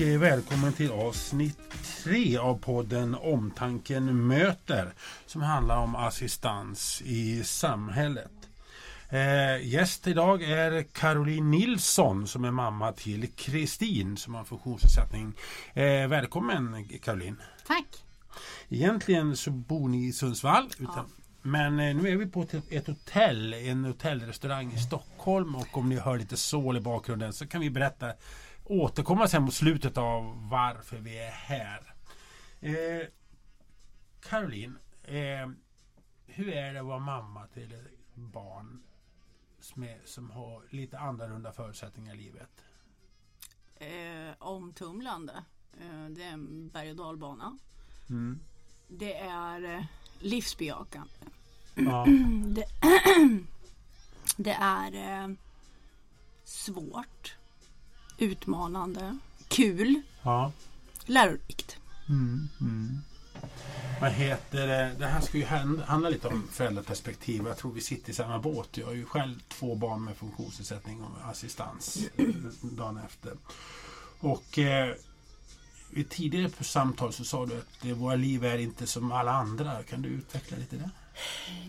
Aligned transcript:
och 0.00 0.06
eh, 0.06 0.18
välkommen 0.18 0.72
till 0.72 0.90
avsnitt 0.90 1.58
tre 2.04 2.36
av 2.36 2.58
podden 2.58 3.14
Omtanken 3.14 4.26
möter 4.26 4.92
som 5.26 5.42
handlar 5.42 5.76
om 5.76 5.96
assistans 5.96 7.02
i 7.04 7.44
samhället. 7.44 8.30
Eh, 9.08 9.66
gäst 9.66 10.06
idag 10.06 10.42
är 10.42 10.82
Caroline 10.82 11.50
Nilsson 11.50 12.26
som 12.26 12.44
är 12.44 12.50
mamma 12.50 12.92
till 12.92 13.28
Kristin 13.32 14.16
som 14.16 14.34
har 14.34 14.44
funktionsnedsättning. 14.44 15.32
Eh, 15.74 16.08
välkommen 16.08 16.88
Caroline! 17.02 17.36
Tack! 17.66 18.04
Egentligen 18.68 19.36
så 19.36 19.50
bor 19.50 19.88
ni 19.88 20.06
i 20.06 20.12
Sundsvall 20.12 20.68
utan, 20.78 20.94
ja. 20.96 21.06
Men 21.42 21.80
eh, 21.80 21.96
nu 21.96 22.08
är 22.08 22.16
vi 22.16 22.26
på 22.26 22.42
ett, 22.42 22.54
ett 22.70 22.86
hotell, 22.86 23.54
en 23.54 23.84
hotellrestaurang 23.84 24.72
i 24.72 24.78
Stockholm 24.78 25.54
och 25.54 25.78
om 25.78 25.88
ni 25.88 25.96
hör 25.96 26.18
lite 26.18 26.36
sål 26.36 26.76
i 26.76 26.80
bakgrunden 26.80 27.32
så 27.32 27.46
kan 27.46 27.60
vi 27.60 27.70
berätta 27.70 28.12
återkomma 28.70 29.28
sen 29.28 29.42
mot 29.42 29.54
slutet 29.54 29.98
av 29.98 30.48
varför 30.48 30.96
vi 30.96 31.18
är 31.18 31.30
här. 31.30 31.94
Eh, 32.60 33.06
Caroline, 34.20 34.78
eh, 35.02 35.50
hur 36.26 36.48
är 36.48 36.72
det 36.72 36.80
att 36.80 36.86
vara 36.86 36.98
mamma 36.98 37.46
till 37.46 37.72
ett 37.72 38.14
barn 38.14 38.82
som, 39.60 39.82
är, 39.82 40.00
som 40.04 40.30
har 40.30 40.62
lite 40.70 40.98
annorlunda 40.98 41.52
förutsättningar 41.52 42.14
i 42.14 42.16
livet? 42.16 42.64
Eh, 43.76 44.34
omtumlande. 44.38 45.44
Eh, 45.80 46.06
det 46.10 46.22
är 46.22 46.32
en 46.32 46.68
berg 46.68 46.90
och 46.90 46.96
dalbana. 46.96 47.58
Mm. 48.10 48.40
Det 48.88 49.14
är 49.14 49.64
eh, 49.64 49.84
livsbejakande. 50.18 51.10
Ja. 51.74 52.06
Det, 52.54 52.64
det, 54.36 54.56
är 54.60 55.22
eh, 55.22 55.34
svårt 56.44 57.36
utmanande, 58.20 59.18
kul, 59.48 60.02
ja. 60.22 60.52
lärorikt. 61.06 61.76
Mm, 62.08 62.48
mm. 62.60 62.98
Vad 64.00 64.12
heter 64.12 64.66
det? 64.66 64.90
Det 64.98 65.06
här 65.06 65.20
ska 65.20 65.38
ju 65.38 65.44
handla 65.44 66.08
lite 66.08 66.28
om 66.28 66.48
föräldraperspektiv. 66.52 67.42
Jag 67.46 67.56
tror 67.56 67.72
vi 67.72 67.80
sitter 67.80 68.10
i 68.10 68.14
samma 68.14 68.38
båt. 68.38 68.68
Jag 68.76 68.86
har 68.86 68.92
ju 68.92 69.04
själv 69.04 69.34
två 69.48 69.74
barn 69.74 70.04
med 70.04 70.16
funktionsnedsättning 70.16 71.02
och 71.02 71.30
assistans 71.30 71.98
dagen 72.62 73.00
efter. 73.06 73.32
Och 74.20 74.58
eh, 74.58 74.94
i 75.90 76.04
tidigare 76.04 76.50
samtal 76.60 77.12
så 77.12 77.24
sa 77.24 77.46
du 77.46 77.56
att 77.56 77.98
våra 77.98 78.14
liv 78.16 78.44
är 78.44 78.58
inte 78.58 78.86
som 78.86 79.12
alla 79.12 79.32
andra. 79.32 79.82
Kan 79.82 80.02
du 80.02 80.08
utveckla 80.08 80.56
lite 80.56 80.76
det? 80.76 80.90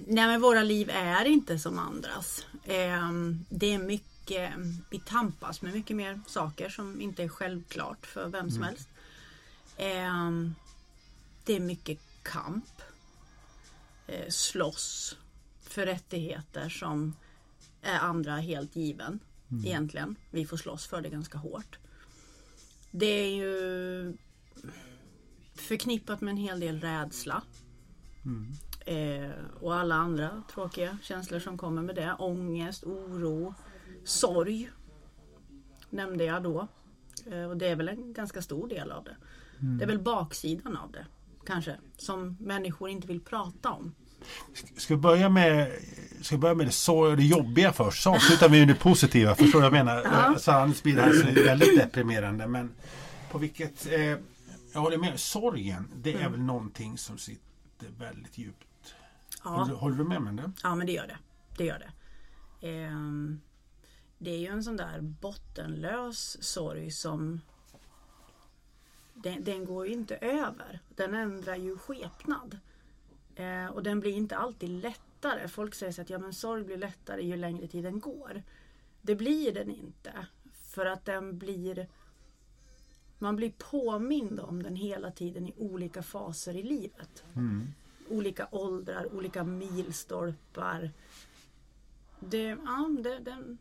Nej 0.08 0.28
men 0.28 0.42
våra 0.42 0.64
liv 0.64 0.90
är 0.90 1.26
inte 1.26 1.60
som 1.60 1.80
andras. 1.80 2.46
Eh, 2.64 3.12
det 3.50 3.74
är 3.74 3.78
mycket 3.78 4.11
mycket, 4.32 4.54
vi 4.90 5.00
tampas 5.00 5.62
med 5.62 5.74
mycket 5.74 5.96
mer 5.96 6.20
saker 6.28 6.70
som 6.70 7.02
inte 7.02 7.24
är 7.24 7.28
självklart 7.28 8.06
för 8.06 8.28
vem 8.28 8.50
som 8.50 8.64
mm. 8.64 8.70
helst. 8.70 8.90
Eh, 9.78 10.32
det 11.46 11.56
är 11.56 11.60
mycket 11.60 12.00
kamp. 12.24 12.82
Eh, 14.08 14.30
slåss 14.30 15.18
för 15.62 15.86
rättigheter 15.86 16.70
som 16.70 17.16
är 17.82 18.00
andra 18.00 18.36
helt 18.36 18.76
given 18.76 19.20
mm. 19.52 19.66
egentligen. 19.66 20.16
Vi 20.32 20.46
får 20.46 20.58
slåss 20.58 20.88
för 20.88 21.02
det 21.02 21.10
ganska 21.10 21.38
hårt. 21.38 21.80
Det 22.92 23.06
är 23.06 23.36
ju 23.36 24.18
förknippat 25.56 26.22
med 26.22 26.32
en 26.32 26.38
hel 26.38 26.60
del 26.60 26.82
rädsla. 26.82 27.42
Mm. 28.26 28.54
Eh, 28.86 29.32
och 29.60 29.76
alla 29.76 29.96
andra 29.96 30.44
tråkiga 30.54 30.98
känslor 31.02 31.40
som 31.40 31.58
kommer 31.58 31.82
med 31.82 31.96
det. 31.96 32.16
Ångest, 32.20 32.84
oro, 32.84 33.56
sorg 34.04 34.70
nämnde 35.90 36.24
jag 36.24 36.44
då. 36.44 36.68
Eh, 37.32 37.44
och 37.44 37.58
det 37.58 37.68
är 37.68 37.76
väl 37.76 37.90
en 37.90 38.14
ganska 38.14 38.42
stor 38.42 38.68
del 38.68 38.92
av 38.92 39.04
det. 39.04 39.16
Mm. 39.62 39.78
Det 39.78 39.84
är 39.84 39.88
väl 39.88 40.00
baksidan 40.00 40.78
av 40.78 40.92
det 40.92 41.06
kanske 41.46 41.76
som 41.98 42.38
människor 42.40 42.90
inte 42.90 43.08
vill 43.08 43.22
prata 43.22 43.72
om. 43.72 43.96
Ska 44.78 44.96
vi 44.96 45.02
börja 45.02 45.30
med, 45.30 45.72
ska 46.22 46.38
börja 46.38 46.56
med 46.56 46.68
det, 46.68 46.72
sorg 46.72 47.12
och 47.12 47.18
det 47.18 47.24
jobbiga 47.24 47.74
först 47.74 48.04
så 48.04 48.16
avslutar 48.16 48.50
vi 48.50 48.60
med 48.60 48.68
det 48.68 48.80
positiva. 48.80 49.36
Förstår 49.36 49.62
du 49.62 49.70
vad 49.70 49.78
jag 49.78 49.86
menar? 49.86 50.02
Ja. 50.04 50.36
Så 50.40 50.52
annars 50.52 50.84
blir 50.84 50.96
det 50.96 51.02
här 51.02 51.46
väldigt 51.46 51.80
deprimerande. 51.80 52.48
Men 52.48 52.72
på 53.32 53.38
vilket, 53.38 53.92
eh, 53.92 54.18
jag 54.74 54.82
håller 54.82 54.98
med, 54.98 55.20
sorgen 55.20 55.88
det 55.96 56.14
är 56.14 56.20
mm. 56.20 56.32
väl 56.32 56.42
någonting 56.42 56.98
som 56.98 57.18
sitter 57.18 57.88
väldigt 58.00 58.38
djupt. 58.38 58.96
Ja. 59.44 59.50
Håller, 59.50 59.74
håller, 59.74 59.98
du 59.98 60.04
med 60.04 60.22
mig 60.22 60.34
det? 60.34 60.52
Ja 60.64 60.76
men 60.76 60.88
det 60.88 60.94
gör 60.94 61.08
det. 61.08 61.18
Det 61.58 61.66
gör 61.66 61.80
det. 61.80 61.92
Eh, 62.68 62.92
det 64.24 64.32
är 64.32 64.38
ju 64.38 64.48
en 64.48 64.64
sån 64.64 64.78
där 64.78 65.02
bottenlös 65.02 66.44
sorg 66.44 66.92
som 66.92 67.42
den, 69.14 69.44
den 69.44 69.66
går 69.66 69.88
ju 69.88 69.94
inte 69.94 70.16
över. 70.16 70.80
Den 70.96 71.14
ändrar 71.14 71.56
ju 71.56 71.78
skepnad. 71.78 72.60
Eh, 73.36 73.66
och 73.66 73.84
den 73.84 74.00
blir 74.00 74.12
inte 74.12 74.38
alltid 74.38 74.70
lättare. 74.70 75.48
Folk 75.48 75.76
säger 75.76 75.92
så 75.92 76.02
att 76.02 76.10
ja, 76.10 76.20
men 76.20 76.34
sorg 76.34 76.64
blir 76.64 76.78
lättare 76.78 77.22
ju 77.22 77.36
längre 77.36 77.68
tiden 77.68 78.00
går. 78.00 78.44
Det 79.02 79.16
blir 79.16 79.54
den 79.54 79.70
inte. 79.70 80.26
För 80.54 80.86
att 80.86 81.06
den 81.06 81.38
blir 81.38 81.88
man 83.20 83.36
blir 83.36 83.52
påmind 83.58 84.40
om 84.40 84.64
den 84.64 84.76
hela 84.76 85.12
tiden 85.12 85.48
i 85.48 85.54
olika 85.58 86.04
faser 86.04 86.56
i 86.56 86.64
livet. 86.64 87.24
Mm. 87.36 87.68
Olika 88.10 88.48
åldrar, 88.52 89.16
olika 89.16 89.44
milstolpar. 89.44 90.92
Det, 92.20 92.58
ja, 92.66 92.90
det, 93.04 93.20
den, 93.20 93.58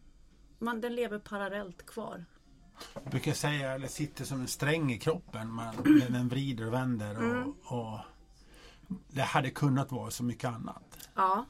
man, 0.60 0.80
den 0.80 0.94
lever 0.94 1.18
parallellt 1.18 1.86
kvar. 1.86 2.24
Jag 2.94 3.10
brukar 3.10 3.32
säga 3.32 3.74
att 3.74 3.82
det 3.82 3.88
sitter 3.88 4.24
som 4.24 4.40
en 4.40 4.48
sträng 4.48 4.92
i 4.92 4.98
kroppen. 4.98 5.52
Man, 5.52 5.74
den 6.10 6.28
vrider 6.28 6.66
och 6.66 6.72
vänder. 6.72 7.16
Och, 7.16 7.22
mm. 7.22 7.54
och, 7.64 7.98
det 9.08 9.22
hade 9.22 9.50
kunnat 9.50 9.92
vara 9.92 10.10
så 10.10 10.24
mycket 10.24 10.50
annat. 10.50 11.08
Ja. 11.14 11.46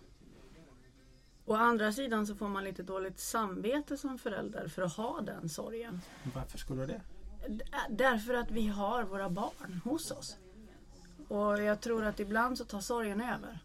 Å 1.44 1.54
andra 1.54 1.92
sidan 1.92 2.26
så 2.26 2.34
får 2.34 2.48
man 2.48 2.64
lite 2.64 2.82
dåligt 2.82 3.18
samvete 3.20 3.96
som 3.96 4.18
förälder 4.18 4.68
för 4.68 4.82
att 4.82 4.92
ha 4.92 5.20
den 5.20 5.48
sorgen. 5.48 6.00
Varför 6.34 6.58
skulle 6.58 6.80
du 6.80 6.86
det? 6.86 7.02
Därför 7.90 8.34
att 8.34 8.50
vi 8.50 8.66
har 8.68 9.02
våra 9.02 9.30
barn 9.30 9.80
hos 9.84 10.10
oss. 10.10 10.36
Och 11.28 11.62
jag 11.62 11.80
tror 11.80 12.04
att 12.04 12.20
ibland 12.20 12.58
så 12.58 12.64
tar 12.64 12.80
sorgen 12.80 13.20
över. 13.20 13.58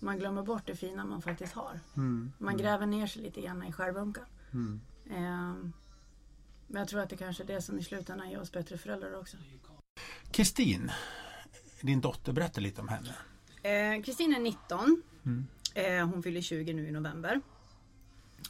Man 0.00 0.18
glömmer 0.18 0.42
bort 0.42 0.66
det 0.66 0.76
fina 0.76 1.04
man 1.04 1.22
faktiskt 1.22 1.52
har. 1.52 1.80
Mm. 1.96 2.32
Man 2.38 2.54
mm. 2.54 2.62
gräver 2.62 2.86
ner 2.86 3.06
sig 3.06 3.22
lite 3.22 3.40
grann 3.40 3.62
i 3.62 3.72
skärbunkan. 3.72 4.24
Mm. 4.52 4.80
Eh, 5.10 5.70
men 6.66 6.80
jag 6.80 6.88
tror 6.88 7.00
att 7.00 7.10
det 7.10 7.16
kanske 7.16 7.42
är 7.42 7.46
det 7.46 7.62
som 7.62 7.78
i 7.78 7.82
slutändan 7.82 8.30
gör 8.30 8.40
oss 8.40 8.52
bättre 8.52 8.78
föräldrar 8.78 9.20
också. 9.20 9.36
Kristin, 10.30 10.90
din 11.80 12.00
dotter, 12.00 12.32
berätta 12.32 12.60
lite 12.60 12.80
om 12.80 12.88
henne. 12.88 13.14
Eh, 13.62 14.02
Kristin 14.02 14.34
är 14.34 14.40
19. 14.40 15.02
Mm. 15.24 15.46
Eh, 15.74 16.06
hon 16.08 16.22
fyller 16.22 16.40
20 16.40 16.72
nu 16.72 16.88
i 16.88 16.90
november. 16.90 17.40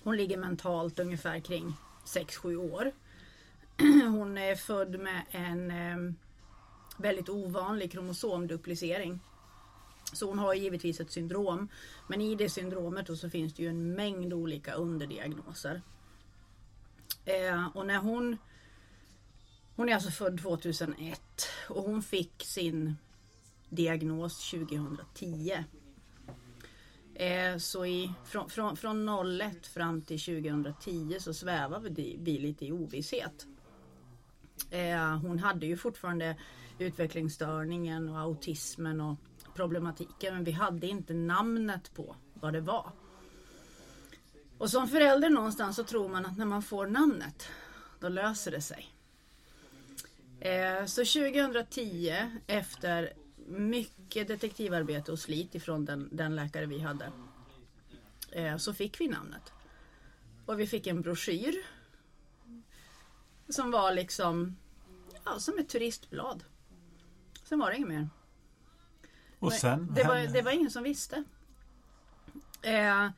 Hon 0.03 0.17
ligger 0.17 0.39
mentalt 0.39 0.99
ungefär 0.99 1.41
kring 1.41 1.77
6-7 2.05 2.57
år. 2.57 2.93
Hon 4.11 4.39
är 4.39 4.55
född 4.55 5.01
med 5.01 5.23
en 5.31 5.71
eh, 5.71 6.15
väldigt 6.97 7.29
ovanlig 7.29 7.93
kromosomduplicering. 7.93 9.21
Så 10.13 10.27
hon 10.27 10.39
har 10.39 10.55
givetvis 10.55 11.01
ett 11.01 11.11
syndrom. 11.11 11.69
Men 12.09 12.21
i 12.21 12.35
det 12.35 12.49
syndromet 12.49 13.19
så 13.19 13.31
finns 13.31 13.55
det 13.55 13.63
ju 13.63 13.69
en 13.69 13.95
mängd 13.95 14.33
olika 14.33 14.73
underdiagnoser. 14.73 15.83
Eh, 17.25 17.77
och 17.77 17.87
när 17.87 17.99
hon 17.99 18.37
Hon 19.79 19.89
är 19.89 19.95
alltså 19.95 20.11
född 20.11 20.41
2001 20.43 21.21
och 21.69 21.83
hon 21.83 22.03
fick 22.03 22.45
sin 22.45 22.97
diagnos 23.69 24.51
2010. 24.51 25.65
Eh, 27.15 27.59
så 27.59 27.87
i, 27.87 28.13
från, 28.25 28.51
från, 28.51 28.77
från 28.77 29.09
01 29.41 29.67
fram 29.67 30.03
till 30.03 30.21
2010 30.21 31.17
så 31.21 31.35
svävar 31.35 31.81
vi, 31.81 32.17
vi 32.21 32.39
lite 32.39 32.67
i 32.67 32.73
ovisshet. 32.73 33.47
Eh, 34.71 35.19
hon 35.19 35.39
hade 35.39 35.67
ju 35.67 35.77
fortfarande 35.77 36.37
utvecklingsstörningen 36.79 38.09
och 38.09 38.19
autismen 38.19 39.01
och 39.01 39.17
problematiken 39.59 40.35
men 40.35 40.45
vi 40.45 40.53
hade 40.53 40.87
inte 40.87 41.15
namnet 41.15 41.95
på 41.95 42.17
vad 42.35 42.53
det 42.53 42.61
var. 42.61 42.93
Och 44.59 44.71
som 44.71 44.89
förälder 44.89 45.31
någonstans 45.31 45.77
så 45.77 45.85
tror 45.85 46.09
man 46.09 46.27
att 46.27 46.39
när 46.39 46.47
man 46.47 46.63
får 46.63 46.87
namnet 46.87 47.49
då 48.01 48.09
löser 48.09 48.51
det 48.51 48.61
sig. 48.61 48.89
Eh, 50.41 50.85
så 50.85 51.05
2010 51.05 52.15
efter 52.47 53.13
mycket 53.47 54.29
detektivarbete 54.29 55.13
och 55.13 55.19
slit 55.19 55.55
ifrån 55.55 55.85
den, 55.85 56.09
den 56.13 56.37
läkare 56.37 56.67
vi 56.67 56.81
hade 56.81 57.13
eh, 58.33 58.57
så 58.57 58.75
fick 58.75 59.01
vi 59.01 59.09
namnet. 59.09 59.53
Och 60.47 60.61
vi 60.61 60.67
fick 60.67 60.87
en 60.87 61.03
broschyr 61.03 61.55
som 63.49 63.71
var 63.71 63.93
liksom 63.93 64.57
ja, 65.25 65.39
som 65.39 65.59
ett 65.59 65.69
turistblad. 65.69 66.45
Sen 67.45 67.59
var 67.59 67.71
det 67.71 67.77
inget 67.77 67.89
mer. 67.89 68.09
Och 69.39 69.53
sen? 69.53 69.89
Det 69.95 70.05
var, 70.05 70.17
det 70.33 70.43
var 70.43 70.51
ingen 70.51 70.71
som 70.71 70.83
visste. 70.83 71.25
Eh, 72.63 73.09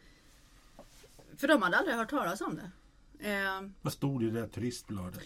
för 1.36 1.48
de 1.48 1.62
hade 1.62 1.76
aldrig 1.76 1.96
hört 1.96 2.10
talas 2.10 2.40
om 2.40 2.56
det. 2.56 2.70
Eh, 3.30 3.62
Vad 3.82 3.92
stod 3.92 4.20
det 4.20 4.26
i 4.26 4.30
det 4.30 4.48
turistbladet? 4.48 5.20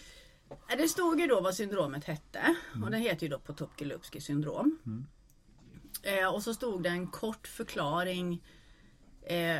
Det 0.77 0.87
stod 0.87 1.19
ju 1.19 1.27
då 1.27 1.41
vad 1.41 1.55
syndromet 1.55 2.03
hette 2.03 2.55
och 2.83 2.91
det 2.91 2.97
heter 2.97 3.23
ju 3.23 3.29
då 3.29 3.37
Potocki-Lupski 3.37 4.19
syndrom. 4.19 4.77
Eh, 6.03 6.33
och 6.33 6.43
så 6.43 6.53
stod 6.53 6.83
det 6.83 6.89
en 6.89 7.07
kort 7.07 7.47
förklaring 7.47 8.43
eh, 9.21 9.59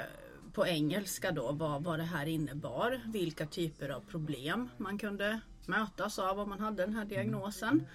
på 0.53 0.67
engelska 0.67 1.31
då 1.31 1.51
vad, 1.51 1.83
vad 1.83 1.99
det 1.99 2.03
här 2.03 2.25
innebar. 2.25 3.01
Vilka 3.05 3.45
typer 3.45 3.89
av 3.89 3.99
problem 3.99 4.69
man 4.77 4.97
kunde 4.97 5.39
mötas 5.65 6.19
av 6.19 6.39
om 6.39 6.49
man 6.49 6.59
hade 6.59 6.85
den 6.85 6.95
här 6.95 7.05
diagnosen. 7.05 7.87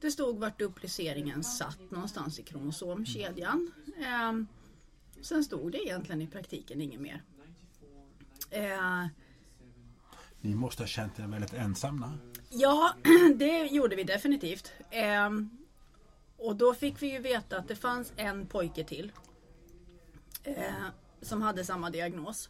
Det 0.00 0.10
stod 0.10 0.38
vart 0.38 0.58
dupliceringen 0.58 1.44
satt 1.44 1.90
någonstans 1.90 2.38
i 2.38 2.42
kromosomkedjan. 2.42 3.72
Eh, 3.98 4.32
sen 5.22 5.44
stod 5.44 5.72
det 5.72 5.78
egentligen 5.78 6.22
i 6.22 6.26
praktiken 6.26 6.80
inget 6.80 7.00
mer. 7.00 7.22
Eh, 8.50 9.06
Ni 10.40 10.54
måste 10.54 10.82
ha 10.82 10.88
känt 10.88 11.18
er 11.18 11.26
väldigt 11.26 11.52
ensamma. 11.52 12.18
Ja, 12.50 12.94
det 13.36 13.66
gjorde 13.66 13.96
vi 13.96 14.04
definitivt. 14.04 14.72
Ehm, 14.90 15.50
och 16.36 16.56
då 16.56 16.74
fick 16.74 17.02
vi 17.02 17.12
ju 17.12 17.18
veta 17.18 17.58
att 17.58 17.68
det 17.68 17.76
fanns 17.76 18.12
en 18.16 18.46
pojke 18.46 18.84
till. 18.84 19.12
Eh, 20.42 20.72
som 21.22 21.42
hade 21.42 21.64
samma 21.64 21.90
diagnos. 21.90 22.48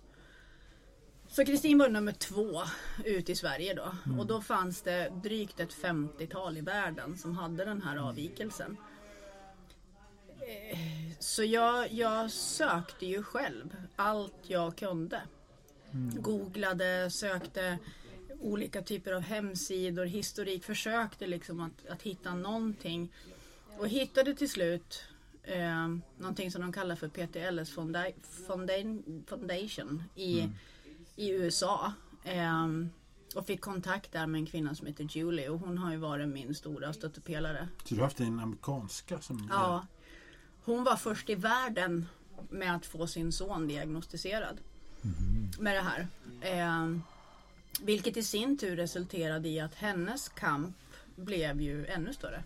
Så 1.31 1.45
Kristin 1.45 1.79
var 1.79 1.89
nummer 1.89 2.13
två 2.13 2.63
ut 3.05 3.29
i 3.29 3.37
Sverige 3.37 3.75
då. 3.75 3.95
Och 4.19 4.27
då 4.27 4.41
fanns 4.41 4.83
det 4.83 5.13
drygt 5.23 5.61
ett 5.61 5.75
50-tal 5.75 6.59
i 6.59 6.61
världen 6.61 7.19
som 7.19 7.37
hade 7.37 7.65
den 7.65 7.83
här 7.83 7.97
avvikelsen. 7.97 8.77
Eh, 10.41 10.79
så 11.19 11.45
jag, 11.45 11.93
jag 11.93 12.31
sökte 12.31 13.07
ju 13.07 13.23
själv 13.23 13.77
allt 13.97 14.35
jag 14.43 14.77
kunde. 14.77 15.23
Googlade, 16.21 17.11
sökte 17.11 17.79
olika 18.41 18.83
typer 18.83 19.13
av 19.13 19.21
hemsidor, 19.21 20.05
historik, 20.05 20.65
försökte 20.65 21.27
liksom 21.27 21.61
att, 21.61 21.87
att 21.89 22.03
hitta 22.03 22.35
någonting. 22.35 23.13
Och 23.79 23.89
hittade 23.89 24.35
till 24.35 24.51
slut 24.51 25.03
eh, 25.43 25.89
någonting 26.19 26.51
som 26.51 26.61
de 26.61 26.73
kallar 26.73 26.97
för 26.97 27.09
PTLS 27.09 27.71
Founda- 27.75 28.13
Founda- 28.47 29.03
Foundation 29.27 30.03
i, 30.15 30.49
i 31.21 31.31
USA. 31.31 31.93
Eh, 32.25 32.67
och 33.35 33.47
fick 33.47 33.61
kontakt 33.61 34.13
där 34.13 34.27
med 34.27 34.39
en 34.39 34.47
kvinna 34.47 34.75
som 34.75 34.87
heter 34.87 35.05
Julie 35.05 35.49
och 35.49 35.59
hon 35.59 35.79
har 35.79 35.91
ju 35.91 35.97
varit 35.97 36.29
min 36.29 36.55
stora 36.55 36.93
stöttepelare. 36.93 37.69
Så 37.85 37.95
du 37.95 38.01
har 38.01 38.07
haft 38.07 38.21
en 38.21 38.41
amerikanska 38.41 39.21
som... 39.21 39.49
Ja. 39.51 39.87
Hon 40.65 40.85
var 40.85 40.97
först 40.97 41.31
i 41.31 41.35
världen 41.35 42.07
med 42.51 42.77
att 42.77 42.87
få 42.87 43.07
sin 43.07 43.33
son 43.33 43.69
diagnostiserad 43.69 44.61
med 45.59 45.77
det 45.77 45.83
här. 45.83 46.09
Eh, 46.41 46.97
vilket 47.81 48.17
i 48.17 48.23
sin 48.23 48.59
tur 48.59 48.77
resulterade 48.77 49.49
i 49.49 49.61
att 49.61 49.75
hennes 49.75 50.29
kamp 50.29 50.77
blev 51.17 51.61
ju 51.61 51.87
ännu 51.87 52.15
större. 52.15 52.43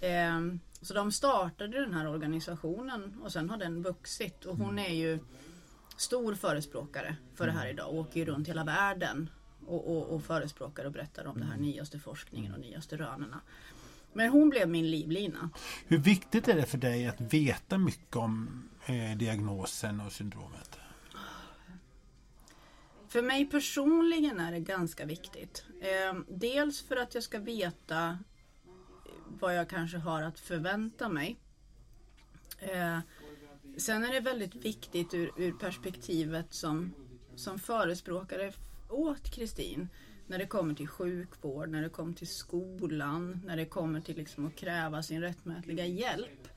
Eh, 0.00 0.40
så 0.80 0.94
de 0.94 1.12
startade 1.12 1.80
den 1.80 1.94
här 1.94 2.08
organisationen 2.08 3.20
och 3.22 3.32
sen 3.32 3.50
har 3.50 3.56
den 3.56 3.82
vuxit 3.82 4.44
och 4.44 4.56
hon 4.56 4.78
är 4.78 4.94
ju 4.94 5.18
stor 6.02 6.34
förespråkare 6.34 7.16
för 7.34 7.46
det 7.46 7.52
här 7.52 7.68
idag. 7.68 7.94
Åker 7.94 8.20
ju 8.20 8.26
runt 8.26 8.48
hela 8.48 8.64
världen 8.64 9.30
och, 9.66 9.96
och, 9.96 10.14
och 10.14 10.24
förespråkar 10.24 10.84
och 10.84 10.92
berättar 10.92 11.26
om 11.26 11.40
det 11.40 11.46
här 11.46 11.56
nyaste 11.56 11.98
forskningen 11.98 12.54
och 12.54 12.60
nyaste 12.60 12.96
rönerna. 12.96 13.40
Men 14.12 14.28
hon 14.28 14.50
blev 14.50 14.68
min 14.68 14.90
livlina. 14.90 15.50
Hur 15.86 15.98
viktigt 15.98 16.48
är 16.48 16.54
det 16.54 16.66
för 16.66 16.78
dig 16.78 17.06
att 17.06 17.20
veta 17.20 17.78
mycket 17.78 18.16
om 18.16 18.62
eh, 18.86 19.18
diagnosen 19.18 20.00
och 20.00 20.12
syndromet? 20.12 20.78
För 23.08 23.22
mig 23.22 23.46
personligen 23.46 24.40
är 24.40 24.52
det 24.52 24.60
ganska 24.60 25.04
viktigt. 25.04 25.64
Eh, 25.80 26.20
dels 26.28 26.82
för 26.82 26.96
att 26.96 27.14
jag 27.14 27.24
ska 27.24 27.38
veta 27.38 28.18
vad 29.40 29.56
jag 29.56 29.68
kanske 29.68 29.98
har 29.98 30.22
att 30.22 30.40
förvänta 30.40 31.08
mig. 31.08 31.36
Eh, 32.58 32.98
sen 33.76 34.04
är 34.04 34.12
det 34.12 34.20
väldigt 34.20 34.54
viktigt 34.54 35.14
ur, 35.14 35.30
ur 35.36 35.52
perspektivet 35.52 36.54
som, 36.54 36.92
som 37.34 37.58
förespråkare 37.58 38.52
åt 38.88 39.30
Kristin. 39.30 39.88
När 40.26 40.38
det 40.38 40.46
kommer 40.46 40.74
till 40.74 40.88
sjukvård, 40.88 41.68
när 41.68 41.82
det 41.82 41.88
kommer 41.88 42.12
till 42.12 42.28
skolan, 42.28 43.40
när 43.46 43.56
det 43.56 43.64
kommer 43.64 44.00
till 44.00 44.16
liksom 44.16 44.46
att 44.46 44.56
kräva 44.56 45.02
sin 45.02 45.20
rättmätiga 45.20 45.86
hjälp. 45.86 46.48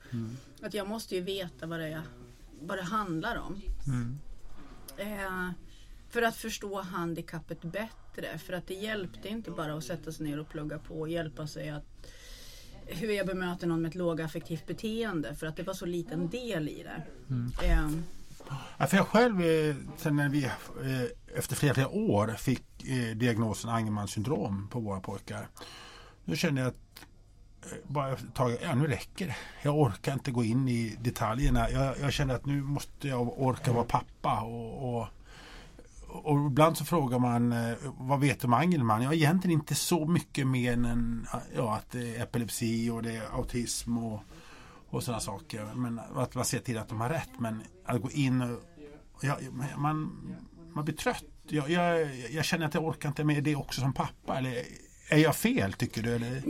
Att 0.62 0.74
jag 0.74 0.88
måste 0.88 1.14
ju 1.14 1.20
veta 1.20 1.66
vad 1.66 1.80
det, 1.80 1.86
är, 1.86 2.02
vad 2.60 2.78
det 2.78 2.82
handlar 2.82 3.36
om. 3.36 3.62
Eh, 4.96 5.50
för 6.08 6.22
att 6.22 6.36
förstå 6.36 6.80
handikappet 6.80 7.62
bättre. 7.62 8.38
För 8.38 8.52
att 8.52 8.66
det 8.66 8.74
hjälpte 8.74 9.28
inte 9.28 9.50
bara 9.50 9.74
att 9.74 9.84
sätta 9.84 10.12
sig 10.12 10.26
ner 10.26 10.40
och 10.40 10.48
plugga 10.48 10.78
på 10.78 11.00
och 11.00 11.08
hjälpa 11.08 11.46
sig 11.46 11.68
att 11.68 12.06
hur 12.86 13.12
jag 13.12 13.26
bemöter 13.26 13.66
någon 13.66 13.82
med 13.82 13.88
ett 13.88 13.94
lågaffektivt 13.94 14.66
beteende. 14.66 15.34
För 15.34 15.46
att 15.46 15.56
det 15.56 15.62
var 15.62 15.74
så 15.74 15.86
liten 15.86 16.28
del 16.28 16.68
i 16.68 16.82
det. 16.82 17.02
Eh, 17.66 17.88
Ja, 18.78 18.86
för 18.86 18.96
jag 18.96 19.06
själv, 19.06 19.40
eh, 19.40 19.74
sen 19.96 20.16
när 20.16 20.28
vi 20.28 20.44
eh, 20.44 21.38
efter 21.38 21.56
flera, 21.56 21.74
flera 21.74 21.88
år 21.88 22.34
fick 22.38 22.84
eh, 22.84 23.16
diagnosen 23.16 23.70
Angermans 23.70 24.10
syndrom 24.10 24.68
på 24.70 24.80
våra 24.80 25.00
pojkar. 25.00 25.48
Då 26.24 26.34
kände 26.34 26.60
jag 26.60 26.68
att 26.68 27.06
bara 27.82 28.12
ett 28.12 28.34
tag, 28.34 28.56
ja 28.62 28.74
nu 28.74 28.86
räcker 28.86 29.26
det. 29.26 29.36
Jag 29.62 29.78
orkar 29.78 30.12
inte 30.12 30.30
gå 30.30 30.44
in 30.44 30.68
i 30.68 30.96
detaljerna. 31.00 31.70
Jag, 31.70 31.94
jag 32.00 32.12
kände 32.12 32.34
att 32.34 32.46
nu 32.46 32.62
måste 32.62 33.08
jag 33.08 33.40
orka 33.42 33.72
vara 33.72 33.84
pappa. 33.84 34.40
Och, 34.40 34.98
och, 34.98 35.06
och 36.24 36.46
ibland 36.46 36.76
så 36.76 36.84
frågar 36.84 37.18
man 37.18 37.52
eh, 37.52 37.74
vad 37.98 38.20
vet 38.20 38.40
du 38.40 38.46
om 38.46 38.52
Angelman? 38.52 39.02
Ja, 39.02 39.14
egentligen 39.14 39.60
inte 39.60 39.74
så 39.74 40.06
mycket 40.06 40.46
mer 40.46 40.72
än 40.72 41.26
eh, 41.34 41.40
ja, 41.56 41.76
att 41.76 41.90
det 41.90 42.16
är 42.16 42.22
epilepsi 42.22 42.90
och 42.90 43.02
det 43.02 43.16
är 43.16 43.34
autism 43.34 43.98
och, 43.98 44.20
och 44.90 45.02
sådana 45.02 45.20
saker. 45.20 45.74
Men 45.74 46.00
att 46.14 46.34
man 46.34 46.44
ser 46.44 46.58
till 46.58 46.78
att 46.78 46.88
de 46.88 47.00
har 47.00 47.08
rätt. 47.08 47.30
Men 47.38 47.62
att 47.84 48.02
gå 48.02 48.10
in 48.10 48.42
och 48.42 49.24
ja, 49.24 49.38
man, 49.76 50.12
man 50.72 50.84
blir 50.84 50.94
trött. 50.94 51.24
Jag, 51.48 51.70
jag, 51.70 52.16
jag 52.30 52.44
känner 52.44 52.66
att 52.66 52.74
jag 52.74 52.84
orkar 52.84 53.08
inte 53.08 53.24
med 53.24 53.44
det 53.44 53.56
också 53.56 53.80
som 53.80 53.92
pappa. 53.92 54.38
Eller 54.38 54.62
är 55.08 55.18
jag 55.18 55.36
fel 55.36 55.72
tycker 55.72 56.02
du? 56.02 56.14
Eller? 56.14 56.42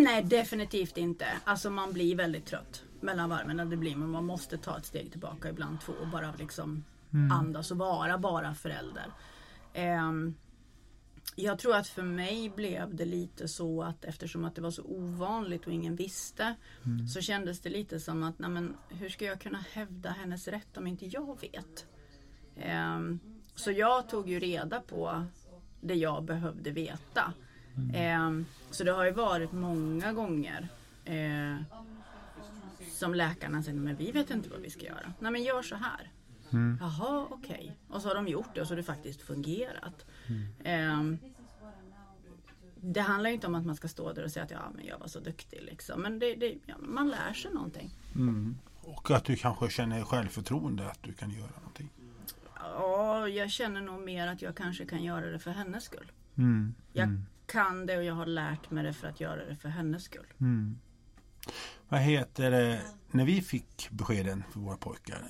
Nej, 0.04 0.22
definitivt 0.22 0.96
inte. 0.96 1.26
Alltså 1.44 1.70
man 1.70 1.92
blir 1.92 2.16
väldigt 2.16 2.46
trött 2.46 2.82
mellan 3.00 3.30
varven. 3.30 3.70
Det 3.70 3.76
blir, 3.76 3.96
men 3.96 4.10
man 4.10 4.24
måste 4.24 4.58
ta 4.58 4.78
ett 4.78 4.86
steg 4.86 5.10
tillbaka 5.10 5.48
ibland 5.48 5.80
två 5.80 5.92
och 5.92 6.08
bara 6.08 6.34
liksom 6.38 6.84
andas 7.32 7.70
och 7.70 7.78
vara 7.78 8.18
bara 8.18 8.54
förälder. 8.54 9.06
Ehm, 9.74 10.34
jag 11.36 11.58
tror 11.58 11.76
att 11.76 11.88
för 11.88 12.02
mig 12.02 12.52
blev 12.56 12.94
det 12.94 13.04
lite 13.04 13.48
så 13.48 13.82
att 13.82 14.04
eftersom 14.04 14.44
att 14.44 14.54
det 14.54 14.60
var 14.60 14.70
så 14.70 14.82
ovanligt 14.82 15.66
och 15.66 15.72
ingen 15.72 15.96
visste 15.96 16.54
så 17.14 17.20
kändes 17.20 17.60
det 17.60 17.70
lite 17.70 18.00
som 18.00 18.22
att 18.22 18.38
nej 18.38 18.50
men, 18.50 18.76
hur 18.88 19.08
ska 19.08 19.24
jag 19.24 19.40
kunna 19.40 19.64
hävda 19.72 20.10
hennes 20.10 20.48
rätt 20.48 20.76
om 20.76 20.86
inte 20.86 21.06
jag 21.06 21.40
vet? 21.40 21.86
Ehm, 22.56 23.20
så 23.54 23.70
jag 23.70 24.08
tog 24.08 24.28
ju 24.28 24.40
reda 24.40 24.80
på 24.80 25.24
det 25.80 25.94
jag 25.94 26.24
behövde 26.24 26.70
veta. 26.70 27.32
Ehm, 27.94 28.46
så 28.70 28.84
det 28.84 28.92
har 28.92 29.04
ju 29.04 29.12
varit 29.12 29.52
många 29.52 30.12
gånger 30.12 30.68
eh, 31.04 31.56
som 32.92 33.14
läkarna 33.14 33.62
säger, 33.62 33.78
men 33.78 33.96
vi 33.96 34.12
vet 34.12 34.30
inte 34.30 34.48
vad 34.48 34.60
vi 34.60 34.70
ska 34.70 34.84
göra. 34.86 35.12
Nej 35.20 35.32
men 35.32 35.42
gör 35.42 35.62
så 35.62 35.76
här. 35.76 36.10
Jaha, 36.80 37.26
okej. 37.30 37.76
Och 37.88 38.02
så 38.02 38.08
har 38.08 38.14
de 38.14 38.28
gjort 38.28 38.54
det 38.54 38.60
och 38.60 38.66
så 38.66 38.72
har 38.72 38.76
det 38.76 38.82
faktiskt 38.82 39.22
fungerat. 39.22 40.06
Ehm, 40.64 41.18
det 42.80 43.00
handlar 43.00 43.30
ju 43.30 43.34
inte 43.34 43.46
om 43.46 43.54
att 43.54 43.66
man 43.66 43.76
ska 43.76 43.88
stå 43.88 44.12
där 44.12 44.24
och 44.24 44.30
säga 44.30 44.44
att 44.44 44.50
ja, 44.50 44.70
men 44.74 44.86
jag 44.86 44.98
var 44.98 45.06
så 45.06 45.20
duktig. 45.20 45.62
Liksom. 45.62 46.02
Men 46.02 46.18
det, 46.18 46.34
det, 46.34 46.54
ja, 46.66 46.74
man 46.78 47.08
lär 47.08 47.32
sig 47.32 47.52
någonting. 47.52 47.90
Och 48.82 49.10
att 49.10 49.24
du 49.24 49.36
kanske 49.36 49.70
känner 49.70 50.02
självförtroende 50.02 50.90
att 50.90 51.02
du 51.02 51.12
kan 51.12 51.30
göra 51.30 51.50
någonting. 51.56 51.90
Ja, 52.60 53.28
jag 53.28 53.50
känner 53.50 53.80
nog 53.80 54.00
mer 54.00 54.26
att 54.26 54.42
jag 54.42 54.56
kanske 54.56 54.86
kan 54.86 55.02
göra 55.04 55.26
det 55.26 55.38
för 55.38 55.50
hennes 55.50 55.84
skull. 55.84 56.12
Mm. 56.36 56.74
Jag 56.92 57.08
kan 57.46 57.86
det 57.86 57.96
och 57.96 58.04
jag 58.04 58.14
har 58.14 58.26
lärt 58.26 58.70
mig 58.70 58.84
det 58.84 58.92
för 58.92 59.08
att 59.08 59.20
göra 59.20 59.44
det 59.44 59.56
för 59.56 59.68
hennes 59.68 60.04
skull. 60.04 60.26
Vad 61.88 62.00
heter 62.00 62.50
det? 62.50 62.82
När 63.10 63.24
vi 63.24 63.42
fick 63.42 63.90
beskeden 63.90 64.44
för 64.52 64.60
våra 64.60 64.76
pojkar. 64.76 65.22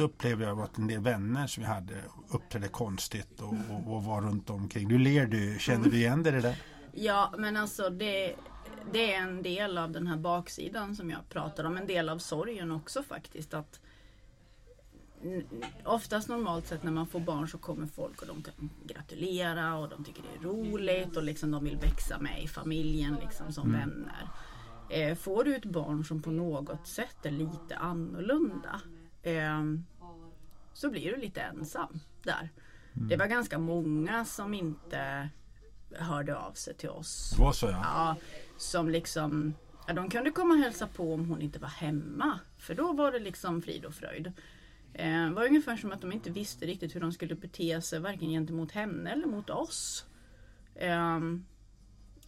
Då 0.00 0.06
upplevde 0.06 0.44
jag 0.44 0.60
att 0.60 0.78
en 0.78 0.86
del 0.86 1.00
vänner 1.00 1.46
som 1.46 1.62
vi 1.62 1.68
hade 1.68 1.94
uppträdde 2.28 2.68
konstigt 2.68 3.40
och, 3.40 3.54
och, 3.70 3.94
och 3.94 4.04
var 4.04 4.22
runt 4.22 4.50
omkring. 4.50 4.88
Du 4.88 4.98
ler 4.98 5.26
du. 5.26 5.58
Känner 5.58 5.90
du 5.90 5.96
igen 5.96 6.22
dig 6.22 6.32
i 6.32 6.36
det 6.36 6.42
där? 6.42 6.56
Ja, 6.92 7.34
men 7.38 7.56
alltså 7.56 7.90
det, 7.90 8.34
det 8.92 9.14
är 9.14 9.22
en 9.22 9.42
del 9.42 9.78
av 9.78 9.90
den 9.90 10.06
här 10.06 10.16
baksidan 10.16 10.96
som 10.96 11.10
jag 11.10 11.28
pratar 11.28 11.64
om. 11.64 11.76
En 11.76 11.86
del 11.86 12.08
av 12.08 12.18
sorgen 12.18 12.72
också 12.72 13.02
faktiskt. 13.02 13.54
Att 13.54 13.80
Oftast 15.84 16.28
normalt 16.28 16.66
sett 16.66 16.82
när 16.82 16.92
man 16.92 17.06
får 17.06 17.20
barn 17.20 17.48
så 17.48 17.58
kommer 17.58 17.86
folk 17.86 18.22
och 18.22 18.28
de 18.28 18.42
kan 18.42 18.70
gratulera 18.86 19.76
och 19.76 19.88
de 19.88 20.04
tycker 20.04 20.22
det 20.22 20.38
är 20.38 20.52
roligt 20.52 21.16
och 21.16 21.22
liksom 21.22 21.50
de 21.50 21.64
vill 21.64 21.76
växa 21.76 22.18
med 22.18 22.42
i 22.42 22.48
familjen 22.48 23.16
liksom 23.20 23.52
som 23.52 23.72
vänner. 23.72 24.28
Eh, 24.90 25.16
får 25.16 25.44
du 25.44 25.56
ett 25.56 25.64
barn 25.64 26.04
som 26.04 26.22
på 26.22 26.30
något 26.30 26.86
sätt 26.86 27.26
är 27.26 27.30
lite 27.30 27.76
annorlunda 27.76 28.80
så 30.72 30.90
blir 30.90 31.12
du 31.12 31.16
lite 31.16 31.40
ensam 31.40 32.00
där. 32.22 32.48
Det 32.92 33.16
var 33.16 33.26
ganska 33.26 33.58
många 33.58 34.24
som 34.24 34.54
inte 34.54 35.28
hörde 35.90 36.36
av 36.36 36.52
sig 36.52 36.74
till 36.74 36.88
oss. 36.88 37.34
Det 37.36 37.42
var 37.42 37.52
så 37.52 37.66
ja. 37.66 37.80
Ja, 37.82 38.16
som 38.56 38.90
liksom 38.90 39.54
ja, 39.86 39.94
de 39.94 40.10
kunde 40.10 40.30
komma 40.30 40.54
och 40.54 40.60
hälsa 40.60 40.86
på 40.86 41.14
om 41.14 41.28
hon 41.28 41.42
inte 41.42 41.58
var 41.58 41.68
hemma. 41.68 42.38
För 42.58 42.74
då 42.74 42.92
var 42.92 43.12
det 43.12 43.18
liksom 43.18 43.62
frid 43.62 43.84
och 43.84 43.94
fröjd. 43.94 44.32
Eh, 44.94 45.24
det 45.24 45.30
var 45.30 45.44
ungefär 45.44 45.76
som 45.76 45.92
att 45.92 46.00
de 46.00 46.12
inte 46.12 46.30
visste 46.30 46.66
riktigt 46.66 46.94
hur 46.94 47.00
de 47.00 47.12
skulle 47.12 47.34
bete 47.34 47.82
sig 47.82 48.00
varken 48.00 48.28
gentemot 48.28 48.72
henne 48.72 49.10
eller 49.10 49.26
mot 49.26 49.50
oss. 49.50 50.04
Eh, 50.74 51.20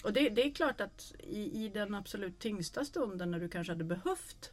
och 0.04 0.12
det, 0.12 0.28
det, 0.28 0.46
är 0.46 0.54
klart 0.54 0.80
att 0.80 1.14
i, 1.18 1.64
i 1.64 1.68
den 1.68 1.94
absolut 1.94 2.38
tyngsta 2.38 2.84
stunden 2.84 3.30
när 3.30 3.40
du 3.40 3.48
kanske 3.48 3.72
hade 3.72 3.84
behövt 3.84 4.52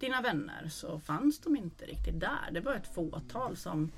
dina 0.00 0.20
vänner 0.22 0.68
så 0.68 0.98
fanns 0.98 1.38
de 1.38 1.56
inte 1.56 1.84
riktigt 1.84 2.20
där. 2.20 2.50
Det 2.52 2.60
var 2.60 2.74
ett 2.74 2.94
fåtal 2.94 3.56
som 3.56 3.90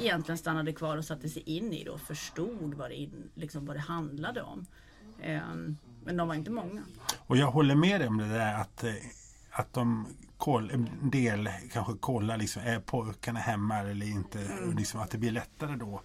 egentligen 0.00 0.38
stannade 0.38 0.72
kvar 0.72 0.96
och 0.96 1.04
satte 1.04 1.28
sig 1.28 1.42
in 1.42 1.72
i 1.72 1.84
det 1.84 1.90
och 1.90 2.00
förstod 2.00 2.74
vad 2.74 2.90
det, 2.90 2.94
in, 2.94 3.30
liksom 3.34 3.66
vad 3.66 3.76
det 3.76 3.80
handlade 3.80 4.42
om. 4.42 4.66
Um, 5.24 5.78
men 6.04 6.16
de 6.16 6.28
var 6.28 6.34
inte 6.34 6.50
många. 6.50 6.82
Och 7.18 7.36
jag 7.36 7.50
håller 7.50 7.74
med 7.74 8.00
dig 8.00 8.08
om 8.08 8.18
det 8.18 8.28
där 8.28 8.54
att, 8.54 8.84
eh, 8.84 8.94
att 9.50 9.72
de 9.72 10.06
koll, 10.36 10.70
en 10.70 11.10
del 11.10 11.48
kanske 11.72 11.92
kollar 11.92 12.36
liksom, 12.36 12.62
är 12.62 12.80
pojkarna 12.80 13.40
hemma 13.40 13.78
eller 13.78 14.06
inte. 14.06 14.40
Mm. 14.40 14.76
Liksom 14.76 15.00
att 15.00 15.10
det 15.10 15.18
blir 15.18 15.30
lättare 15.30 15.76
då. 15.76 16.02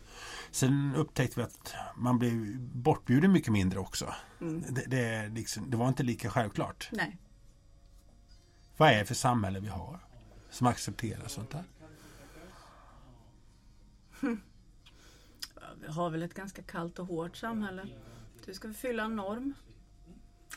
Sen 0.51 0.93
upptäckte 0.95 1.39
vi 1.39 1.43
att 1.43 1.73
man 1.95 2.19
blev 2.19 2.59
bortbjuden 2.59 3.31
mycket 3.31 3.53
mindre 3.53 3.79
också. 3.79 4.13
Mm. 4.41 4.63
Det, 4.69 4.85
det, 4.87 5.27
liksom, 5.27 5.69
det 5.69 5.77
var 5.77 5.87
inte 5.87 6.03
lika 6.03 6.29
självklart. 6.29 6.89
Nej. 6.91 7.17
Vad 8.79 8.89
är 8.89 8.99
det 8.99 9.05
för 9.05 9.15
samhälle 9.15 9.59
vi 9.59 9.67
har 9.67 9.99
som 10.49 10.67
accepterar 10.67 11.27
sånt 11.27 11.49
där? 11.49 11.63
Vi 15.81 15.87
har 15.87 16.09
väl 16.09 16.23
ett 16.23 16.33
ganska 16.33 16.63
kallt 16.63 16.99
och 16.99 17.07
hårt 17.07 17.37
samhälle. 17.37 17.87
Du 18.45 18.53
ska 18.53 18.73
fylla 18.73 19.03
en 19.03 19.15
norm. 19.15 19.53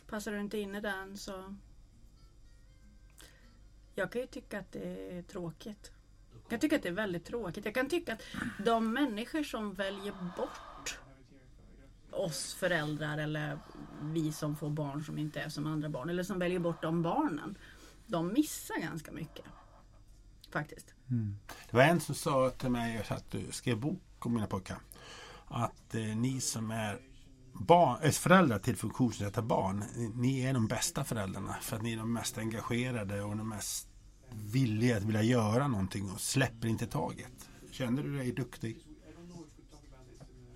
Passar 0.08 0.32
du 0.32 0.40
inte 0.40 0.58
in 0.58 0.74
i 0.74 0.80
den 0.80 1.18
så... 1.18 1.56
Jag 3.94 4.12
kan 4.12 4.20
ju 4.20 4.26
tycka 4.26 4.58
att 4.58 4.72
det 4.72 5.18
är 5.18 5.22
tråkigt. 5.22 5.92
Jag 6.32 6.50
kan 6.50 6.60
tycka 6.60 6.76
att 6.76 6.82
det 6.82 6.88
är 6.88 6.92
väldigt 6.92 7.24
tråkigt. 7.24 7.64
Jag 7.64 7.74
kan 7.74 7.88
tycka 7.88 8.12
att 8.12 8.22
de 8.64 8.92
människor 8.92 9.42
som 9.42 9.74
väljer 9.74 10.14
bort 10.36 10.98
oss 12.10 12.54
föräldrar 12.54 13.18
eller 13.18 13.58
vi 14.00 14.32
som 14.32 14.56
får 14.56 14.70
barn 14.70 15.04
som 15.04 15.18
inte 15.18 15.40
är 15.40 15.48
som 15.48 15.66
andra 15.66 15.88
barn 15.88 16.10
eller 16.10 16.22
som 16.22 16.38
väljer 16.38 16.58
bort 16.58 16.82
de 16.82 17.02
barnen 17.02 17.58
de 18.06 18.32
missar 18.32 18.80
ganska 18.80 19.12
mycket. 19.12 19.44
Faktiskt. 20.50 20.94
Mm. 21.10 21.36
Det 21.70 21.76
var 21.76 21.82
en 21.82 22.00
som 22.00 22.14
sa 22.14 22.50
till 22.50 22.70
mig, 22.70 23.06
att 23.08 23.30
du 23.30 23.46
skrev 23.50 23.80
bok 23.80 24.26
om 24.26 24.34
mina 24.34 24.46
pojkar, 24.46 24.78
att 25.46 25.94
eh, 25.94 26.00
ni 26.00 26.40
som 26.40 26.70
är 26.70 27.00
barn, 27.52 27.98
är 28.02 28.10
föräldrar 28.10 28.58
till 28.58 28.76
funktionsnedsatta 28.76 29.42
barn, 29.42 29.84
ni 30.14 30.40
är 30.40 30.52
de 30.52 30.66
bästa 30.66 31.04
föräldrarna 31.04 31.56
för 31.60 31.76
att 31.76 31.82
ni 31.82 31.92
är 31.92 31.96
de 31.96 32.12
mest 32.12 32.38
engagerade 32.38 33.22
och 33.22 33.36
de 33.36 33.48
mest 33.48 33.88
villiga 34.30 34.96
att 34.96 35.02
vilja 35.02 35.22
göra 35.22 35.68
någonting 35.68 36.10
och 36.10 36.20
släpper 36.20 36.68
inte 36.68 36.86
taget. 36.86 37.48
Känner 37.70 38.02
du 38.02 38.16
dig 38.16 38.32
duktig? 38.32 38.86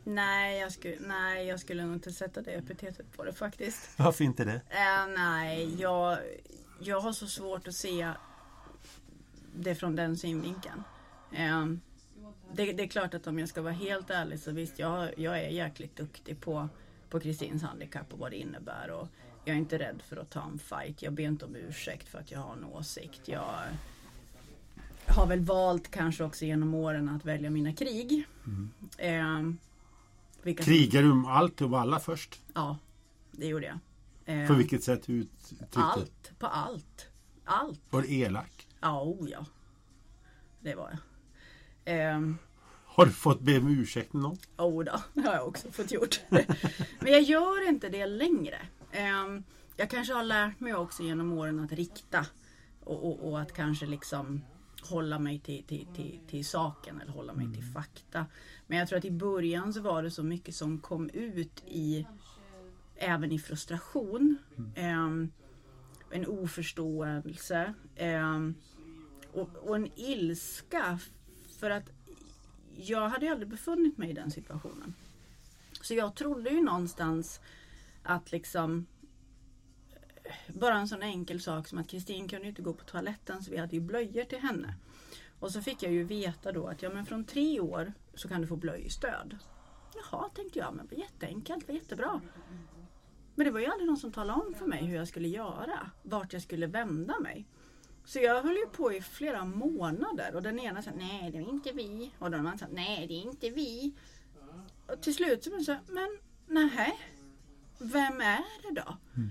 Nej 0.04 0.58
jag, 0.58 0.72
skulle, 0.72 0.96
nej, 1.00 1.46
jag 1.46 1.60
skulle 1.60 1.84
nog 1.84 1.94
inte 1.94 2.12
sätta 2.12 2.42
det 2.42 2.50
epitetet 2.50 3.12
på 3.12 3.24
det 3.24 3.32
faktiskt. 3.32 3.88
Varför 3.96 4.24
inte 4.24 4.44
det? 4.44 4.54
Äh, 4.70 5.14
nej, 5.16 5.80
jag, 5.80 6.18
jag 6.78 7.00
har 7.00 7.12
så 7.12 7.26
svårt 7.26 7.68
att 7.68 7.74
se 7.74 8.12
det 9.54 9.74
från 9.74 9.96
den 9.96 10.16
synvinkeln. 10.16 10.82
Um, 11.52 11.80
det, 12.52 12.72
det, 12.72 12.82
är 12.82 12.88
klart 12.88 13.14
att 13.14 13.26
om 13.26 13.38
jag 13.38 13.48
ska 13.48 13.62
vara 13.62 13.72
helt 13.72 14.10
ärlig 14.10 14.40
så 14.40 14.52
visst, 14.52 14.78
jag, 14.78 15.18
jag 15.18 15.38
är 15.38 15.48
jäkligt 15.48 15.96
duktig 15.96 16.40
på 16.40 16.68
på 17.10 17.20
Kristins 17.20 17.62
handikapp 17.62 18.12
och 18.12 18.18
vad 18.18 18.30
det 18.30 18.36
innebär. 18.36 18.90
Och 18.90 19.08
jag 19.44 19.54
är 19.54 19.58
inte 19.58 19.78
rädd 19.78 20.02
för 20.08 20.16
att 20.16 20.30
ta 20.30 20.42
en 20.42 20.58
fight. 20.58 21.02
Jag 21.02 21.12
ber 21.12 21.24
inte 21.24 21.44
om 21.44 21.56
ursäkt 21.56 22.08
för 22.08 22.18
att 22.18 22.30
jag 22.30 22.40
har 22.40 22.52
en 22.52 22.64
åsikt. 22.64 23.20
Jag 23.24 23.54
har 25.06 25.26
väl 25.26 25.40
valt 25.40 25.90
kanske 25.90 26.24
också 26.24 26.44
genom 26.44 26.74
åren 26.74 27.08
att 27.08 27.24
välja 27.24 27.50
mina 27.50 27.72
krig. 27.72 28.26
Mm. 28.46 28.70
Eh, 28.98 30.54
Krigar 30.54 31.02
du 31.02 31.10
om 31.10 31.26
allt 31.26 31.60
och 31.60 31.80
alla 31.80 32.00
först? 32.00 32.40
Ja, 32.54 32.78
det 33.32 33.46
gjorde 33.46 33.66
jag. 33.66 33.78
Eh, 34.26 34.46
På 34.46 34.54
vilket 34.54 34.84
sätt 34.84 35.10
uttryckte 35.10 35.78
Allt, 35.80 36.32
på 36.38 36.46
allt. 36.46 37.06
Allt. 37.44 37.80
Var 37.90 38.02
du 38.02 38.14
elak? 38.14 38.68
Ja, 38.80 39.02
oh 39.02 39.30
ja. 39.30 39.46
Det 40.60 40.74
var 40.74 40.98
jag. 41.84 42.14
Eh, 42.14 42.20
har 42.84 43.06
du 43.06 43.12
fått 43.12 43.40
be 43.40 43.58
om 43.58 43.68
ursäkt 43.68 44.12
någon 44.12 44.22
gång? 44.22 44.38
Oh 44.56 44.84
då, 44.84 45.02
det 45.14 45.20
har 45.20 45.34
jag 45.34 45.48
också 45.48 45.70
fått 45.70 45.92
gjort. 45.92 46.20
Men 47.00 47.12
jag 47.12 47.22
gör 47.22 47.68
inte 47.68 47.88
det 47.88 48.06
längre. 48.06 48.58
Eh, 48.92 49.40
jag 49.76 49.90
kanske 49.90 50.14
har 50.14 50.24
lärt 50.24 50.60
mig 50.60 50.74
också 50.74 51.02
genom 51.02 51.32
åren 51.32 51.60
att 51.60 51.72
rikta 51.72 52.26
och, 52.84 53.04
och, 53.04 53.30
och 53.30 53.40
att 53.40 53.52
kanske 53.52 53.86
liksom 53.86 54.42
hålla 54.82 55.18
mig 55.18 55.38
till, 55.38 55.64
till, 55.64 55.86
till, 55.94 56.18
till, 56.30 56.46
saken 56.46 57.00
eller 57.00 57.12
hålla 57.12 57.32
mig 57.32 57.44
mm. 57.44 57.56
till 57.56 57.72
fakta. 57.72 58.26
Men 58.66 58.78
jag 58.78 58.88
tror 58.88 58.98
att 58.98 59.04
i 59.04 59.10
början 59.10 59.72
så 59.72 59.80
var 59.80 60.02
det 60.02 60.10
så 60.10 60.22
mycket 60.22 60.54
som 60.54 60.78
kom 60.78 61.10
ut 61.10 61.64
i 61.66 62.06
även 62.96 63.32
i 63.32 63.38
frustration. 63.38 64.36
Mm. 64.76 65.32
en 66.10 66.26
oförståelse. 66.26 67.74
Ehm, 67.96 68.54
och, 69.32 69.56
och, 69.56 69.76
en 69.76 69.98
ilska. 69.98 70.98
För 71.58 71.70
att 71.70 71.90
jag 72.76 73.08
hade 73.08 73.30
aldrig 73.30 73.48
befunnit 73.48 73.98
mig 73.98 74.10
i 74.10 74.12
den 74.12 74.30
situationen. 74.30 74.94
Så 75.82 75.94
jag 75.94 76.14
trodde 76.14 76.50
ju 76.50 76.62
någonstans 76.62 77.40
att 78.02 78.32
liksom 78.32 78.86
bara 80.48 80.74
en 80.74 80.88
sån 80.88 81.02
enkel 81.02 81.40
sak 81.40 81.68
som 81.68 81.78
att 81.78 81.88
Kristin 81.88 82.28
kunde 82.28 82.48
inte 82.48 82.62
gå 82.62 82.72
på 82.72 82.84
toaletten 82.84 83.42
så 83.42 83.50
vi 83.50 83.56
hade 83.56 83.76
ju 83.76 83.80
blöjor 83.80 84.24
till 84.24 84.38
henne. 84.38 84.74
Och 85.38 85.52
så 85.52 85.62
fick 85.62 85.82
jag 85.82 85.92
ju 85.92 86.04
veta 86.04 86.52
då 86.52 86.66
att 86.66 86.82
ja 86.82 86.90
men 86.90 87.06
från 87.06 87.24
tre 87.24 87.60
år 87.60 87.92
så 88.14 88.28
kan 88.28 88.40
du 88.40 88.46
få 88.46 88.56
blöjstöd. 88.56 89.38
Jaha, 89.94 90.28
tänkte 90.34 90.58
jag, 90.58 90.74
men 90.74 90.88
jätteenkelt, 90.98 91.68
var 91.68 91.74
jättebra. 91.74 92.20
Men 93.36 93.46
det 93.46 93.50
var 93.50 93.60
ju 93.60 93.66
aldrig 93.66 93.86
någon 93.86 93.96
som 93.96 94.12
talade 94.12 94.40
om 94.40 94.54
för 94.54 94.66
mig 94.66 94.84
hur 94.84 94.96
jag 94.96 95.08
skulle 95.08 95.28
göra. 95.28 95.90
Vart 96.02 96.32
jag 96.32 96.42
skulle 96.42 96.66
vända 96.66 97.20
mig. 97.20 97.46
Så 98.04 98.18
jag 98.18 98.42
höll 98.42 98.56
ju 98.56 98.66
på 98.66 98.92
i 98.92 99.02
flera 99.02 99.44
månader 99.44 100.34
och 100.34 100.42
den 100.42 100.58
ena 100.58 100.82
sa 100.82 100.90
nej 100.96 101.30
det 101.30 101.38
är 101.38 101.48
inte 101.48 101.72
vi. 101.72 102.10
Och 102.18 102.30
den 102.30 102.46
andra 102.46 102.58
sa 102.58 102.66
nej 102.70 103.06
det 103.06 103.14
är 103.14 103.22
inte 103.22 103.50
vi. 103.50 103.94
Och 104.86 105.02
till 105.02 105.14
slut 105.14 105.44
så 105.44 105.60
sa 105.60 105.76
men 105.88 106.18
nej, 106.46 106.98
vem 107.78 108.20
är 108.20 108.62
det 108.62 108.80
då? 108.80 108.96
Mm. 109.16 109.30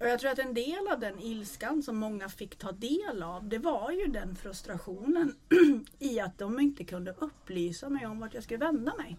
Och 0.00 0.08
jag 0.08 0.20
tror 0.20 0.30
att 0.30 0.38
en 0.38 0.54
del 0.54 0.88
av 0.92 1.00
den 1.00 1.20
ilskan 1.20 1.82
som 1.82 1.96
många 1.96 2.28
fick 2.28 2.56
ta 2.56 2.72
del 2.72 3.22
av 3.22 3.48
det 3.48 3.58
var 3.58 3.90
ju 3.90 4.06
den 4.06 4.36
frustrationen 4.36 5.36
i 5.98 6.20
att 6.20 6.38
de 6.38 6.60
inte 6.60 6.84
kunde 6.84 7.14
upplysa 7.18 7.88
mig 7.88 8.06
om 8.06 8.20
vart 8.20 8.34
jag 8.34 8.44
skulle 8.44 8.58
vända 8.58 8.94
mig. 8.96 9.16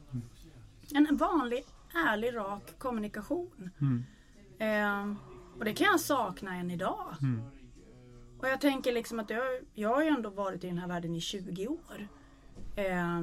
Mm. 0.92 1.08
En 1.08 1.18
vanlig 1.18 1.66
ärlig, 1.94 2.36
rak 2.36 2.80
kommunikation. 2.80 3.70
Mm. 3.82 4.04
Eh, 4.60 5.18
och 5.60 5.66
det 5.66 5.74
kan 5.74 5.88
jag 5.88 6.00
sakna 6.00 6.56
än 6.56 6.72
idag. 6.72 7.16
Mm. 7.22 7.42
Och 8.40 8.48
jag 8.48 8.62
tänker 8.62 8.94
liksom 8.94 9.20
att 9.20 9.30
jag, 9.30 9.44
jag 9.74 9.90
har 9.90 10.04
ju 10.04 10.10
ändå 10.10 10.30
varit 10.30 10.64
i 10.64 10.68
den 10.68 10.78
här 10.78 10.88
världen 10.88 11.16
i 11.16 11.22
20 11.22 11.68
år. 11.68 12.08
Eh, 12.76 13.22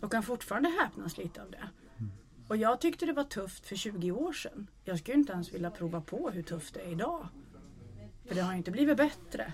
och 0.00 0.12
kan 0.12 0.22
fortfarande 0.22 0.68
häpnas 0.68 1.18
lite 1.18 1.42
av 1.42 1.50
det. 1.50 1.68
Mm. 1.98 2.10
Och 2.48 2.56
jag 2.56 2.80
tyckte 2.80 3.06
det 3.06 3.12
var 3.12 3.24
tufft 3.24 3.66
för 3.66 3.76
20 3.76 4.12
år 4.12 4.32
sedan. 4.32 4.66
Jag 4.84 4.98
skulle 4.98 5.16
inte 5.16 5.32
ens 5.32 5.54
vilja 5.54 5.70
prova 5.70 6.00
på 6.00 6.30
hur 6.30 6.42
tufft 6.42 6.74
det 6.74 6.80
är 6.80 6.92
idag. 6.92 7.28
För 8.26 8.34
det 8.34 8.40
har 8.40 8.54
inte 8.54 8.70
blivit 8.70 8.96
bättre. 8.96 9.52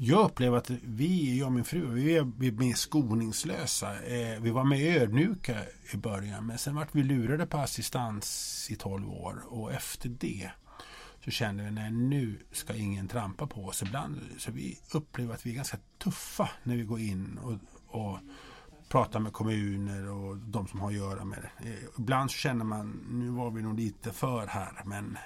Jag 0.00 0.24
upplever 0.24 0.58
att 0.58 0.70
vi, 0.70 1.38
jag 1.38 1.46
och 1.46 1.52
min 1.52 1.64
fru, 1.64 1.86
vi 1.94 2.16
är 2.16 2.52
mer 2.52 2.74
skoningslösa. 2.74 4.02
Eh, 4.02 4.40
vi 4.40 4.50
var 4.50 4.64
mer 4.64 5.00
ödmjuka 5.00 5.56
i 5.92 5.96
början 5.96 6.46
men 6.46 6.58
sen 6.58 6.74
vart 6.74 6.94
vi 6.94 7.02
lurade 7.02 7.46
på 7.46 7.58
assistans 7.58 8.66
i 8.70 8.76
12 8.76 9.10
år 9.10 9.42
och 9.48 9.72
efter 9.72 10.08
det 10.08 10.50
så 11.24 11.30
kände 11.30 11.62
vi 11.62 11.68
att 11.68 11.92
nu 11.92 12.38
ska 12.52 12.74
ingen 12.74 13.08
trampa 13.08 13.46
på 13.46 13.64
oss 13.64 13.82
ibland. 13.82 14.20
Så 14.38 14.50
vi 14.50 14.78
upplever 14.92 15.34
att 15.34 15.46
vi 15.46 15.50
är 15.50 15.54
ganska 15.54 15.78
tuffa 15.98 16.50
när 16.62 16.76
vi 16.76 16.82
går 16.82 17.00
in 17.00 17.38
och, 17.42 17.54
och 17.86 18.18
pratar 18.88 19.20
med 19.20 19.32
kommuner 19.32 20.08
och 20.10 20.36
de 20.36 20.66
som 20.66 20.80
har 20.80 20.88
att 20.88 20.94
göra 20.94 21.24
med 21.24 21.38
det. 21.38 21.68
Eh, 21.68 21.78
ibland 21.98 22.30
känner 22.30 22.64
man, 22.64 23.06
nu 23.10 23.28
var 23.30 23.50
vi 23.50 23.62
nog 23.62 23.78
lite 23.78 24.12
för 24.12 24.46
här 24.46 24.82
men 24.84 25.18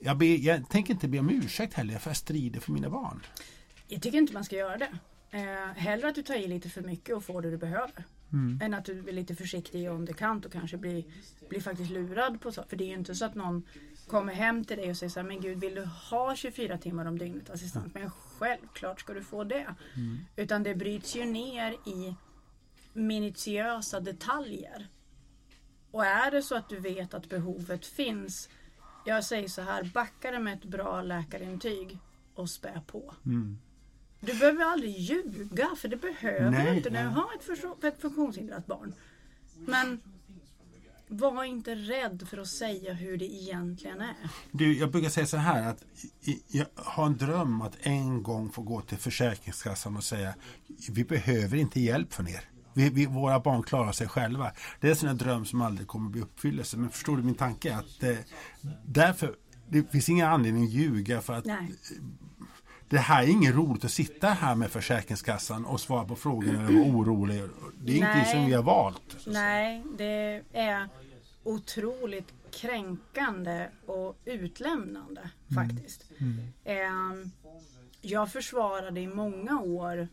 jag, 0.00 0.18
be, 0.18 0.26
jag 0.26 0.68
tänker 0.68 0.92
inte 0.92 1.08
be 1.08 1.18
om 1.18 1.30
ursäkt 1.30 1.74
heller 1.74 1.98
för 1.98 2.10
jag 2.10 2.16
strider 2.16 2.60
för 2.60 2.72
mina 2.72 2.90
barn. 2.90 3.20
Jag 3.92 4.02
tycker 4.02 4.18
inte 4.18 4.32
man 4.32 4.44
ska 4.44 4.56
göra 4.56 4.76
det. 4.76 4.98
Eh, 5.30 5.72
hellre 5.76 6.08
att 6.08 6.14
du 6.14 6.22
tar 6.22 6.34
i 6.34 6.46
lite 6.46 6.68
för 6.68 6.82
mycket 6.82 7.16
och 7.16 7.24
får 7.24 7.42
det 7.42 7.50
du 7.50 7.56
behöver. 7.56 8.04
Mm. 8.32 8.60
Än 8.62 8.74
att 8.74 8.84
du 8.84 9.08
är 9.08 9.12
lite 9.12 9.34
försiktig 9.34 9.90
om 9.90 10.04
det 10.04 10.12
kan 10.12 10.44
och 10.44 10.52
kanske 10.52 10.76
blir, 10.76 11.04
blir 11.48 11.60
faktiskt 11.60 11.90
lurad 11.90 12.40
på 12.40 12.52
så. 12.52 12.62
För 12.68 12.76
det 12.76 12.84
är 12.84 12.88
ju 12.88 12.94
inte 12.94 13.14
så 13.14 13.24
att 13.24 13.34
någon 13.34 13.62
kommer 14.06 14.32
hem 14.32 14.64
till 14.64 14.76
dig 14.76 14.90
och 14.90 14.96
säger 14.96 15.10
så 15.10 15.20
här, 15.20 15.26
men 15.26 15.40
gud 15.40 15.60
vill 15.60 15.74
du 15.74 15.84
ha 15.84 16.36
24 16.36 16.78
timmar 16.78 17.06
om 17.06 17.18
dygnet 17.18 17.50
assistent? 17.50 17.94
Men 17.94 18.10
självklart 18.10 19.00
ska 19.00 19.14
du 19.14 19.22
få 19.22 19.44
det. 19.44 19.74
Mm. 19.96 20.18
Utan 20.36 20.62
det 20.62 20.74
bryts 20.74 21.16
ju 21.16 21.24
ner 21.24 21.72
i 21.72 22.14
minutiösa 22.92 24.00
detaljer. 24.00 24.88
och 25.90 26.06
är 26.06 26.30
det 26.30 26.42
så 26.42 26.54
att 26.54 26.68
du 26.68 26.80
vet 26.80 27.14
att 27.14 27.28
behovet 27.28 27.86
finns. 27.86 28.48
Jag 29.06 29.24
säger 29.24 29.48
så 29.48 29.62
här, 29.62 29.84
backa 29.84 30.30
det 30.30 30.38
med 30.38 30.54
ett 30.54 30.64
bra 30.64 31.02
läkarintyg 31.02 31.98
och 32.34 32.50
spä 32.50 32.82
på. 32.86 33.14
Mm. 33.26 33.58
Du 34.24 34.34
behöver 34.38 34.64
aldrig 34.64 34.98
ljuga 34.98 35.68
för 35.76 35.88
det 35.88 35.96
behöver 35.96 36.50
Nej, 36.50 36.70
du 36.70 36.76
inte 36.76 36.90
när 36.90 37.02
du 37.02 37.08
har 37.08 37.28
ett, 37.34 37.84
ett 37.84 38.00
funktionshindrat 38.00 38.66
barn. 38.66 38.94
Men 39.58 40.00
var 41.08 41.44
inte 41.44 41.74
rädd 41.74 42.28
för 42.30 42.38
att 42.38 42.48
säga 42.48 42.92
hur 42.92 43.16
det 43.16 43.24
egentligen 43.24 44.00
är. 44.00 44.14
Du, 44.50 44.78
jag 44.78 44.90
brukar 44.90 45.08
säga 45.08 45.26
så 45.26 45.36
här 45.36 45.68
att 45.68 45.84
jag 46.48 46.66
har 46.74 47.06
en 47.06 47.16
dröm 47.16 47.62
att 47.62 47.76
en 47.80 48.22
gång 48.22 48.50
få 48.50 48.62
gå 48.62 48.80
till 48.80 48.98
Försäkringskassan 48.98 49.96
och 49.96 50.04
säga 50.04 50.34
vi 50.90 51.04
behöver 51.04 51.56
inte 51.56 51.80
hjälp 51.80 52.12
från 52.12 52.28
er. 52.28 52.48
Vi, 52.74 52.90
vi, 52.90 53.06
våra 53.06 53.40
barn 53.40 53.62
klarar 53.62 53.92
sig 53.92 54.08
själva. 54.08 54.52
Det 54.80 54.86
är 54.86 54.90
en 54.90 54.96
sån 54.96 55.16
dröm 55.16 55.44
som 55.44 55.62
aldrig 55.62 55.88
kommer 55.88 56.06
att 56.06 56.12
bli 56.12 56.20
uppfyllelse. 56.20 56.76
Men 56.76 56.90
förstår 56.90 57.16
du 57.16 57.22
min 57.22 57.34
tanke? 57.34 57.76
Att, 57.76 58.02
eh, 58.02 58.16
därför, 58.84 59.34
det 59.68 59.92
finns 59.92 60.08
ingen 60.08 60.28
anledning 60.28 60.64
att 60.64 60.70
ljuga 60.70 61.20
för 61.20 61.32
att 61.32 61.44
Nej. 61.44 61.72
Det 62.92 62.98
här 62.98 63.22
är 63.22 63.26
inget 63.26 63.54
roligt 63.54 63.84
att 63.84 63.90
sitta 63.90 64.28
här 64.28 64.54
med 64.54 64.70
Försäkringskassan 64.70 65.64
och 65.64 65.80
svara 65.80 66.04
på 66.04 66.16
frågor 66.16 66.48
eller 66.48 66.62
vara 66.62 66.96
orolig. 66.96 67.42
Det 67.84 67.96
är 67.96 68.00
Nej. 68.00 68.32
som 68.32 68.46
vi 68.46 68.52
har 68.52 68.62
valt. 68.62 69.26
Nej, 69.26 69.82
det 69.98 70.42
är 70.52 70.88
otroligt 71.44 72.32
kränkande 72.50 73.68
och 73.86 74.16
utlämnande 74.24 75.30
faktiskt. 75.54 76.04
Ehm, 76.64 77.30
Jag 78.00 78.32
försvarade 78.32 79.00
i 79.00 79.06
många 79.06 79.60
år 79.60 80.08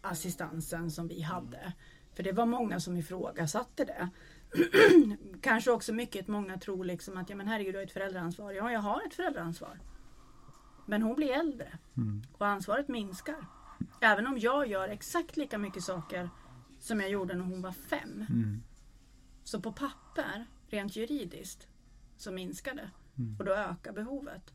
assistansen 0.00 0.90
som 0.90 1.08
vi 1.08 1.22
hade. 1.22 1.72
För 2.14 2.22
det 2.22 2.32
var 2.32 2.46
många 2.46 2.80
som 2.80 2.96
ifrågasatte 2.96 3.84
det. 3.84 4.08
Kanske 5.42 5.70
också 5.70 5.92
mycket 5.92 6.28
många 6.28 6.58
tror 6.58 6.84
liksom 6.84 7.16
att 7.16 7.30
ja 7.30 7.36
men 7.36 7.48
herregud 7.48 7.74
du 7.74 7.78
har 7.78 7.84
ett 7.84 7.92
föräldraansvar. 7.92 8.52
Ja 8.52 8.72
jag 8.72 8.80
har 8.80 9.06
ett 9.06 9.14
föräldraansvar. 9.14 9.78
Men 10.86 11.02
hon 11.02 11.16
blir 11.16 11.30
äldre 11.32 11.78
och 12.38 12.46
ansvaret 12.46 12.88
minskar. 12.88 13.46
Även 14.00 14.26
om 14.26 14.38
jag 14.38 14.66
gör 14.68 14.88
exakt 14.88 15.36
lika 15.36 15.58
mycket 15.58 15.82
saker 15.84 16.30
som 16.80 17.00
jag 17.00 17.10
gjorde 17.10 17.34
när 17.34 17.44
hon 17.44 17.62
var 17.62 17.72
fem. 17.72 18.26
Så 19.44 19.60
på 19.60 19.72
papper, 19.72 20.46
rent 20.66 20.96
juridiskt, 20.96 21.66
så 22.16 22.32
minskar 22.32 22.74
det. 22.74 22.90
Och 23.38 23.44
då 23.44 23.52
ökar 23.52 23.92
behovet. 23.92 24.52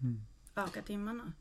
Ökar 0.56 0.82
timmarna. 0.82 1.34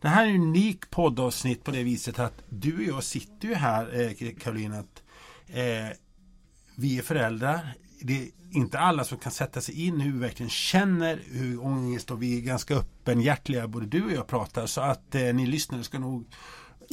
Det 0.00 0.08
här 0.08 0.26
är 0.26 0.30
en 0.30 0.42
unik 0.42 0.90
poddavsnitt 0.90 1.64
på 1.64 1.70
det 1.70 1.82
viset 1.82 2.18
att 2.18 2.42
du 2.48 2.76
och 2.76 2.82
jag 2.82 3.04
sitter 3.04 3.48
ju 3.48 3.54
här 3.54 4.00
eh, 4.00 4.34
Caroline 4.38 4.72
att 4.72 5.02
eh, 5.46 5.96
vi 6.76 6.98
är 6.98 7.02
föräldrar. 7.02 7.74
Det 8.06 8.22
är 8.22 8.28
inte 8.50 8.78
alla 8.78 9.04
som 9.04 9.18
kan 9.18 9.32
sätta 9.32 9.60
sig 9.60 9.86
in 9.86 10.00
hur 10.00 10.12
vi 10.12 10.18
verkligen 10.18 10.50
känner 10.50 11.20
hur 11.30 11.64
ångest 11.64 12.10
och 12.10 12.22
vi 12.22 12.38
är 12.38 12.40
ganska 12.40 12.74
öppenhjärtiga 12.74 13.68
både 13.68 13.86
du 13.86 14.04
och 14.04 14.12
jag 14.12 14.26
pratar 14.26 14.66
så 14.66 14.80
att 14.80 15.14
eh, 15.14 15.34
ni 15.34 15.46
lyssnare 15.46 15.84
ska 15.84 15.98
nog 15.98 16.26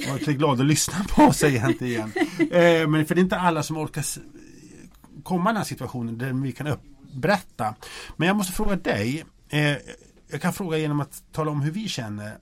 vara 0.07 0.17
lite 0.17 0.33
glada 0.33 0.61
att 0.61 0.67
lyssna 0.67 1.05
på 1.09 1.23
oss 1.23 1.43
egentligen. 1.43 2.13
Eh, 2.51 2.87
men 2.87 3.05
för 3.05 3.15
det 3.15 3.21
är 3.21 3.23
inte 3.23 3.37
alla 3.37 3.63
som 3.63 3.77
orkar 3.77 4.05
komma 5.23 5.49
i 5.49 5.51
den 5.51 5.57
här 5.57 5.63
situationen 5.63 6.17
där 6.17 6.33
vi 6.33 6.51
kan 6.51 6.77
berätta. 7.13 7.75
Men 8.17 8.27
jag 8.27 8.37
måste 8.37 8.53
fråga 8.53 8.75
dig. 8.75 9.25
Eh, 9.49 9.77
jag 10.27 10.41
kan 10.41 10.53
fråga 10.53 10.77
genom 10.77 10.99
att 10.99 11.23
tala 11.31 11.51
om 11.51 11.61
hur 11.61 11.71
vi 11.71 11.87
känner. 11.87 12.37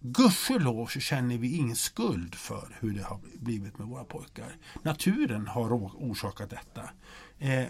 Gudskelov 0.00 0.86
så 0.86 1.00
känner 1.00 1.38
vi 1.38 1.56
ingen 1.56 1.76
skuld 1.76 2.34
för 2.34 2.76
hur 2.80 2.94
det 2.94 3.02
har 3.02 3.20
blivit 3.34 3.78
med 3.78 3.86
våra 3.86 4.04
pojkar. 4.04 4.56
Naturen 4.82 5.46
har 5.46 5.72
orsakat 5.72 6.50
detta. 6.50 6.82
Eh, 7.38 7.66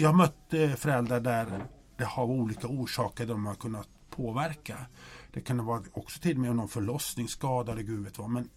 jag 0.00 0.08
har 0.08 0.16
mött 0.16 0.54
eh, 0.54 0.70
föräldrar 0.70 1.20
där 1.20 1.66
det 1.96 2.04
har 2.04 2.24
olika 2.24 2.66
orsaker 2.68 3.26
de 3.26 3.46
har 3.46 3.54
kunnat 3.54 3.88
påverka. 4.10 4.86
Det 5.32 5.40
kan 5.40 5.64
vara 5.66 5.82
också 5.92 6.20
till 6.20 6.36
och 6.36 6.42
med 6.42 6.56
någon 6.56 6.68
förlossningsskada 6.68 7.72
eller 7.72 7.82
gud 7.82 8.04
vet 8.04 8.18
vad. 8.18 8.30
Men 8.30 8.48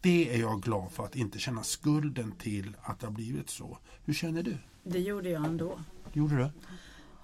det 0.00 0.34
är 0.34 0.40
jag 0.40 0.62
glad 0.62 0.92
för 0.92 1.04
att 1.04 1.16
inte 1.16 1.38
känna 1.38 1.62
skulden 1.62 2.32
till 2.32 2.76
att 2.82 3.00
det 3.00 3.06
har 3.06 3.12
blivit 3.12 3.50
så. 3.50 3.78
Hur 4.04 4.14
känner 4.14 4.42
du? 4.42 4.58
Det 4.82 5.00
gjorde 5.00 5.30
jag 5.30 5.44
ändå. 5.44 5.80
Gjorde 6.12 6.36
du? 6.36 6.50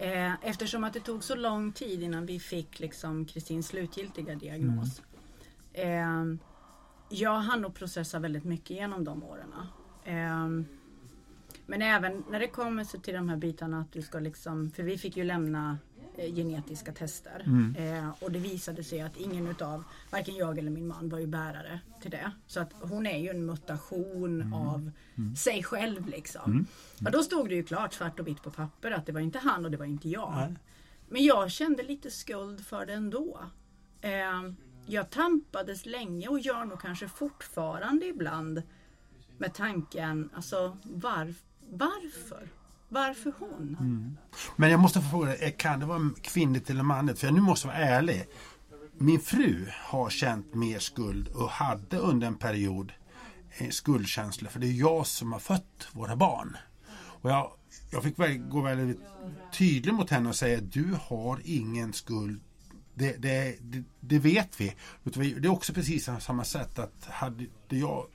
Eh, 0.06 0.32
Eftersom 0.42 0.84
att 0.84 0.92
det 0.92 1.00
tog 1.00 1.24
så 1.24 1.34
lång 1.34 1.72
tid 1.72 2.02
innan 2.02 2.26
vi 2.26 2.40
fick 2.40 2.80
liksom 2.80 3.24
Kristins 3.24 3.66
slutgiltiga 3.66 4.34
diagnos. 4.34 5.02
Eh, 5.72 6.24
jag 7.08 7.38
hann 7.38 7.62
nog 7.62 7.74
processa 7.74 8.18
väldigt 8.18 8.44
mycket 8.44 8.70
genom 8.70 9.04
de 9.04 9.22
åren. 9.22 9.54
Men 11.70 11.82
även 11.82 12.24
när 12.30 12.40
det 12.40 12.46
kommer 12.46 12.84
sig 12.84 13.00
till 13.00 13.14
de 13.14 13.28
här 13.28 13.36
bitarna 13.36 13.80
att 13.80 13.92
du 13.92 14.02
ska 14.02 14.18
liksom, 14.18 14.70
för 14.70 14.82
vi 14.82 14.98
fick 14.98 15.16
ju 15.16 15.24
lämna 15.24 15.78
eh, 16.16 16.34
genetiska 16.34 16.92
tester. 16.92 17.44
Eh, 17.78 18.10
och 18.20 18.32
det 18.32 18.38
visade 18.38 18.84
sig 18.84 19.00
att 19.00 19.16
ingen 19.16 19.46
utav, 19.46 19.84
varken 20.10 20.36
jag 20.36 20.58
eller 20.58 20.70
min 20.70 20.86
man 20.86 21.08
var 21.08 21.18
ju 21.18 21.26
bärare 21.26 21.80
till 22.02 22.10
det. 22.10 22.32
Så 22.46 22.60
att 22.60 22.72
hon 22.80 23.06
är 23.06 23.18
ju 23.18 23.28
en 23.28 23.46
mutation 23.46 24.54
av 24.54 24.90
sig 25.36 25.62
själv 25.62 26.08
liksom. 26.08 26.66
Ja, 26.98 27.10
då 27.10 27.22
stod 27.22 27.48
det 27.48 27.54
ju 27.54 27.62
klart 27.62 27.94
svart 27.94 28.20
och 28.20 28.26
vitt 28.26 28.42
på 28.42 28.50
papper 28.50 28.90
att 28.90 29.06
det 29.06 29.12
var 29.12 29.20
inte 29.20 29.38
han 29.38 29.64
och 29.64 29.70
det 29.70 29.76
var 29.76 29.86
inte 29.86 30.08
jag. 30.08 30.34
Nej. 30.36 30.54
Men 31.08 31.24
jag 31.24 31.50
kände 31.50 31.82
lite 31.82 32.10
skuld 32.10 32.66
för 32.66 32.86
det 32.86 32.92
ändå. 32.92 33.40
Eh, 34.00 34.52
jag 34.86 35.10
tampades 35.10 35.86
länge 35.86 36.28
och 36.28 36.40
gör 36.40 36.64
nog 36.64 36.80
kanske 36.80 37.08
fortfarande 37.08 38.06
ibland 38.06 38.62
med 39.38 39.54
tanken, 39.54 40.30
alltså 40.34 40.76
var, 40.82 41.34
varför? 41.70 42.48
Varför 42.88 43.32
hon? 43.38 43.76
Mm. 43.80 44.16
Men 44.56 44.70
jag 44.70 44.80
måste 44.80 45.00
få 45.00 45.08
fråga 45.08 45.26
dig, 45.26 45.38
eh, 45.40 45.52
kan 45.56 45.80
det 45.80 45.86
vara 45.86 46.10
kvinnligt 46.22 46.70
eller 46.70 46.82
manligt? 46.82 47.18
För 47.18 47.26
jag 47.26 47.34
nu 47.34 47.40
måste 47.40 47.66
vara 47.66 47.76
ärlig. 47.76 48.26
Min 48.98 49.20
fru 49.20 49.66
har 49.72 50.10
känt 50.10 50.54
mer 50.54 50.78
skuld 50.78 51.28
och 51.28 51.50
hade 51.50 51.98
under 51.98 52.26
en 52.26 52.34
period 52.34 52.92
eh, 53.58 53.68
skuldkänsla. 53.68 54.50
För 54.50 54.60
det 54.60 54.66
är 54.66 54.72
jag 54.72 55.06
som 55.06 55.32
har 55.32 55.40
fött 55.40 55.88
våra 55.92 56.16
barn. 56.16 56.56
Och 56.92 57.30
jag, 57.30 57.52
jag 57.90 58.02
fick 58.02 58.18
väl 58.18 58.38
gå 58.38 58.60
väldigt 58.60 59.00
tydlig 59.52 59.94
mot 59.94 60.10
henne 60.10 60.28
och 60.28 60.36
säga 60.36 60.58
att 60.58 60.72
du 60.72 60.96
har 61.02 61.40
ingen 61.44 61.92
skuld. 61.92 62.40
Det, 62.94 63.16
det, 63.16 63.56
det, 63.60 63.84
det 64.00 64.18
vet 64.18 64.60
vi. 64.60 64.74
Det 65.04 65.20
är 65.20 65.48
också 65.48 65.72
precis 65.72 66.08
samma 66.20 66.44
sätt 66.44 66.78
att 66.78 67.06
hade 67.10 67.46
jag 67.68 68.06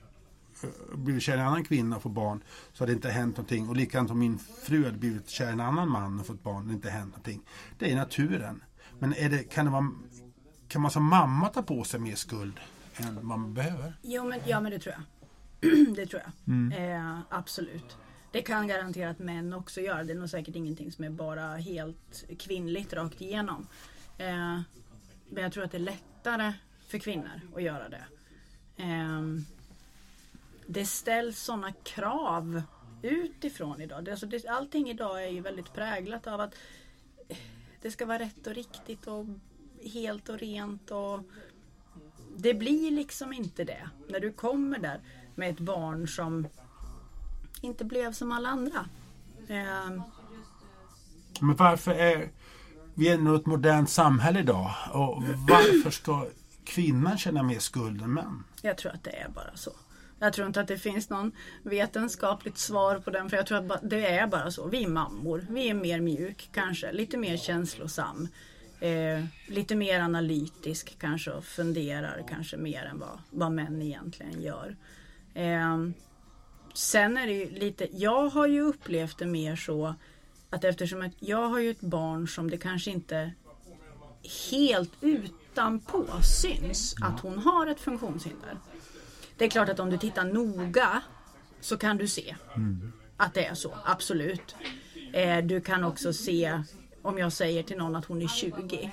blivit 0.94 1.22
kär 1.22 1.36
i 1.36 1.40
en 1.40 1.46
annan 1.46 1.64
kvinna 1.64 1.96
och 1.96 2.02
fått 2.02 2.12
barn 2.12 2.42
så 2.72 2.82
hade 2.82 2.92
det 2.92 2.96
inte 2.96 3.10
hänt 3.10 3.36
någonting. 3.36 3.68
Och 3.68 3.76
likadant 3.76 4.10
om 4.10 4.18
min 4.18 4.38
fru 4.38 4.84
hade 4.84 4.98
blivit 4.98 5.28
kär 5.28 5.48
i 5.48 5.52
en 5.52 5.60
annan 5.60 5.88
man 5.88 6.20
och 6.20 6.26
fått 6.26 6.42
barn 6.42 6.56
hade 6.56 6.68
det 6.68 6.74
inte 6.74 6.90
hänt 6.90 7.10
någonting. 7.10 7.42
Det 7.78 7.92
är 7.92 7.96
naturen. 7.96 8.62
Men 8.98 9.14
är 9.14 9.28
det, 9.28 9.42
kan, 9.42 9.64
det 9.64 9.70
vara, 9.70 9.90
kan 10.68 10.82
man 10.82 10.90
som 10.90 11.04
mamma 11.04 11.48
ta 11.48 11.62
på 11.62 11.84
sig 11.84 12.00
mer 12.00 12.14
skuld 12.14 12.60
än 12.96 13.26
man 13.26 13.54
behöver? 13.54 13.98
Jo 14.02 14.24
men, 14.24 14.40
ja 14.46 14.60
men 14.60 14.72
det 14.72 14.78
tror 14.78 14.94
jag. 14.94 15.02
det 15.96 16.06
tror 16.06 16.22
jag. 16.22 16.90
Eh, 16.96 17.18
absolut. 17.28 17.96
Det 18.32 18.42
kan 18.42 18.68
garanterat 18.68 19.18
män 19.18 19.52
också 19.52 19.80
göra. 19.80 20.04
Det 20.04 20.12
är 20.12 20.16
nog 20.16 20.30
säkert 20.30 20.56
ingenting 20.56 20.92
som 20.92 21.04
är 21.04 21.10
bara 21.10 21.56
helt 21.56 22.24
kvinnligt 22.38 22.92
rakt 22.92 23.20
igenom. 23.20 23.66
Eh, 24.18 24.60
men 25.30 25.42
jag 25.42 25.52
tror 25.52 25.64
att 25.64 25.70
det 25.70 25.76
är 25.76 25.80
lättare 25.80 26.52
för 26.88 26.98
kvinnor 26.98 27.40
att 27.56 27.62
göra 27.62 27.88
det. 27.88 28.04
Eh, 28.76 29.22
det 30.66 30.86
ställs 30.86 31.38
sådana 31.40 31.72
krav 31.72 32.62
utifrån 33.02 33.80
idag. 33.80 34.04
Det, 34.04 34.10
alltså 34.10 34.26
det, 34.26 34.46
allting 34.46 34.90
idag 34.90 35.24
är 35.24 35.28
ju 35.28 35.40
väldigt 35.40 35.72
präglat 35.72 36.26
av 36.26 36.40
att 36.40 36.54
det 37.82 37.90
ska 37.90 38.06
vara 38.06 38.18
rätt 38.18 38.46
och 38.46 38.54
riktigt 38.54 39.06
och 39.06 39.26
helt 39.92 40.28
och 40.28 40.38
rent. 40.38 40.90
och 40.90 41.20
det 42.36 42.54
blir 42.54 42.90
liksom 42.90 43.32
inte 43.32 43.64
det. 43.64 43.90
När 44.08 44.20
du 44.20 44.32
kommer 44.32 44.78
där 44.78 45.00
med 45.34 45.50
ett 45.50 45.60
barn 45.60 46.08
som 46.08 46.46
inte 47.60 47.84
blev 47.84 48.12
som 48.12 48.32
alla 48.32 48.48
andra. 48.48 48.86
Eh, 49.48 50.02
Men 51.40 51.56
varför 51.56 51.90
är 51.90 52.30
vi 52.94 53.08
ändå 53.08 53.34
ett 53.34 53.46
modernt 53.46 53.90
samhälle 53.90 54.40
idag? 54.40 54.70
Och 54.92 55.22
varför 55.48 55.90
ska 55.90 56.26
kvinnan 56.64 57.18
känna 57.18 57.42
mer 57.42 57.58
skuld 57.58 58.02
än 58.02 58.14
män? 58.14 58.44
jag 58.62 58.78
tror 58.78 58.92
att 58.92 59.04
det 59.04 59.16
är 59.16 59.28
bara 59.28 59.56
så. 59.56 59.70
Jag 60.18 60.32
tror 60.32 60.46
inte 60.46 60.60
att 60.60 60.68
det 60.68 60.78
finns 60.78 61.10
någon 61.10 61.32
vetenskapligt 61.62 62.58
svar 62.58 62.98
på 62.98 63.10
den 63.10 63.30
för 63.30 63.36
jag 63.36 63.46
tror 63.46 63.72
att 63.72 63.80
det 63.82 64.06
är 64.06 64.26
bara 64.26 64.50
så. 64.50 64.66
Vi 64.66 64.84
är 64.84 64.88
mammor. 64.88 65.46
Vi 65.50 65.68
är 65.68 65.74
mer 65.74 66.00
mjuk 66.00 66.48
kanske. 66.52 66.92
Lite 66.92 67.16
mer 67.16 67.36
känslosam. 67.36 68.28
Eh, 68.80 69.24
lite 69.48 69.74
mer 69.74 70.00
analytisk 70.00 70.96
kanske 70.98 71.30
och 71.30 71.44
funderar 71.44 72.24
kanske 72.28 72.56
mer 72.56 72.84
än 72.84 72.98
vad, 72.98 73.18
vad 73.30 73.52
män 73.52 73.82
egentligen 73.82 74.42
gör. 74.42 74.76
Eh, 75.34 75.78
sen 76.74 77.16
är 77.16 77.26
det 77.26 77.32
ju 77.32 77.50
lite, 77.50 77.88
jag 77.92 78.28
har 78.28 78.46
ju 78.46 78.60
upplevt 78.60 79.18
det 79.18 79.26
mer 79.26 79.56
så 79.56 79.94
att 80.50 80.64
eftersom 80.64 81.02
att 81.02 81.12
jag 81.18 81.48
har 81.48 81.58
ju 81.58 81.70
ett 81.70 81.80
barn 81.80 82.28
som 82.28 82.50
det 82.50 82.56
kanske 82.56 82.90
inte 82.90 83.32
helt 84.50 84.92
utanpå 85.00 86.04
syns 86.22 86.94
att 87.02 87.20
hon 87.20 87.38
har 87.38 87.66
ett 87.66 87.80
funktionshinder. 87.80 88.58
Det 89.36 89.44
är 89.44 89.50
klart 89.50 89.68
att 89.68 89.80
om 89.80 89.90
du 89.90 89.98
tittar 89.98 90.24
noga 90.24 91.02
så 91.60 91.76
kan 91.76 91.96
du 91.96 92.08
se 92.08 92.36
att 93.16 93.34
det 93.34 93.46
är 93.46 93.54
så, 93.54 93.74
absolut. 93.84 94.56
Eh, 95.12 95.44
du 95.44 95.60
kan 95.60 95.84
också 95.84 96.12
se 96.12 96.62
om 97.02 97.18
jag 97.18 97.32
säger 97.32 97.62
till 97.62 97.76
någon 97.76 97.96
att 97.96 98.04
hon 98.04 98.22
är 98.22 98.28
20 98.28 98.92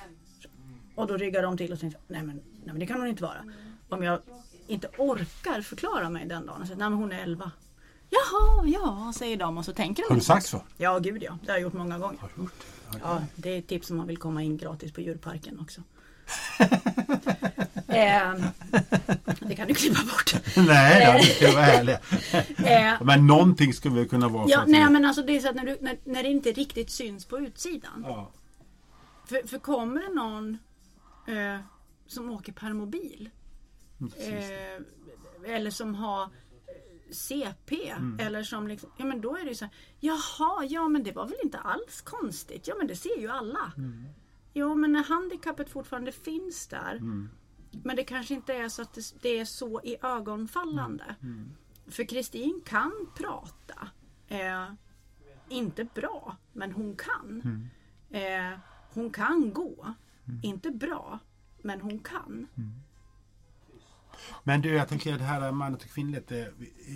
och 0.94 1.06
då 1.06 1.16
ryggar 1.16 1.42
de 1.42 1.56
till 1.56 1.72
och 1.72 1.78
säger 1.78 1.96
nej 2.08 2.22
men, 2.22 2.36
nej 2.36 2.66
men 2.66 2.78
det 2.78 2.86
kan 2.86 3.00
hon 3.00 3.08
inte 3.08 3.22
vara. 3.22 3.44
Om 3.88 4.02
jag 4.02 4.20
inte 4.66 4.88
orkar 4.98 5.62
förklara 5.62 6.10
mig 6.10 6.26
den 6.26 6.46
dagen 6.46 6.60
och 6.60 6.66
säger 6.66 6.78
nej 6.78 6.90
men 6.90 6.98
hon 6.98 7.12
är 7.12 7.22
11. 7.22 7.50
Jaha, 8.10 8.66
ja, 8.66 9.12
säger 9.16 9.36
de 9.36 9.58
och 9.58 9.64
så 9.64 9.72
tänker 9.72 10.02
de. 10.02 10.08
Har 10.08 10.16
du 10.16 10.20
sagt 10.20 10.46
så? 10.46 10.62
Ja, 10.76 10.98
gud 10.98 11.22
ja. 11.22 11.38
Det 11.42 11.50
har 11.50 11.58
jag 11.58 11.62
gjort 11.62 11.72
många 11.72 11.98
gånger. 11.98 12.18
Har 12.18 12.30
du 12.36 12.42
gjort 12.42 12.52
det? 12.92 12.98
Ja, 13.02 13.22
det 13.34 13.50
är 13.50 13.58
ett 13.58 13.66
tips 13.66 13.90
om 13.90 13.96
man 13.96 14.06
vill 14.06 14.16
komma 14.16 14.42
in 14.42 14.56
gratis 14.56 14.92
på 14.92 15.00
djurparken 15.00 15.60
också. 15.60 15.82
eh, 17.94 18.34
det 19.40 19.54
kan 19.56 19.68
du 19.68 19.74
klippa 19.74 20.00
bort. 20.04 20.34
Nej, 20.56 21.06
då, 21.06 21.18
vi 21.18 21.24
ska 21.24 21.52
vara 21.52 21.66
ärliga. 21.66 21.98
Eh, 22.56 23.02
Men 23.02 23.26
någonting 23.26 23.72
skulle 23.72 23.94
väl 23.94 24.08
kunna 24.08 24.28
vara 24.28 24.48
ja, 24.48 24.64
nej 24.66 24.90
men 24.90 25.04
alltså 25.04 25.22
det 25.22 25.36
är 25.36 25.40
så 25.40 25.48
att 25.48 25.54
när, 25.56 25.64
du, 25.64 25.78
när, 25.80 25.98
när 26.04 26.22
det 26.22 26.28
inte 26.28 26.52
riktigt 26.52 26.90
syns 26.90 27.24
på 27.24 27.38
utsidan. 27.38 28.04
Ja. 28.06 28.30
För, 29.26 29.48
för 29.48 29.58
kommer 29.58 30.00
det 30.08 30.14
någon 30.14 30.58
eh, 31.26 31.60
som 32.06 32.30
åker 32.30 32.52
permobil 32.52 33.30
Mm, 34.00 34.12
eh, 34.18 35.54
eller 35.54 35.70
som 35.70 35.94
har 35.94 36.22
eh, 36.22 36.28
CP 37.10 37.94
eller 38.18 38.42
som 38.42 38.68
liksom, 38.68 38.90
ja 38.96 39.04
men 39.04 39.20
då 39.20 39.36
är 39.36 39.42
det 39.42 39.48
ju 39.48 39.54
så 39.54 39.64
här, 39.64 39.74
jaha, 40.00 40.64
ja 40.64 40.88
men 40.88 41.02
det 41.02 41.12
var 41.12 41.26
väl 41.26 41.36
inte 41.44 41.58
alls 41.58 42.00
konstigt, 42.04 42.68
ja 42.68 42.74
men 42.78 42.86
det 42.86 42.96
ser 42.96 43.18
ju 43.20 43.28
alla. 43.28 43.72
Jo 44.54 44.74
men 44.74 44.92
när 44.92 45.04
handikappet 45.04 45.70
fortfarande 45.70 46.12
finns 46.12 46.66
där 46.66 47.00
men 47.82 47.96
det 47.96 48.04
kanske 48.04 48.34
inte 48.34 48.54
är 48.54 48.68
så 48.68 48.82
att 48.82 48.92
det, 48.92 49.14
det 49.22 49.38
är 49.38 49.44
så 49.44 49.80
i 49.84 49.96
ögonfallande. 50.02 51.14
För 51.86 52.04
Kristin 52.04 52.60
kan 52.64 52.92
prata. 53.16 53.88
Eh, 54.28 54.72
inte 55.48 55.84
bra, 55.84 56.36
men 56.52 56.72
hon 56.72 56.96
kan. 56.96 57.42
Eh, 58.10 58.58
hon 58.94 59.10
kan 59.10 59.52
gå. 59.52 59.94
Inte 60.42 60.70
bra, 60.70 61.18
men 61.62 61.80
hon 61.80 61.98
kan. 61.98 62.46
Men 64.44 64.60
du, 64.60 64.74
jag 64.74 64.88
tänker 64.88 65.18
det 65.18 65.24
här 65.24 65.52
manligt 65.52 65.82
och 65.82 65.88
kvinnligt. 65.88 66.32
Eh, 66.32 66.44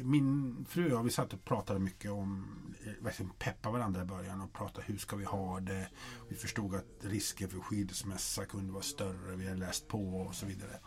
min 0.05 0.67
fru 0.69 0.85
och 0.85 0.91
jag, 0.91 1.03
vi 1.03 1.11
satt 1.11 1.33
och 1.33 1.45
pratade 1.45 1.79
mycket 1.81 2.11
om, 2.11 2.47
eh, 2.87 3.05
verkligen 3.05 3.33
peppa 3.39 3.71
varandra 3.71 4.03
i 4.03 4.05
början 4.05 4.41
och 4.41 4.53
prata 4.53 4.81
hur 4.81 4.99
ska 4.99 5.17
vi 5.17 5.25
ha 5.25 5.61
det. 5.61 5.89
Vi 6.29 6.37
förstod 6.37 6.75
att 6.75 6.85
risken 7.01 7.49
för 7.49 7.59
skilsmässa 7.59 8.45
kunde 8.45 8.73
vara 8.73 8.83
större, 8.83 9.37
vi 9.37 9.49
hade 9.49 9.61
läst 9.61 9.89
på 9.89 10.21
och 10.21 10.35
så 10.35 10.47
vidare. 10.47 10.81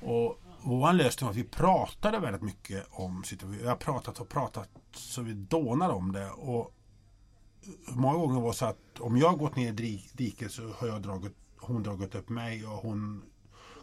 Och 0.00 0.40
vår 0.64 0.92
lösning 0.92 1.26
var 1.26 1.30
att 1.30 1.38
vi 1.38 1.44
pratade 1.44 2.18
väldigt 2.18 2.42
mycket 2.42 2.86
om 2.90 3.24
situationen. 3.24 3.62
Vi 3.62 3.68
har 3.68 3.76
pratat 3.76 4.20
och 4.20 4.28
pratat 4.28 4.68
så 4.92 5.22
vi 5.22 5.32
dånar 5.32 5.90
om 5.90 6.12
det. 6.12 6.30
Och 6.30 6.74
många 7.88 8.18
gånger 8.18 8.40
var 8.40 8.48
det 8.48 8.56
så 8.56 8.66
att 8.66 9.00
om 9.00 9.16
jag 9.16 9.38
gått 9.38 9.56
ner 9.56 9.80
i 9.80 10.10
diket 10.12 10.52
så 10.52 10.72
har 10.72 10.88
jag 10.88 11.02
dragit, 11.02 11.36
hon 11.56 11.82
dragit 11.82 12.14
upp 12.14 12.28
mig 12.28 12.66
och 12.66 12.76
hon 12.76 13.22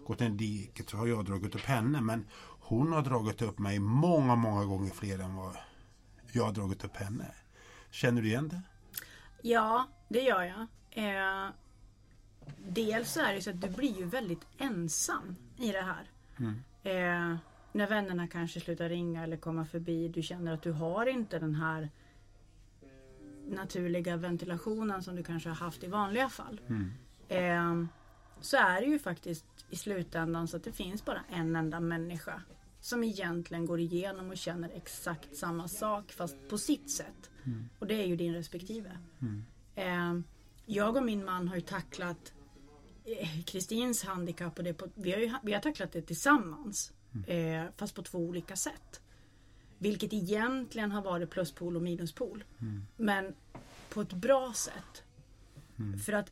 gått 0.09 0.19
ner 0.19 0.27
i 0.27 0.31
diket 0.31 0.89
så 0.89 0.97
har 0.97 1.07
jag 1.07 1.25
dragit 1.25 1.55
upp 1.55 1.61
henne. 1.61 2.01
Men 2.01 2.25
hon 2.59 2.93
har 2.93 3.01
dragit 3.01 3.41
upp 3.41 3.59
mig 3.59 3.79
många, 3.79 4.35
många 4.35 4.65
gånger 4.65 4.91
fler 4.91 5.19
än 5.19 5.35
vad 5.35 5.57
jag 6.31 6.43
har 6.43 6.51
dragit 6.51 6.85
upp 6.85 6.95
henne. 6.95 7.25
Känner 7.91 8.21
du 8.21 8.27
igen 8.27 8.49
det? 8.49 8.61
Ja, 9.41 9.87
det 10.07 10.21
gör 10.21 10.43
jag. 10.43 10.67
Eh, 10.91 11.49
dels 12.57 13.11
så 13.11 13.19
är 13.19 13.33
det 13.33 13.41
så 13.41 13.49
att 13.49 13.61
du 13.61 13.69
blir 13.69 13.97
ju 13.97 14.05
väldigt 14.05 14.47
ensam 14.57 15.35
i 15.57 15.71
det 15.71 15.81
här. 15.81 16.09
Eh, 16.83 17.37
när 17.71 17.87
vännerna 17.87 18.27
kanske 18.27 18.59
slutar 18.59 18.89
ringa 18.89 19.23
eller 19.23 19.37
komma 19.37 19.65
förbi. 19.65 20.07
Du 20.07 20.21
känner 20.21 20.53
att 20.53 20.61
du 20.61 20.71
har 20.71 21.05
inte 21.05 21.39
den 21.39 21.55
här 21.55 21.89
naturliga 23.47 24.17
ventilationen 24.17 25.03
som 25.03 25.15
du 25.15 25.23
kanske 25.23 25.49
har 25.49 25.55
haft 25.55 25.83
i 25.83 25.87
vanliga 25.87 26.29
fall. 26.29 26.61
Eh, 27.27 27.83
så 28.41 28.57
är 28.57 28.81
det 28.81 28.87
ju 28.87 28.99
faktiskt 28.99 29.45
i 29.69 29.75
slutändan 29.75 30.47
så 30.47 30.57
att 30.57 30.63
det 30.63 30.71
finns 30.71 31.05
bara 31.05 31.21
en 31.29 31.55
enda 31.55 31.79
människa 31.79 32.41
som 32.79 33.03
egentligen 33.03 33.65
går 33.65 33.79
igenom 33.79 34.29
och 34.29 34.37
känner 34.37 34.69
exakt 34.69 35.35
samma 35.35 35.67
sak 35.67 36.11
fast 36.11 36.49
på 36.49 36.57
sitt 36.57 36.91
sätt. 36.91 37.29
Och 37.79 37.87
det 37.87 37.95
är 37.95 38.05
ju 38.05 38.15
din 38.15 38.33
respektive. 38.33 38.97
Eh, 39.75 40.19
jag 40.65 40.95
och 40.95 41.03
min 41.03 41.25
man 41.25 41.47
har 41.47 41.55
ju 41.55 41.61
tacklat 41.61 42.33
eh, 43.05 43.43
Kristins 43.45 44.03
handikapp 44.03 44.57
och 44.57 44.63
det 44.63 44.73
på, 44.73 44.87
vi, 44.95 45.11
har 45.11 45.19
ju, 45.19 45.33
vi 45.43 45.53
har 45.53 45.61
tacklat 45.61 45.91
det 45.91 46.01
tillsammans. 46.01 46.93
Eh, 47.27 47.63
fast 47.77 47.95
på 47.95 48.01
två 48.01 48.17
olika 48.17 48.55
sätt. 48.55 49.01
Vilket 49.77 50.13
egentligen 50.13 50.91
har 50.91 51.01
varit 51.01 51.29
pluspol 51.29 51.75
och 51.75 51.81
minuspol. 51.81 52.43
Men 52.97 53.35
på 53.89 54.01
ett 54.01 54.13
bra 54.13 54.53
sätt. 54.53 55.03
För 56.05 56.13
att 56.13 56.31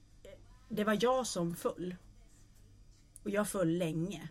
det 0.69 0.83
var 0.83 0.97
jag 1.01 1.27
som 1.27 1.55
föll. 1.55 1.95
Och 3.23 3.29
jag 3.29 3.47
föll 3.47 3.77
länge. 3.77 4.29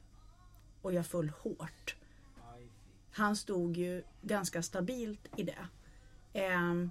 Och 0.82 0.92
jag 0.92 1.06
föll 1.06 1.28
hårt. 1.28 1.96
Han 3.12 3.36
stod 3.36 3.76
ju 3.76 4.02
ganska 4.22 4.62
stabilt 4.62 5.28
i 5.36 5.42
det. 5.42 5.68
Ehm, 6.32 6.90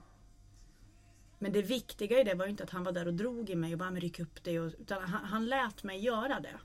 men 1.40 1.52
det 1.52 1.62
viktiga 1.62 2.22
i 2.22 2.24
det 2.24 2.34
var 2.34 2.46
ju 2.46 2.52
inte 2.52 2.64
att 2.64 2.70
han 2.70 2.84
var 2.84 2.92
där 2.92 3.08
och 3.08 3.14
drog 3.14 3.50
i 3.50 3.56
mig 3.56 3.74
och 3.74 3.80
bara 3.80 3.92
"Men 3.92 4.02
ryck 4.02 4.20
upp 4.20 4.44
dig. 4.44 4.60
Och, 4.60 4.72
utan 4.80 5.02
han, 5.04 5.26
han 5.26 5.46
lät 5.46 5.84
mig 5.84 6.00
göra 6.00 6.40
det. 6.40 6.60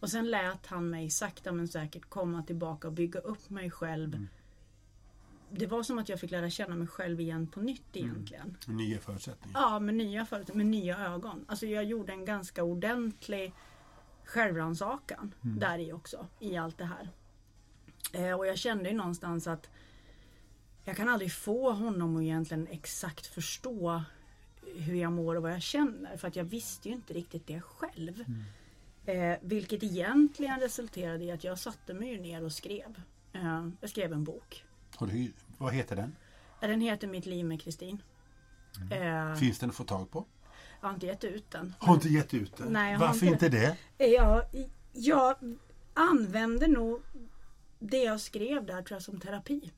Och 0.00 0.10
sen 0.10 0.30
lät 0.30 0.66
han 0.66 0.90
mig 0.90 1.10
sakta 1.10 1.52
men 1.52 1.68
säkert 1.68 2.08
komma 2.08 2.42
tillbaka 2.42 2.88
och 2.88 2.94
bygga 2.94 3.20
upp 3.20 3.50
mig 3.50 3.70
själv. 3.70 4.26
Det 5.50 5.66
var 5.66 5.82
som 5.82 5.98
att 5.98 6.08
jag 6.08 6.20
fick 6.20 6.30
lära 6.30 6.50
känna 6.50 6.76
mig 6.76 6.86
själv 6.86 7.20
igen 7.20 7.46
på 7.46 7.60
nytt 7.60 7.96
egentligen. 7.96 8.56
Nya 8.66 9.00
förutsättningar. 9.00 9.60
Ja, 9.60 9.78
med 9.78 9.94
nya 9.94 10.26
förutsättningar, 10.26 10.64
med 10.64 10.80
nya 10.80 10.98
ögon. 10.98 11.44
Alltså 11.48 11.66
jag 11.66 11.84
gjorde 11.84 12.12
en 12.12 12.24
ganska 12.24 12.62
ordentlig 12.62 13.52
självrannsakan 14.24 15.34
där 15.40 15.78
i 15.78 15.92
också, 15.92 16.26
i 16.40 16.56
allt 16.56 16.78
det 16.78 16.84
här. 16.84 17.10
Eh, 18.12 18.32
och 18.38 18.46
jag 18.46 18.58
kände 18.58 18.88
ju 18.88 18.96
någonstans 18.96 19.46
att 19.46 19.70
jag 20.84 20.96
kan 20.96 21.08
aldrig 21.08 21.32
få 21.32 21.72
honom 21.72 22.16
att 22.16 22.22
egentligen 22.22 22.66
exakt 22.66 23.26
förstå 23.26 24.02
hur 24.76 24.94
jag 24.94 25.12
mår 25.12 25.34
och 25.34 25.42
vad 25.42 25.52
jag 25.52 25.62
känner. 25.62 26.16
För 26.16 26.28
att 26.28 26.36
jag 26.36 26.44
visste 26.44 26.88
ju 26.88 26.94
inte 26.94 27.14
riktigt 27.14 27.46
det 27.46 27.60
själv. 27.60 28.24
Eh, 29.06 29.36
vilket 29.42 29.82
egentligen 29.82 30.60
resulterade 30.60 31.24
i 31.24 31.30
att 31.30 31.44
jag 31.44 31.58
satte 31.58 31.94
mig 31.94 32.20
ner 32.20 32.44
och 32.44 32.52
skrev. 32.52 33.00
Eh, 33.32 33.68
jag 33.80 33.90
skrev 33.90 34.12
en 34.12 34.24
bok. 34.24 34.64
Du, 34.98 35.32
vad 35.58 35.72
heter 35.74 35.96
den? 35.96 36.16
Eh, 36.60 36.68
Den 36.68 36.80
heter 36.80 37.08
Mitt 37.08 37.26
liv 37.26 37.44
med 37.46 37.62
Kristin. 37.62 38.02
Eh, 38.90 39.34
Finns 39.34 39.58
den 39.58 39.70
att 39.70 39.76
få 39.76 39.84
tag 39.84 40.10
på? 40.10 40.24
jag 40.80 40.88
har 40.88 40.94
inte 40.94 41.06
gett 41.06 41.24
ut 41.24 41.50
den. 41.50 41.74
Har 41.78 41.94
inte 41.94 42.08
gett 42.08 42.34
ut 42.34 42.56
den? 42.56 42.72
Nej, 42.72 42.96
Varför 42.98 43.26
inte 43.26 43.46
inte 43.46 43.76
det? 43.98 44.06
Jag, 44.06 44.42
jag 44.92 45.36
använder 45.94 46.68
nog 46.68 47.02
det 47.78 48.02
jag 48.02 48.20
skrev 48.20 48.66
där 48.66 48.82
tror 48.82 48.96
jag 48.96 49.02
som 49.02 49.20
terapi. 49.20 49.72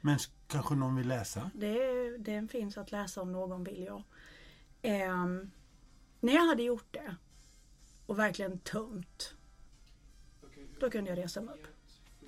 Men 0.00 0.18
kanske 0.46 0.74
någon 0.74 0.96
vill 0.96 1.08
läsa? 1.08 1.50
Det, 1.54 2.18
den 2.18 2.48
finns 2.48 2.78
att 2.78 2.92
läsa 2.92 3.22
om 3.22 3.32
någon 3.32 3.64
vill 3.64 3.84
jag. 3.84 4.02
Ehm, 4.82 5.50
när 6.20 6.32
jag 6.32 6.46
hade 6.46 6.62
gjort 6.62 6.86
det 6.90 7.16
och 8.06 8.18
verkligen 8.18 8.58
tömt. 8.58 9.34
Då 10.80 10.90
kunde 10.90 11.10
jag 11.10 11.18
resa 11.18 11.40
mig 11.40 11.54
upp. 11.54 11.66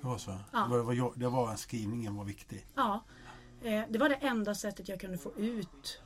Det 0.01 0.07
var 0.07 0.17
så? 0.17 0.37
Ja. 0.51 0.59
Det, 0.59 0.81
var, 0.81 1.19
det 1.19 1.27
var 1.27 1.55
skrivningen 1.55 2.15
var 2.15 2.25
viktig. 2.25 2.65
Ja, 2.75 3.03
eh, 3.63 3.83
det 3.89 3.99
var 3.99 4.09
det 4.09 4.15
enda 4.15 4.55
sättet 4.55 4.89
jag 4.89 4.99
kunde 4.99 5.17
få 5.17 5.31
ut 5.37 6.01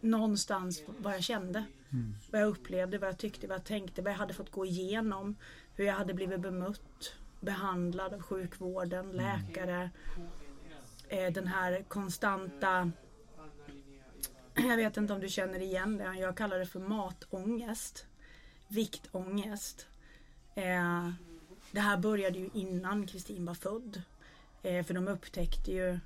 någonstans 0.00 0.82
vad 0.98 1.14
jag 1.14 1.22
kände. 1.22 1.64
Vad 2.30 2.40
jag 2.40 2.48
upplevde, 2.48 2.98
vad 2.98 3.08
jag 3.08 3.18
tyckte, 3.18 3.46
vad 3.46 3.58
jag 3.58 3.64
tänkte, 3.64 4.02
vad 4.02 4.12
jag 4.12 4.18
hade 4.18 4.34
fått 4.34 4.50
gå 4.50 4.66
igenom. 4.66 5.36
Hur 5.74 5.84
jag 5.84 5.94
hade 5.94 6.14
blivit 6.14 6.40
bemött, 6.40 7.14
behandlad 7.40 8.14
av 8.14 8.22
sjukvården, 8.22 9.10
läkare. 9.10 9.90
Eh, 11.08 11.32
den 11.32 11.46
här 11.46 11.84
konstanta 11.88 12.90
jag 14.54 14.76
vet 14.76 14.96
inte 14.96 15.12
om 15.12 15.20
du 15.20 15.28
känner 15.28 15.62
igen 15.62 15.96
det. 15.96 16.14
Jag 16.14 16.36
kallar 16.36 16.58
det 16.58 16.66
för 16.66 16.80
matångest. 16.80 18.06
Viktångest. 18.68 19.86
Eh, 20.54 21.10
det 21.72 21.80
här 21.80 21.96
började 21.96 22.38
ju 22.38 22.50
innan 22.54 23.06
Kristin 23.06 23.44
var 23.44 23.54
född. 23.54 24.02
Eh, 24.62 24.84
för 24.84 24.94
de 24.94 25.08
upptäckte 25.08 25.72
ju 25.72 25.98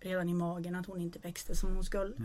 redan 0.00 0.28
i 0.28 0.34
magen 0.34 0.74
att 0.74 0.86
hon 0.86 1.00
inte 1.00 1.18
växte 1.18 1.56
som 1.56 1.74
hon 1.74 1.84
skulle. 1.84 2.16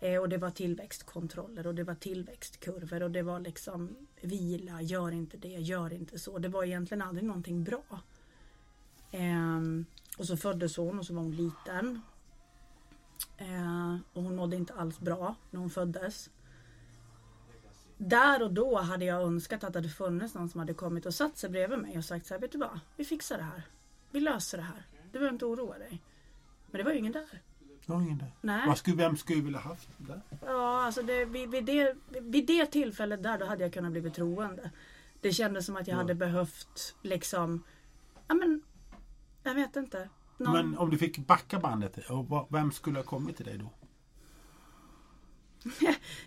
Eh, 0.00 0.20
och 0.20 0.28
det 0.28 0.38
var 0.38 0.50
tillväxtkontroller 0.50 1.66
och 1.66 1.74
det 1.74 1.84
var 1.84 1.94
tillväxtkurvor 1.94 3.02
och 3.02 3.10
det 3.10 3.22
var 3.22 3.40
liksom 3.40 3.96
vila, 4.20 4.82
gör 4.82 5.12
inte 5.12 5.36
det, 5.36 5.48
gör 5.48 5.92
inte 5.92 6.18
så. 6.18 6.38
Det 6.38 6.48
var 6.48 6.64
egentligen 6.64 7.02
aldrig 7.02 7.24
någonting 7.24 7.64
bra. 7.64 8.00
Ehm, 9.10 9.86
och 10.18 10.26
så 10.26 10.36
föddes 10.36 10.76
hon 10.76 10.98
och 10.98 11.06
så 11.06 11.14
var 11.14 11.22
hon 11.22 11.36
liten. 11.36 12.02
Eh, 13.38 13.96
och 14.12 14.22
hon 14.22 14.36
mådde 14.36 14.56
inte 14.56 14.74
alls 14.74 15.00
bra 15.00 15.34
när 15.50 15.60
hon 15.60 15.70
föddes. 15.70 16.30
Där 18.08 18.42
och 18.42 18.52
då 18.52 18.78
hade 18.78 19.04
jag 19.04 19.22
önskat 19.22 19.64
att 19.64 19.72
det 19.72 19.78
hade 19.78 19.88
funnits 19.88 20.34
någon 20.34 20.48
som 20.48 20.60
hade 20.60 20.74
kommit 20.74 21.06
och 21.06 21.14
satt 21.14 21.38
sig 21.38 21.50
bredvid 21.50 21.78
mig 21.78 21.98
och 21.98 22.04
sagt 22.04 22.26
så 22.26 22.34
här, 22.34 22.40
vet 22.40 22.52
du 22.52 22.58
vad? 22.58 22.80
Vi 22.96 23.04
fixar 23.04 23.36
det 23.36 23.42
här. 23.42 23.62
Vi 24.10 24.20
löser 24.20 24.58
det 24.58 24.64
här. 24.64 24.82
Du 25.12 25.18
behöver 25.18 25.32
inte 25.32 25.44
oroa 25.44 25.78
dig. 25.78 26.02
Men 26.70 26.78
det 26.78 26.84
var 26.84 26.92
ju 26.92 26.98
ingen 26.98 27.12
där. 27.12 27.40
Det 27.86 27.92
har 27.92 28.00
ingen 28.00 28.16
idé. 28.16 28.26
Nej. 28.40 28.66
Vad 28.66 28.78
skulle, 28.78 28.96
vem 28.96 29.16
skulle 29.16 29.42
vilja 29.42 29.58
haft 29.60 29.88
det? 29.98 30.20
Ja, 30.46 30.84
alltså 30.84 31.02
det, 31.02 31.24
vid, 31.24 31.50
vid, 31.50 31.64
det, 31.64 31.96
vid 32.20 32.46
det 32.46 32.66
tillfället 32.66 33.22
där 33.22 33.38
då 33.38 33.46
hade 33.46 33.62
jag 33.64 33.72
kunnat 33.72 33.92
bli 33.92 34.10
troende. 34.10 34.70
Det 35.20 35.32
kändes 35.32 35.66
som 35.66 35.76
att 35.76 35.86
jag 35.86 35.94
Ja. 35.94 35.98
hade 35.98 36.14
behövt 36.14 36.94
liksom, 37.02 37.62
ja 38.28 38.34
men, 38.34 38.62
jag 39.42 39.54
vet 39.54 39.76
inte. 39.76 40.08
Någon, 40.36 40.52
Men 40.52 40.78
om 40.78 40.90
du 40.90 40.98
fick 40.98 41.18
backa 41.18 41.58
bandet, 41.58 41.98
vem 42.48 42.72
skulle 42.72 42.98
ha 42.98 43.04
kommit 43.04 43.36
till 43.36 43.46
dig 43.46 43.58
då? 43.58 43.70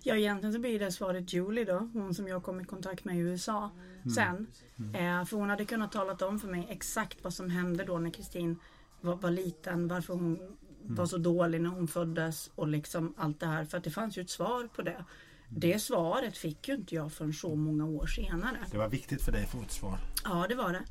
Ja 0.04 0.16
egentligen 0.16 0.54
så 0.54 0.60
blir 0.60 0.80
det 0.80 0.92
svaret 0.92 1.34
Julie 1.34 1.66
då. 1.66 1.90
Hon 1.94 2.14
som 2.14 2.28
jag 2.28 2.44
kom 2.44 2.62
i 2.62 2.66
kontakt 2.66 3.06
med 3.06 3.16
i 3.16 3.20
USA 3.20 3.72
sen. 4.16 4.48
Eh, 4.94 5.26
för 5.26 5.38
hon 5.38 5.50
hade 5.50 5.66
kunnat 5.66 5.92
talat 5.92 6.22
om 6.22 6.40
för 6.40 6.48
mig 6.48 6.68
exakt 6.70 7.18
vad 7.24 7.34
som 7.34 7.50
hände 7.50 7.84
då 7.84 7.98
när 7.98 8.10
Kristin 8.10 8.60
var, 9.02 9.16
var 9.16 9.32
liten. 9.32 9.88
Varför 9.88 10.14
hon 10.14 10.40
var 10.82 11.06
så 11.06 11.18
dålig 11.18 11.62
när 11.62 11.70
hon 11.70 11.88
föddes 11.88 12.52
och 12.56 12.68
liksom 12.68 13.14
allt 13.18 13.40
det 13.40 13.46
här. 13.46 13.66
För 13.66 13.78
att 13.78 13.84
det 13.84 13.92
fanns 13.92 14.18
ju 14.18 14.22
ett 14.22 14.30
svar 14.30 14.70
på 14.76 14.82
det. 14.82 15.06
Det 15.50 15.80
svaret 15.80 16.38
fick 16.38 16.68
ju 16.68 16.76
inte 16.76 16.96
jag 16.96 17.14
förrän 17.14 17.34
så 17.34 17.56
många 17.56 17.86
år 17.86 18.06
senare. 18.06 18.58
Det 18.72 18.78
var 18.78 18.90
viktigt 18.90 19.22
för 19.22 19.32
dig 19.32 19.44
att 19.44 19.52
få 19.52 19.62
ett 19.62 19.72
svar. 19.72 20.00
Ja 20.24 20.46
det 20.50 20.56
var 20.56 20.74
det. 20.74 20.84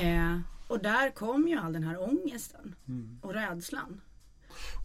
Eh, 0.00 0.38
och 0.68 0.82
där 0.82 1.10
kom 1.10 1.48
ju 1.48 1.58
all 1.58 1.72
den 1.72 1.82
här 1.82 2.02
ångesten 2.02 2.74
och 3.22 3.34
rädslan. 3.34 4.00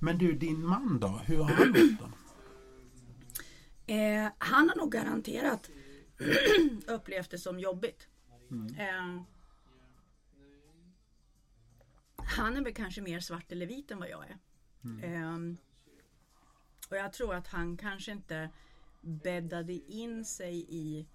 Men 0.02 0.18
du, 0.18 0.34
din 0.34 0.66
man 0.66 1.00
då? 1.00 1.22
Hur 1.26 1.38
har 1.38 1.52
han 1.52 1.70
mått 1.70 2.00
då? 2.00 2.10
Eh, 3.88 4.32
han 4.38 4.70
har 4.70 4.76
nog 4.76 4.92
garanterat 4.92 5.72
upplevt 6.88 7.30
det 7.32 7.38
som 7.38 7.60
jobbigt. 7.60 8.08
Eh, 8.78 9.22
han 12.16 12.58
är 12.58 12.64
väl 12.64 12.74
kanske 12.74 13.02
mer 13.02 13.20
svart 13.20 13.52
eller 13.52 13.66
vit 13.66 13.92
än 13.92 14.00
vad 14.00 14.10
jag 14.10 14.26
är. 14.26 14.38
Eh, 15.04 15.38
och 16.90 16.98
jag 16.98 17.14
tror 17.14 17.36
att 17.36 17.48
han 17.48 17.78
kanske 17.78 18.12
inte 18.12 18.50
bäddade 19.02 19.74
in 19.74 20.26
sig 20.26 20.66
i 20.70 21.08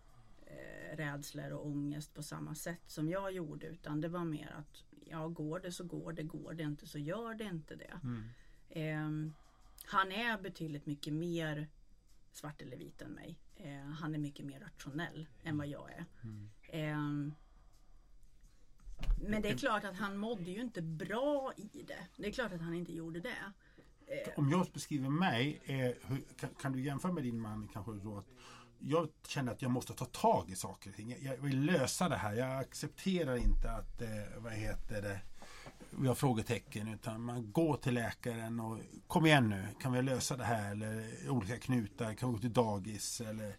eh, 0.46 0.96
rädslor 0.96 1.50
och 1.52 1.66
ångest 1.66 2.14
på 2.14 2.22
samma 2.22 2.54
sätt 2.54 2.82
som 2.86 3.08
jag 3.08 3.32
gjorde. 3.32 3.66
Utan 3.66 4.00
det 4.00 4.08
var 4.08 4.24
mer 4.24 4.54
att 4.58 4.84
ja, 5.06 5.28
går 5.28 5.60
det 5.60 5.72
så 5.72 5.84
går 5.84 6.12
det, 6.12 6.22
går 6.22 6.54
det 6.54 6.62
inte 6.62 6.86
så 6.86 6.98
gör 6.98 7.34
det 7.34 7.44
inte 7.44 7.76
det. 7.76 8.00
Eh, 8.80 9.10
han 9.84 10.12
är 10.12 10.42
betydligt 10.42 10.86
mycket 10.86 11.12
mer 11.12 11.68
svart 12.32 12.62
eller 12.62 12.76
vit 12.76 13.02
än 13.02 13.12
mig. 13.12 13.38
Eh, 13.56 13.80
han 13.80 14.14
är 14.14 14.18
mycket 14.18 14.46
mer 14.46 14.60
rationell 14.60 15.28
än 15.42 15.58
vad 15.58 15.66
jag 15.66 15.92
är. 15.92 16.04
Ehm, 16.68 17.34
men 19.20 19.42
det 19.42 19.48
är 19.48 19.56
klart 19.56 19.84
att 19.84 19.96
han 19.96 20.16
mådde 20.16 20.50
ju 20.50 20.60
inte 20.60 20.82
bra 20.82 21.52
i 21.56 21.82
det. 21.82 22.06
Det 22.16 22.26
är 22.26 22.32
klart 22.32 22.52
att 22.52 22.60
han 22.60 22.74
inte 22.74 22.92
gjorde 22.92 23.20
det. 23.20 23.36
Om 24.36 24.50
jag 24.50 24.66
beskriver 24.72 25.08
mig, 25.08 25.60
eh, 25.64 26.08
hur, 26.08 26.22
kan, 26.36 26.50
kan 26.60 26.72
du 26.72 26.80
jämföra 26.80 27.12
med 27.12 27.24
din 27.24 27.40
man 27.40 27.68
kanske 27.72 27.92
då 27.92 28.18
att 28.18 28.28
jag 28.78 29.08
känner 29.26 29.52
att 29.52 29.62
jag 29.62 29.70
måste 29.70 29.92
ta 29.92 30.04
tag 30.04 30.50
i 30.50 30.56
saker 30.56 30.90
och 30.90 30.96
ting. 30.96 31.10
Jag, 31.10 31.22
jag 31.22 31.42
vill 31.42 31.64
lösa 31.64 32.08
det 32.08 32.16
här. 32.16 32.34
Jag 32.34 32.58
accepterar 32.58 33.36
inte 33.36 33.70
att, 33.70 34.02
eh, 34.02 34.08
vad 34.38 34.52
heter 34.52 35.02
det, 35.02 35.20
vi 35.90 36.08
har 36.08 36.14
frågetecken 36.14 36.88
utan 36.88 37.22
man 37.22 37.52
går 37.52 37.76
till 37.76 37.94
läkaren 37.94 38.60
och 38.60 38.78
kom 39.06 39.26
igen 39.26 39.48
nu, 39.48 39.66
kan 39.80 39.92
vi 39.92 40.02
lösa 40.02 40.36
det 40.36 40.44
här? 40.44 40.72
Eller 40.72 41.06
olika 41.30 41.58
knutar, 41.58 42.14
kan 42.14 42.28
vi 42.28 42.34
gå 42.34 42.40
till 42.40 42.52
dagis? 42.52 43.20
Eller, 43.20 43.56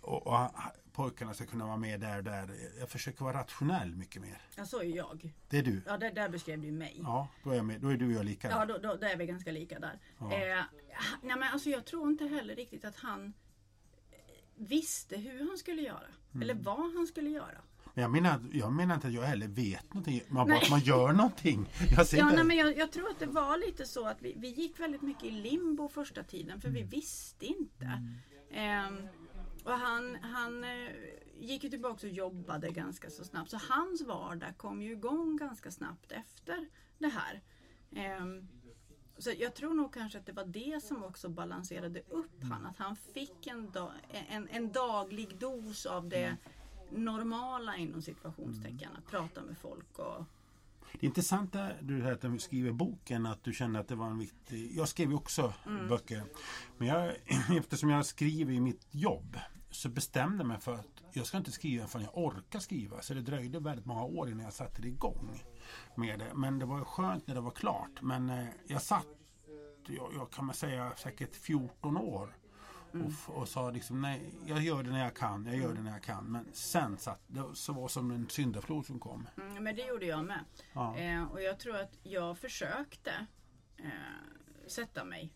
och, 0.00 0.26
och 0.26 0.50
pojkarna 0.92 1.34
ska 1.34 1.46
kunna 1.46 1.66
vara 1.66 1.76
med 1.76 2.00
där 2.00 2.18
och 2.18 2.24
där. 2.24 2.50
Jag 2.78 2.88
försöker 2.88 3.24
vara 3.24 3.38
rationell 3.38 3.94
mycket 3.94 4.22
mer. 4.22 4.42
Ja, 4.56 4.66
så 4.66 4.80
är 4.80 4.96
jag. 4.96 5.34
Det 5.48 5.58
är 5.58 5.62
du. 5.62 5.82
Ja, 5.86 5.96
där, 5.98 6.12
där 6.12 6.28
beskrev 6.28 6.60
du 6.60 6.72
mig. 6.72 7.00
Ja, 7.02 7.28
då 7.44 7.50
är, 7.50 7.62
med. 7.62 7.80
Då 7.80 7.88
är 7.88 7.96
du 7.96 8.06
och 8.06 8.12
jag 8.12 8.24
lika. 8.24 8.50
Ja, 8.50 8.66
då, 8.66 8.78
då, 8.78 8.96
då 8.96 9.06
är 9.06 9.16
vi 9.16 9.26
ganska 9.26 9.52
lika 9.52 9.78
där. 9.78 9.98
Ja. 10.18 10.32
Eh, 10.32 10.64
nej, 11.22 11.36
men 11.36 11.42
alltså, 11.42 11.70
jag 11.70 11.84
tror 11.84 12.08
inte 12.08 12.26
heller 12.26 12.56
riktigt 12.56 12.84
att 12.84 12.96
han 12.96 13.24
eh, 14.10 14.18
visste 14.54 15.16
hur 15.16 15.48
han 15.48 15.58
skulle 15.58 15.82
göra. 15.82 16.06
Mm. 16.32 16.42
Eller 16.42 16.54
vad 16.54 16.94
han 16.94 17.06
skulle 17.06 17.30
göra. 17.30 17.60
Men 17.94 18.02
jag 18.02 18.10
menar, 18.10 18.40
jag 18.52 18.72
menar 18.72 18.94
inte 18.94 19.06
att 19.06 19.12
jag 19.12 19.22
heller 19.22 19.48
vet 19.48 19.94
någonting. 19.94 20.22
Man, 20.28 20.48
bara, 20.48 20.60
man 20.70 20.80
gör 20.80 21.12
någonting. 21.12 21.68
Jag 21.96 22.06
Ja, 22.12 22.30
nej, 22.34 22.44
men 22.44 22.56
jag, 22.56 22.76
jag 22.76 22.92
tror 22.92 23.10
att 23.10 23.18
det 23.18 23.26
var 23.26 23.66
lite 23.66 23.86
så 23.86 24.06
att 24.06 24.22
vi, 24.22 24.34
vi 24.36 24.48
gick 24.48 24.80
väldigt 24.80 25.02
mycket 25.02 25.24
i 25.24 25.30
limbo 25.30 25.88
första 25.88 26.22
tiden 26.22 26.60
för 26.60 26.68
Mm. 26.68 26.82
vi 26.82 26.96
visste 26.96 27.46
inte. 27.46 28.02
Ehm, 28.50 29.08
och 29.64 29.72
han, 29.72 30.16
han 30.22 30.64
eh, 30.64 30.90
gick 31.40 31.64
ju 31.64 31.70
tillbaka 31.70 32.06
och 32.06 32.12
jobbade 32.12 32.70
ganska 32.70 33.10
så 33.10 33.24
snabbt 33.24 33.50
så 33.50 33.60
hans 33.68 34.02
vardag 34.02 34.56
kom 34.56 34.82
ju 34.82 34.92
igång 34.92 35.36
ganska 35.36 35.70
snabbt 35.70 36.12
efter 36.12 36.66
det 36.98 37.08
här. 37.08 37.40
Ehm, 37.96 38.48
så 39.18 39.30
jag 39.38 39.54
tror 39.54 39.74
nog 39.74 39.94
kanske 39.94 40.18
att 40.18 40.26
det 40.26 40.32
var 40.32 40.44
det 40.44 40.84
som 40.84 41.04
också 41.04 41.28
balanserade 41.28 42.00
upp 42.08 42.42
han. 42.42 42.66
Att 42.66 42.78
han 42.78 42.96
fick 42.96 43.46
en, 43.46 43.70
dag, 43.70 43.92
en, 44.28 44.48
en 44.48 44.72
daglig 44.72 45.38
dos 45.38 45.86
av 45.86 46.08
det 46.08 46.36
normala 46.96 47.76
inom 47.76 48.02
situationstecken. 48.02 48.90
Att 48.98 49.06
prata 49.10 49.42
med 49.42 49.58
folk 49.58 49.98
och 49.98 50.24
Det 50.92 51.06
är 51.06 51.08
intressant 51.08 51.52
där 51.52 51.78
du 51.82 52.02
här 52.02 52.12
att 52.12 52.20
du 52.20 52.38
skriver 52.38 52.72
boken 52.72 53.26
att 53.26 53.44
du 53.44 53.52
kände 53.52 53.78
att 53.78 53.88
det 53.88 53.94
var 53.94 54.06
en 54.06 54.18
viktig... 54.18 54.76
Jag 54.76 54.88
skrev 54.88 55.08
ju 55.10 55.14
också 55.16 55.54
Mm. 55.66 55.88
böcker. 55.88 56.22
Men 56.78 56.88
jag, 56.88 57.12
eftersom 57.58 57.90
jag 57.90 58.06
skriver 58.06 58.52
i 58.52 58.60
mitt 58.60 58.86
jobb 58.90 59.36
så 59.70 59.88
bestämde 59.88 60.36
jag 60.38 60.46
mig 60.48 60.60
för 60.60 60.74
att 60.74 61.02
jag 61.12 61.26
ska 61.26 61.36
inte 61.36 61.52
skriva 61.52 61.86
förrän 61.86 62.04
jag 62.04 62.18
orkar 62.24 62.58
skriva. 62.58 63.02
Så 63.02 63.14
det 63.14 63.20
dröjde 63.20 63.60
väldigt 63.60 63.86
många 63.86 64.02
år 64.04 64.28
innan 64.30 64.44
jag 64.44 64.52
satte 64.52 64.82
igång 64.88 65.40
med 65.96 66.18
det. 66.18 66.34
Men 66.34 66.58
det 66.58 66.66
var 66.66 66.84
skönt 66.84 67.26
när 67.26 67.34
det 67.34 67.40
var 67.40 67.50
klart. 67.50 68.02
Men 68.02 68.30
eh, 68.30 68.46
jag 68.66 68.82
satt, 68.82 69.06
jag, 69.88 70.12
jag 70.14 70.30
kan 70.30 70.44
man 70.44 70.54
säga 70.54 70.92
säkert 70.96 71.36
14 71.36 71.96
år 71.96 72.36
och, 72.92 73.10
f- 73.10 73.28
och 73.28 73.48
sa 73.48 73.70
liksom 73.70 74.00
nej, 74.02 74.34
jag 74.46 74.60
gör 74.62 74.82
det 74.82 74.90
när 74.90 75.04
jag 75.04 75.14
kan, 75.16 75.46
jag 75.46 75.56
gör 75.56 75.74
det 75.74 75.82
när 75.82 75.92
jag 75.92 76.02
kan. 76.02 76.24
Men 76.24 76.46
sen 76.52 76.98
satt 76.98 77.20
det 77.26 77.44
så 77.54 77.72
var 77.72 77.88
som 77.88 78.10
en 78.10 78.28
syndaflod 78.28 78.86
som 78.86 78.98
kom. 79.00 79.28
Mm, 79.36 79.64
men 79.64 79.76
det 79.76 79.82
gjorde 79.86 80.06
jag 80.06 80.24
med. 80.24 80.44
Ja. 80.72 80.96
Eh, 80.96 81.22
och 81.24 81.42
jag 81.42 81.58
tror 81.58 81.76
att 81.76 81.98
jag 82.02 82.38
försökte 82.38 83.26
eh, 83.76 83.88
sätta 84.66 85.04
mig 85.04 85.32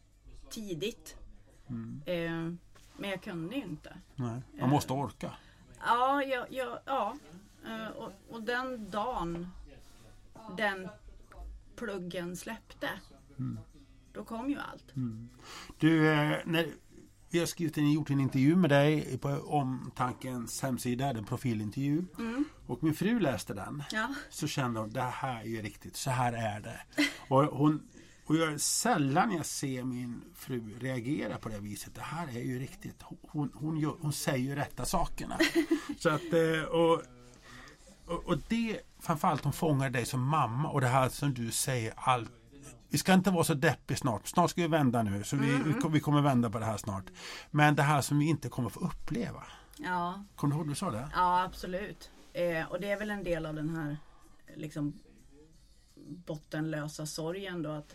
tidigt. 0.50 1.16
Mm. 1.68 2.02
Eh, 2.06 2.58
men 2.98 3.10
jag 3.10 3.22
kunde 3.22 3.56
inte. 3.56 3.96
Nej, 4.14 4.42
man 4.60 4.70
måste 4.70 4.92
orka. 4.92 5.32
Ja, 5.86 6.22
jag, 6.22 6.52
jag, 6.52 6.78
ja. 6.84 7.16
Eh, 7.66 7.86
och, 7.88 8.12
och 8.30 8.42
den 8.42 8.90
dagen 8.90 9.48
den 10.56 10.88
pluggen 11.76 12.36
släppte. 12.36 12.88
Då 14.12 14.24
kom 14.24 14.50
ju 14.50 14.58
allt. 14.58 14.84
Du, 15.78 16.12
eh, 16.12 16.38
när 16.44 16.72
vi 17.30 17.38
har 17.38 17.46
skrivit 17.46 17.78
en, 17.78 17.92
gjort 17.92 18.10
en 18.10 18.20
intervju 18.20 18.56
med 18.56 18.70
dig 18.70 19.18
på 19.18 19.28
Omtankens 19.28 20.62
hemsida, 20.62 21.10
en 21.10 21.24
profilintervju. 21.24 22.04
Och 22.66 22.82
min 22.82 22.94
fru 22.94 23.20
läste 23.20 23.54
den. 23.54 23.82
Ja. 23.90 24.14
Så 24.30 24.46
kände 24.46 24.80
hon, 24.80 24.90
det 24.90 25.02
här 25.02 25.40
är 25.40 25.46
ju 25.46 25.62
riktigt, 25.62 25.96
så 25.96 26.10
här 26.10 26.32
är 26.32 26.60
det. 26.60 26.80
Och, 27.28 27.44
hon, 27.44 27.82
och 28.26 28.36
jag, 28.36 28.60
sällan 28.60 29.32
jag 29.32 29.46
ser 29.46 29.84
min 29.84 30.22
fru 30.34 30.78
reagera 30.80 31.38
på 31.38 31.48
det 31.48 31.58
viset. 31.58 31.94
Det 31.94 32.00
här 32.00 32.28
är 32.28 32.42
ju 32.42 32.58
riktigt. 32.58 33.02
Hon, 33.22 33.50
hon, 33.54 33.78
gör, 33.78 33.96
hon 34.00 34.12
säger 34.12 34.38
ju 34.38 34.54
rätta 34.54 34.84
sakerna. 34.84 35.38
så 35.98 36.10
att, 36.10 36.32
eh, 36.32 36.62
och, 36.62 37.02
och, 38.06 38.24
och 38.26 38.38
det, 38.48 38.80
framförallt 39.00 39.44
hon 39.44 39.52
fångar 39.52 39.90
dig 39.90 40.06
som 40.06 40.22
mamma 40.22 40.68
och 40.68 40.80
det 40.80 40.86
här 40.86 41.08
som 41.08 41.34
du 41.34 41.50
säger 41.50 41.92
allt. 41.96 42.30
Vi 42.88 42.98
ska 42.98 43.12
inte 43.12 43.30
vara 43.30 43.44
så 43.44 43.54
deppiga 43.54 43.96
snart. 43.96 44.26
Snart 44.26 44.50
ska 44.50 44.62
vi 44.62 44.68
vända 44.68 45.02
nu. 45.02 45.24
Så 45.24 45.36
vi, 45.36 45.56
vi, 45.66 45.72
kom- 45.72 45.92
vi 45.92 46.00
kommer 46.00 46.22
vända 46.22 46.50
på 46.50 46.58
det 46.58 46.64
här 46.64 46.76
snart. 46.76 47.04
Men 47.50 47.76
det 47.76 47.82
här 47.82 48.00
som 48.02 48.18
vi 48.18 48.28
inte 48.28 48.48
kommer 48.48 48.68
få 48.68 48.80
uppleva. 48.80 49.44
Ja, 49.78 50.24
Kommer 50.36 50.54
du 50.54 50.58
ihåg 50.60 50.68
du 50.68 50.74
sa 50.74 50.90
det? 50.90 51.10
ja 51.14 51.42
absolut. 51.44 52.10
Eh, 52.32 52.64
och 52.70 52.80
det 52.80 52.90
är 52.90 52.98
väl 52.98 53.10
en 53.10 53.24
del 53.24 53.46
av 53.46 53.54
den 53.54 53.68
här 53.76 53.96
liksom 54.56 54.92
bottenlösa 56.08 57.06
sorgen 57.06 57.62
då 57.62 57.70
att 57.70 57.94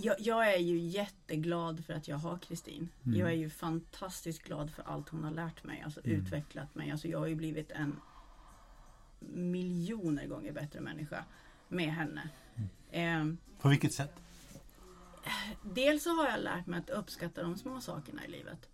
jag, 0.00 0.16
jag 0.18 0.54
är 0.54 0.58
ju 0.58 0.78
jätteglad 0.78 1.84
för 1.84 1.92
att 1.94 2.08
jag 2.08 2.16
har 2.16 2.38
Kristin. 2.38 2.88
Jag 3.04 3.28
är 3.30 3.34
ju 3.36 3.50
fantastiskt 3.50 4.42
glad 4.42 4.70
för 4.70 4.82
allt 4.82 5.08
hon 5.08 5.24
har 5.24 5.30
lärt 5.30 5.64
mig, 5.64 5.82
alltså 5.84 6.00
utvecklat 6.04 6.74
mig. 6.74 6.90
Alltså 6.90 7.08
jag 7.08 7.18
har 7.18 7.26
ju 7.26 7.34
blivit 7.34 7.70
en 7.70 8.00
miljoner 9.20 10.26
gånger 10.26 10.52
bättre 10.52 10.80
människa 10.80 11.24
med 11.68 11.92
henne. 11.92 12.28
Eh, 12.90 13.26
På 13.60 13.68
vilket 13.68 13.92
sätt? 13.92 14.12
Dels 15.62 16.02
så 16.02 16.10
har 16.16 16.28
jag 16.28 16.40
lärt 16.40 16.66
mig 16.66 16.78
att 16.78 16.90
uppskatta 16.90 17.42
de 17.42 17.56
små 17.56 17.80
sakerna 17.80 18.24
i 18.26 18.30
livet. 18.30 18.68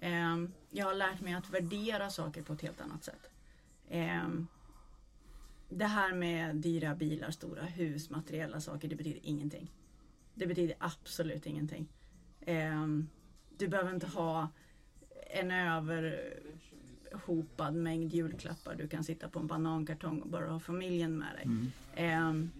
Ehm, 0.00 0.52
Jag 0.70 0.86
har 0.86 0.94
lärt 0.94 1.20
mig 1.20 1.34
att 1.34 1.50
värdera 1.50 2.10
saker 2.10 2.42
på 2.42 2.52
ett 2.52 2.62
helt 2.62 2.80
annat 2.80 3.04
sätt. 3.04 3.30
Ehm, 3.88 4.46
Det 5.68 5.86
här 5.86 6.12
med 6.14 6.56
dyra 6.56 6.94
bilar, 6.94 7.30
stora 7.30 7.62
hus, 7.64 8.10
materiella 8.10 8.60
saker, 8.60 8.88
det 8.88 8.96
betyder 8.96 9.20
ingenting. 9.22 9.70
Det 10.34 10.46
betyder 10.46 10.76
absolut 10.78 11.46
ingenting. 11.46 11.88
Ehm, 12.46 13.08
Du 13.58 13.68
behöver 13.68 13.94
inte 13.94 14.06
ha 14.06 14.48
en 15.30 15.50
överhopad 17.10 17.74
mängd 17.74 18.12
julklappar. 18.12 18.74
Du 18.74 18.88
kan 18.88 19.04
sitta 19.04 19.28
på 19.28 19.38
en 19.38 19.46
banankartong 19.46 20.22
och 20.22 20.28
bara 20.28 20.50
ha 20.50 20.60
familjen 20.60 21.18
med 21.18 21.34
dig. 21.34 21.48
Ehm, 21.94 22.50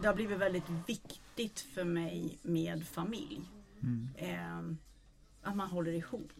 det 0.00 0.06
har 0.06 0.14
blivit 0.14 0.38
väldigt 0.38 0.70
viktigt 0.86 1.60
för 1.60 1.84
mig 1.84 2.38
med 2.42 2.86
familj. 2.86 3.40
Mm. 3.82 4.08
Eh, 4.16 4.76
att 5.42 5.56
man 5.56 5.68
håller 5.68 5.92
ihop. 5.92 6.32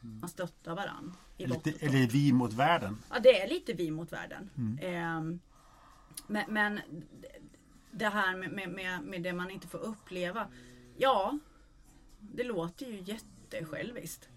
Man 0.00 0.28
stöttar 0.28 0.74
varandra. 0.74 1.14
Lite, 1.36 1.70
eller 1.86 2.06
vi 2.06 2.32
mot 2.32 2.52
världen. 2.52 2.98
Ja, 3.10 3.18
det 3.22 3.40
är 3.40 3.48
lite 3.48 3.72
vi 3.72 3.90
mot 3.90 4.12
världen. 4.12 4.50
Mm. 4.56 4.78
Ehm, 4.82 5.40
men, 6.26 6.44
men 6.48 6.80
det 7.90 8.08
här 8.08 8.36
med, 8.36 8.52
med, 8.52 8.68
med, 8.68 9.02
med 9.02 9.22
det 9.22 9.32
man 9.32 9.50
inte 9.50 9.68
får 9.68 9.78
uppleva. 9.78 10.48
Ja, 10.96 11.38
det 12.20 12.44
låter 12.44 12.86
ju 12.86 13.00
jättesjälviskt. 13.00 14.28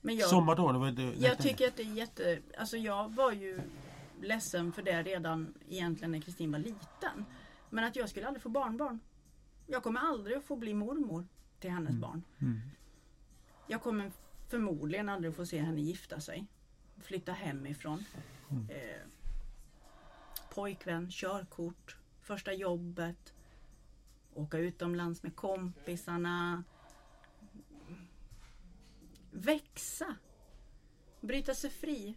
Men 0.00 0.16
jag, 0.16 0.28
Som 0.28 0.46
vadå? 0.46 0.72
Det 0.72 0.78
var 0.78 0.90
det, 0.90 1.14
jag 1.18 1.38
tycker 1.38 1.68
att 1.68 1.76
det 1.76 1.82
är 1.82 1.94
jätte... 1.94 2.42
Alltså 2.58 2.76
jag 2.76 3.14
var 3.14 3.32
ju 3.32 3.60
ledsen 4.20 4.72
för 4.72 4.82
det 4.82 5.02
redan 5.02 5.54
egentligen 5.68 6.10
när 6.10 6.20
Kristin 6.20 6.52
var 6.52 6.58
liten. 6.58 7.24
Men 7.70 7.84
att 7.84 7.96
jag 7.96 8.08
skulle 8.08 8.26
aldrig 8.26 8.42
få 8.42 8.48
barnbarn. 8.48 9.00
Jag 9.66 9.82
kommer 9.82 10.00
aldrig 10.00 10.36
att 10.36 10.44
få 10.44 10.56
bli 10.56 10.74
mormor 10.74 11.26
till 11.60 11.70
hennes 11.70 11.94
barn. 11.94 12.22
Mm. 12.40 12.60
Jag 13.66 13.82
kommer 13.82 14.12
förmodligen 14.48 15.08
aldrig 15.08 15.34
få 15.34 15.46
se 15.46 15.58
henne 15.60 15.80
gifta 15.80 16.20
sig. 16.20 16.46
Flytta 16.96 17.32
hemifrån. 17.32 18.04
Mm. 18.50 18.68
Eh, 18.70 19.02
pojkvän, 20.54 21.10
körkort, 21.10 21.96
första 22.20 22.52
jobbet. 22.52 23.34
Åka 24.34 24.58
utomlands 24.58 25.22
med 25.22 25.36
kompisarna. 25.36 26.64
Växa. 29.38 30.14
Bryta 31.20 31.54
sig 31.54 31.70
fri. 31.70 32.14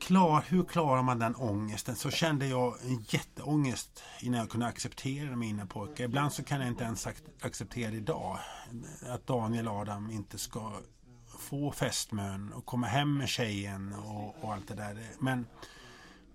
Klar, 0.00 0.44
hur 0.48 0.64
klarar 0.64 1.02
man 1.02 1.18
den 1.18 1.34
ångesten? 1.36 1.96
Så 1.96 2.10
kände 2.10 2.46
jag 2.46 2.82
en 2.84 3.04
jätteångest 3.08 4.02
innan 4.20 4.40
jag 4.40 4.50
kunde 4.50 4.66
acceptera 4.66 5.36
mina 5.36 5.66
pojkar. 5.66 6.04
Ibland 6.04 6.32
så 6.32 6.44
kan 6.44 6.60
jag 6.60 6.68
inte 6.68 6.84
ens 6.84 7.06
ac- 7.06 7.22
acceptera 7.40 7.92
idag 7.92 8.38
att 9.08 9.26
Daniel 9.26 9.68
Adam 9.68 10.10
inte 10.10 10.38
ska 10.38 10.72
få 11.38 11.72
fästmön 11.72 12.52
och 12.52 12.64
komma 12.66 12.86
hem 12.86 13.18
med 13.18 13.28
tjejen 13.28 13.92
och, 13.94 14.44
och 14.44 14.52
allt 14.54 14.68
det 14.68 14.74
där. 14.74 15.04
Men 15.18 15.46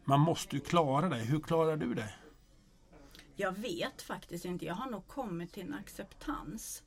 man 0.03 0.19
måste 0.19 0.55
ju 0.55 0.61
klara 0.61 1.09
det. 1.09 1.15
Hur 1.17 1.39
klarar 1.39 1.77
du 1.77 1.93
det? 1.93 2.13
Jag 3.35 3.51
vet 3.51 4.01
faktiskt 4.01 4.45
inte. 4.45 4.65
Jag 4.65 4.75
har 4.75 4.91
nog 4.91 5.07
kommit 5.07 5.53
till 5.53 5.63
en 5.63 5.73
acceptans. 5.73 6.83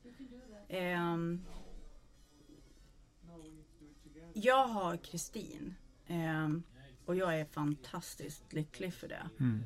Ehm, 0.69 1.45
jag 4.33 4.67
har 4.67 4.97
Kristin. 4.97 5.75
ehm, 6.07 6.63
och 7.05 7.15
jag 7.15 7.39
är 7.39 7.45
fantastiskt 7.45 8.53
lycklig 8.53 8.93
för 8.93 9.07
det. 9.07 9.29
Mm. 9.39 9.63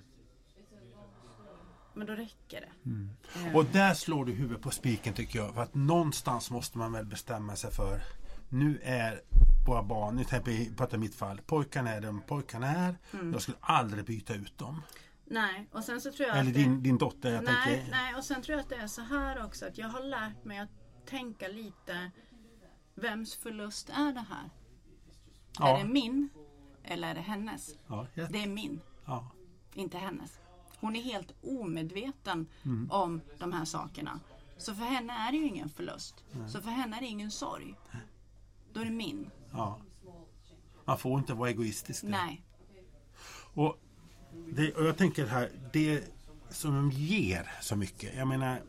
Men 1.93 2.07
då 2.07 2.13
räcker 2.13 2.61
det. 2.61 2.89
Ehm, 2.89 3.55
Och 3.55 3.65
där 3.65 3.93
slår 3.93 4.25
du 4.25 4.31
huvudet 4.33 4.61
på 4.63 4.71
spiken 4.71 5.13
tycker 5.13 5.39
jag. 5.39 5.53
För 5.53 5.61
att 5.61 5.73
någonstans 5.75 6.51
måste 6.51 6.77
man 6.77 6.91
väl 6.91 7.05
bestämma 7.05 7.55
sig 7.55 7.71
för. 7.71 8.01
Nu 8.49 8.79
är 8.83 9.21
våra 9.67 9.83
barn, 9.83 10.15
nu 10.15 10.23
tänker 10.23 10.51
jag 10.91 10.99
mitt 10.99 11.15
fall. 11.15 11.41
Pojkarna 11.45 11.89
är 11.93 12.01
de 12.01 12.21
pojkarna 12.21 12.67
är. 12.67 12.95
Mm. 13.13 13.31
Jag 13.33 13.41
skulle 13.41 13.57
aldrig 13.61 14.05
byta 14.05 14.33
ut 14.33 14.57
dem. 14.57 14.81
nej, 15.25 15.67
och 15.71 15.83
sen 15.83 16.01
så 16.01 16.11
tror 16.11 16.27
jag 16.29 16.37
Eller 16.37 16.49
att 16.49 16.55
det, 16.55 16.63
din, 16.63 16.83
din 16.83 16.97
dotter. 16.97 17.33
Jag 17.33 17.43
nej, 17.43 17.55
tänker, 17.65 17.91
nej, 17.91 18.15
och 18.15 18.23
sen 18.23 18.41
tror 18.41 18.53
jag 18.57 18.63
att 18.63 18.69
det 18.69 18.75
är 18.75 18.87
så 18.87 19.01
här 19.01 19.45
också. 19.45 19.65
Att 19.67 19.77
jag 19.77 19.87
har 19.87 20.03
lärt 20.03 20.45
mig 20.45 20.59
att 20.59 20.69
tänka 21.05 21.47
lite. 21.47 22.11
Vems 22.95 23.35
förlust 23.35 23.89
är 23.89 24.13
det 24.13 24.25
här? 24.29 24.49
Är 25.59 25.73
det 25.73 25.79
ja, 25.79 25.85
min? 25.85 26.29
Eller 26.83 27.07
är 27.09 27.15
det 27.15 27.21
hennes? 27.21 27.75
ja, 27.87 28.07
ja, 28.13 28.27
Det 28.29 28.43
är 28.43 28.47
min. 28.47 28.81
ja. 29.05 29.31
inte 29.73 29.97
hennes. 29.97 30.39
Hon 30.79 30.95
är 30.95 31.01
helt 31.01 31.33
omedveten 31.43 32.47
Mm. 32.65 32.91
om 32.91 33.21
de 33.39 33.53
här 33.53 33.65
sakerna. 33.65 34.19
Så 34.57 34.75
för 34.75 34.83
henne 34.83 35.13
är 35.13 35.31
det 35.31 35.37
ju 35.37 35.47
ingen 35.47 35.69
förlust. 35.69 36.23
Så 36.47 36.61
för 36.61 36.69
henne 36.69 36.97
är 36.97 37.01
det 37.01 37.07
ingen 37.07 37.31
sorg. 37.31 37.75
Då 38.73 38.79
är 38.81 38.85
det 38.85 38.91
min. 38.91 39.29
ja. 39.51 39.79
Man 40.85 40.97
får 40.97 41.19
inte 41.19 41.33
vara 41.33 41.49
egoistisk. 41.49 42.01
där. 42.01 42.09
Nej. 42.09 42.43
Och, 43.53 43.77
det, 44.49 44.73
och 44.73 44.85
jag 44.85 44.97
tänker 44.97 45.25
här, 45.25 45.51
det 45.73 46.03
som 46.49 46.91
ger 46.91 47.51
så 47.61 47.75
mycket. 47.75 48.15
Jag 48.17 48.27
menar, 48.27 48.61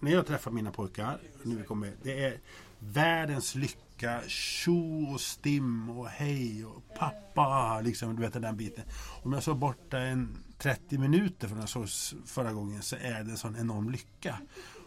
när 0.00 0.10
jag 0.12 0.26
träffar 0.26 0.50
mina 0.50 0.70
pojkar, 0.72 1.20
nu 1.44 1.62
kommer, 1.62 1.92
det 2.02 2.24
är 2.24 2.40
världens 2.84 3.54
lycka, 3.54 4.20
tjo 4.28 5.08
och 5.12 5.20
stim 5.20 5.90
och 5.90 6.08
hej 6.08 6.64
och 6.64 6.82
pappa, 6.98 7.80
liksom, 7.80 8.16
du 8.16 8.22
vet 8.22 8.32
den 8.32 8.56
biten. 8.56 8.84
Om 9.22 9.32
jag 9.32 9.42
så 9.42 9.54
borta 9.54 9.98
en 9.98 10.36
30 10.58 10.98
minuter 10.98 11.48
från 11.48 11.60
jag 11.60 11.68
sågs 11.68 12.14
förra 12.26 12.52
gången 12.52 12.82
så 12.82 12.96
är 12.96 13.24
det 13.24 13.30
en 13.30 13.36
sån 13.36 13.56
enorm 13.56 13.90
lycka. 13.90 14.38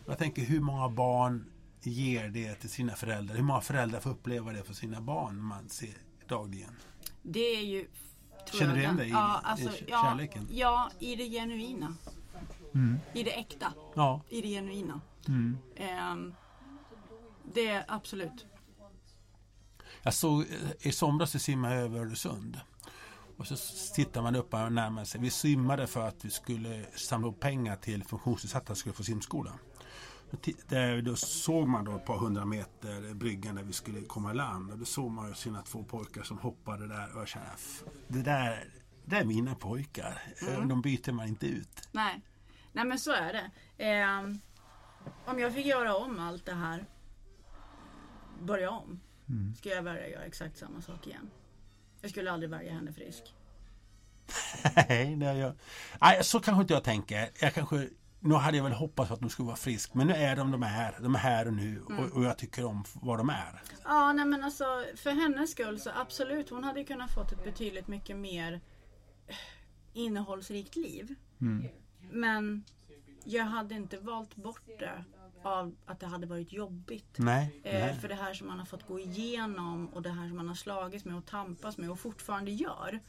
Och 0.05 0.11
jag 0.11 0.17
tänker 0.17 0.41
hur 0.41 0.59
många 0.59 0.89
barn 0.89 1.45
ger 1.81 2.27
det 2.29 2.55
till 2.55 2.69
sina 2.69 2.93
föräldrar? 2.95 3.35
Hur 3.35 3.43
många 3.43 3.61
föräldrar 3.61 3.99
får 3.99 4.09
uppleva 4.09 4.51
det 4.51 4.63
för 4.63 4.73
sina 4.73 5.01
barn 5.01 5.41
man 5.41 5.69
ser 5.69 5.93
dagligen? 6.27 6.71
Det 7.21 7.39
är 7.55 7.61
ju... 7.65 7.87
Känner 8.53 8.73
du 8.75 8.79
igen 8.81 8.97
dig 8.97 9.07
i- 9.07 9.11
ja, 9.11 9.39
i 9.43 9.45
alltså, 9.45 9.69
ja, 9.87 10.03
kärleken? 10.03 10.47
Ja, 10.51 10.91
i 10.99 11.15
det 11.15 11.29
genuina. 11.29 11.95
Mm. 12.73 12.99
I 13.13 13.23
det 13.23 13.31
äkta. 13.39 13.73
Ja. 13.95 14.21
I 14.29 14.41
det 14.41 14.47
genuina. 14.47 15.01
Mm. 15.27 15.57
Ehm, 15.75 16.33
det 17.53 17.67
är 17.67 17.85
absolut. 17.87 18.45
Jag 20.03 20.13
såg 20.13 20.41
eh, 20.41 20.87
i 20.87 20.91
somras 20.91 21.31
så 21.31 21.39
simmade 21.39 21.75
jag 21.75 21.83
över 21.83 21.99
Öresund. 21.99 22.59
Och 23.37 23.47
så 23.47 23.55
tittar 23.95 24.21
man 24.21 24.35
upp 24.35 24.53
och 24.53 24.71
närmar 24.73 25.05
sig. 25.05 25.21
Vi 25.21 25.29
simmade 25.29 25.87
för 25.87 26.07
att 26.07 26.25
vi 26.25 26.29
skulle 26.29 26.85
samla 26.95 27.27
upp 27.27 27.39
pengar 27.39 27.75
till 27.75 28.03
funktionsnedsatta 28.03 28.75
skulle 28.75 28.93
få 28.95 29.03
simskola. 29.03 29.51
Då 31.03 31.15
såg 31.15 31.67
man 31.67 31.85
då 31.85 31.95
ett 31.95 32.05
par 32.05 32.17
hundra 32.17 32.45
meter 32.45 33.13
bryggan 33.13 33.55
där 33.55 33.63
vi 33.63 33.73
skulle 33.73 34.01
komma 34.01 34.31
i 34.31 34.35
land. 34.35 34.71
Och 34.71 34.77
då 34.77 34.85
såg 34.85 35.11
man 35.11 35.35
sina 35.35 35.61
två 35.61 35.83
pojkar 35.83 36.23
som 36.23 36.37
hoppade 36.39 36.87
där. 36.87 37.13
Och 37.15 37.21
jag 37.21 37.27
kände, 37.27 37.47
"F- 37.55 37.83
det 38.07 38.21
där, 38.21 38.69
det 39.05 39.15
är 39.17 39.25
mina 39.25 39.55
pojkar. 39.55 40.21
Eh, 40.47 40.67
De 40.67 40.81
byter 40.81 41.11
man 41.11 41.27
inte 41.27 41.47
ut. 41.47 41.89
Nej. 41.91 42.21
Nej 42.73 42.85
men 42.85 42.99
så 42.99 43.11
är 43.11 43.33
det. 43.33 43.51
Ehm, 43.83 44.39
om 45.25 45.39
jag 45.39 45.53
fick 45.53 45.65
göra 45.65 45.95
om 45.95 46.19
allt 46.19 46.45
det 46.45 46.53
här. 46.55 46.85
Börja 48.41 48.69
om. 48.69 48.99
Skulle 49.57 49.75
jag 49.75 49.83
välja 49.83 50.09
göra 50.09 50.23
exakt 50.23 50.57
samma 50.57 50.81
sak 50.81 51.07
igen. 51.07 51.29
Jag 52.01 52.11
skulle 52.11 52.31
aldrig 52.31 52.49
välja 52.49 52.73
henne 52.73 52.93
frisk. 52.93 53.35
Nej, 54.75 55.23
är 55.23 55.35
jag. 55.35 55.53
Nej, 56.01 56.23
så 56.23 56.39
kanske 56.39 56.61
inte 56.61 56.73
jag 56.73 56.83
tänker. 56.83 57.29
Jag 57.41 57.53
kanske, 57.53 57.89
nu 58.19 58.33
hade 58.35 58.57
jag 58.57 58.63
väl 58.63 58.73
hoppats 58.73 59.11
att 59.11 59.19
de 59.19 59.29
skulle 59.29 59.45
vara 59.45 59.55
frisk. 59.55 59.93
Men 59.93 60.07
nu 60.07 60.13
är 60.13 60.35
de 60.35 60.51
de 60.51 60.63
är. 60.63 60.95
De 61.01 61.15
är 61.15 61.19
här 61.19 61.47
och 61.47 61.53
nu. 61.53 61.81
Och, 61.81 62.11
och 62.17 62.23
jag 62.23 62.37
tycker 62.37 62.65
om 62.65 62.83
vad 62.93 63.19
de 63.19 63.29
är. 63.29 63.61
Ja, 63.83 64.13
nej 64.13 64.25
men 64.25 64.43
alltså 64.43 64.85
för 64.95 65.11
hennes 65.11 65.51
skull 65.51 65.79
så 65.79 65.89
absolut, 65.95 66.49
hon 66.49 66.63
hade 66.63 66.83
kunnat 66.83 67.13
fått 67.13 67.31
ett 67.31 67.43
betydligt 67.43 67.87
mycket 67.87 68.17
mer 68.17 68.61
eh, 69.27 69.35
innehållsrikt 69.93 70.75
liv. 70.75 71.15
Men 72.11 72.63
jag 73.23 73.45
hade 73.45 73.75
inte 73.75 73.97
valt 73.97 74.35
bort 74.35 74.65
det 74.79 75.03
av 75.45 75.75
att 75.85 75.99
det 75.99 76.05
hade 76.07 76.27
varit 76.27 76.51
jobbigt. 76.53 77.15
Nej. 77.17 77.61
Eh, 77.63 77.79
nej. 77.79 77.95
för 77.99 78.07
det 78.07 78.15
här 78.15 78.33
som 78.33 78.47
man 78.47 78.59
har 78.59 78.65
fått 78.65 78.87
gå 78.87 78.99
igenom 78.99 79.87
och 79.87 80.01
det 80.01 80.09
här 80.09 80.27
som 80.27 80.37
man 80.37 80.47
har 80.47 80.55
slagits 80.55 81.05
med 81.05 81.15
och 81.17 81.25
tampas 81.25 81.77
med 81.77 81.89
och 81.91 81.99
fortfarande 81.99 82.51
gör. 82.51 82.99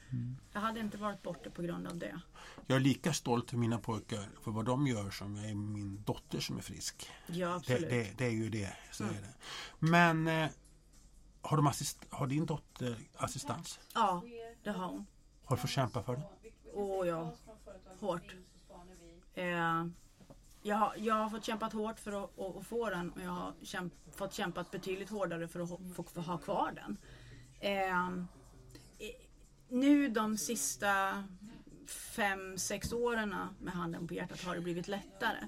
Jag 0.52 0.60
hade 0.60 0.80
inte 0.80 0.98
valt 0.98 1.22
bort 1.22 1.44
det 1.44 1.50
på 1.50 1.62
grund 1.62 1.86
av 1.86 1.96
det. 1.96 2.20
Jag 2.66 2.76
är 2.76 2.80
lika 2.80 3.12
stolt 3.12 3.50
för 3.50 3.56
mina 3.56 3.78
pojkar 3.78 4.28
för 4.42 4.50
vad 4.50 4.64
de 4.64 4.86
gör 4.86 5.10
som 5.10 5.36
jag 5.36 5.50
är 5.50 5.54
min 5.54 6.02
dotter 6.02 6.40
som 6.40 6.56
är 6.58 6.62
frisk. 6.62 7.10
Ja, 7.26 7.48
Det, 7.48 7.54
absolut. 7.54 7.90
det, 7.90 8.18
det 8.18 8.24
är 8.24 8.30
ju 8.30 8.50
det. 8.50 8.76
Så 8.92 9.04
är 9.04 9.08
det. 9.08 9.34
Men 9.78 10.26
eh, 10.28 10.48
har, 11.42 11.56
de 11.56 11.66
assist, 11.66 12.06
har 12.10 12.26
din 12.26 12.46
dotter 12.46 12.96
assistans? 13.16 13.80
Ja, 13.94 14.22
det 14.62 14.70
har 14.70 14.86
hon. 14.86 15.06
Har 15.44 15.56
du 15.56 15.60
fått 15.60 15.70
kämpa 15.70 16.02
för 16.02 16.16
det? 16.16 16.22
Åh 16.72 17.06
ja, 17.06 17.34
hårt. 18.00 18.34
Eh, 19.34 19.86
jag, 20.66 20.76
har- 20.76 20.94
jag 20.96 21.14
har 21.14 21.30
fått 21.30 21.44
kämpat 21.44 21.72
hårt 21.72 22.00
för 22.00 22.24
att, 22.24 22.38
att, 22.38 22.56
att 22.56 22.66
få 22.66 22.90
den 22.90 23.10
och 23.12 23.20
jag 23.22 23.30
har 23.30 23.52
kämp, 23.62 23.92
fått 24.16 24.32
kämpat 24.34 24.70
betydligt 24.70 25.10
hårdare 25.10 25.48
för 25.48 25.60
att 25.60 25.70
ha- 25.70 25.80
få, 25.94 26.02
få 26.02 26.20
ha 26.20 26.38
kvar 26.38 26.72
den. 26.74 26.96
Eh, 27.60 28.10
nu 29.68 30.08
de 30.08 30.38
sista 30.38 31.24
fem, 31.86 32.58
sex 32.58 32.92
åren 32.92 33.34
med 33.60 33.72
handen 33.74 34.08
på 34.08 34.14
hjärtat 34.14 34.42
har 34.42 34.54
det 34.54 34.60
blivit 34.60 34.88
lättare. 34.88 35.38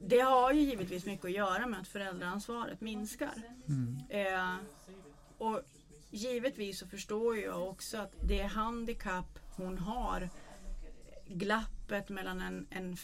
Det 0.00 0.20
har 0.20 0.52
ju 0.52 0.60
givetvis 0.60 1.06
mycket 1.06 1.24
att 1.24 1.30
göra 1.32 1.66
med 1.66 1.80
att 1.80 1.88
föräldraansvaret 1.88 2.80
minskar. 2.80 3.32
Eh, 4.08 4.54
och 5.38 5.60
givetvis 6.10 6.78
så 6.78 6.86
förstår 6.86 7.38
jag 7.38 7.68
också 7.68 7.98
att 7.98 8.14
det 8.22 8.42
handikapp 8.42 9.38
hon 9.56 9.78
har 9.78 10.28
glappet 11.28 12.08
mellan 12.08 12.40
en, 12.40 12.66
en, 12.70 12.96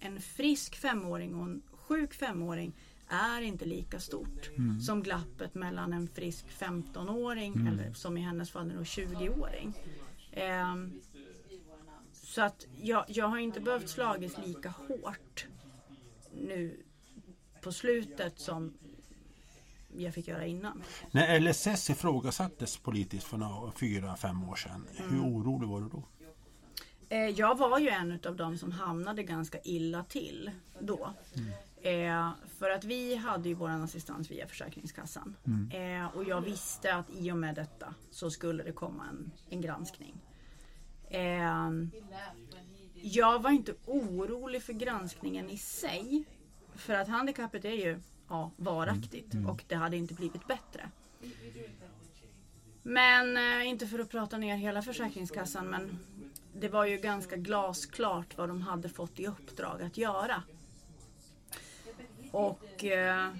en 0.00 0.20
frisk 0.20 0.74
femåring 0.76 1.34
och 1.34 1.44
en 1.46 1.62
sjuk 1.72 2.14
femåring 2.14 2.72
är 3.08 3.40
inte 3.42 3.64
lika 3.64 4.00
stort 4.00 4.50
som 4.86 5.02
glappet 5.02 5.54
mellan 5.54 5.92
en 5.92 6.08
frisk 6.08 6.46
15-åring 6.58 7.66
eller 7.66 7.92
som 7.94 8.16
i 8.16 8.20
hennes 8.20 8.50
fall 8.50 8.68
då 8.68 8.82
20-åring. 8.82 9.72
Ehm, 10.32 11.00
Så 12.12 12.42
att 12.42 12.66
jag, 12.82 13.04
jag 13.08 13.28
har 13.28 13.38
inte 13.38 13.60
behövt 13.60 13.88
slagits 13.88 14.38
lika 14.46 14.68
hårt 14.70 15.46
nu 16.32 16.76
på 17.60 17.72
slutet 17.72 18.38
som 18.38 18.74
jag 19.96 20.14
fick 20.14 20.28
göra 20.28 20.46
innan. 20.46 20.82
När 21.10 21.40
LSS 21.40 21.90
ifrågasattes 21.90 22.76
politiskt 22.76 23.26
för 23.26 23.36
några, 23.36 23.72
fyra, 23.72 24.16
fem 24.16 24.44
år 24.48 24.56
sedan, 24.56 24.86
hur 24.96 25.18
Mm. 25.18 25.24
orolig 25.34 25.68
var 25.68 25.80
du 25.80 25.88
då? 25.88 26.02
Eh, 27.08 27.28
Jag 27.28 27.58
var 27.58 27.78
ju 27.78 27.88
en 27.88 28.18
av 28.26 28.36
dem 28.36 28.58
som 28.58 28.72
hamnade 28.72 29.22
ganska 29.22 29.58
illa 29.64 30.04
till 30.04 30.50
då. 30.80 31.10
Eh, 31.82 32.30
för 32.58 32.70
att 32.70 32.84
vi 32.84 33.14
hade 33.16 33.48
ju 33.48 33.54
vår 33.54 33.68
assistans 33.68 34.30
via 34.30 34.46
Försäkringskassan. 34.46 35.36
Eh, 35.72 36.16
och 36.16 36.24
jag 36.24 36.40
visste 36.40 36.94
att 36.94 37.10
i 37.10 37.32
och 37.32 37.36
med 37.36 37.54
detta 37.54 37.94
så 38.10 38.30
skulle 38.30 38.62
det 38.62 38.72
komma 38.72 39.04
en, 39.10 39.30
en 39.50 39.60
granskning. 39.60 40.14
Eh, 41.10 41.70
jag 42.94 43.42
var 43.42 43.50
inte 43.50 43.74
orolig 43.86 44.62
för 44.62 44.72
granskningen 44.72 45.50
i 45.50 45.58
sig. 45.58 46.24
För 46.74 46.94
att 46.94 47.08
handikappet 47.08 47.64
är 47.64 47.70
ju 47.70 48.00
ja, 48.28 48.50
varaktigt 48.56 49.34
och 49.48 49.64
det 49.68 49.74
hade 49.74 49.96
inte 49.96 50.14
blivit 50.14 50.46
bättre. 50.46 50.90
Men 52.82 53.36
inte 53.66 53.86
för 53.86 53.98
att 53.98 54.10
prata 54.10 54.38
ner 54.38 54.56
hela 54.56 54.82
Försäkringskassan 54.82 55.66
men 55.66 55.98
det 56.54 56.68
var 56.68 56.84
ju 56.84 56.96
ganska 56.96 57.36
glasklart 57.36 58.36
vad 58.38 58.48
de 58.48 58.62
hade 58.62 58.88
fått 58.88 59.20
i 59.20 59.26
uppdrag 59.26 59.82
att 59.82 59.96
göra. 59.96 60.42
Och 62.30 62.84
eh, 62.84 63.32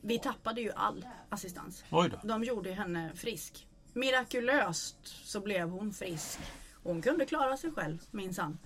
vi 0.00 0.18
tappade 0.18 0.60
ju 0.60 0.72
all 0.72 1.06
assistans. 1.28 1.84
De 2.22 2.44
gjorde 2.44 2.72
henne 2.72 3.12
frisk. 3.14 3.66
Mirakulöst 3.92 5.06
så 5.06 5.40
blev 5.40 5.68
hon 5.68 5.92
frisk. 5.92 6.38
Hon 6.82 7.02
kunde 7.02 7.26
klara 7.26 7.56
sig 7.56 7.70
själv 7.72 7.98
minsann. 8.10 8.58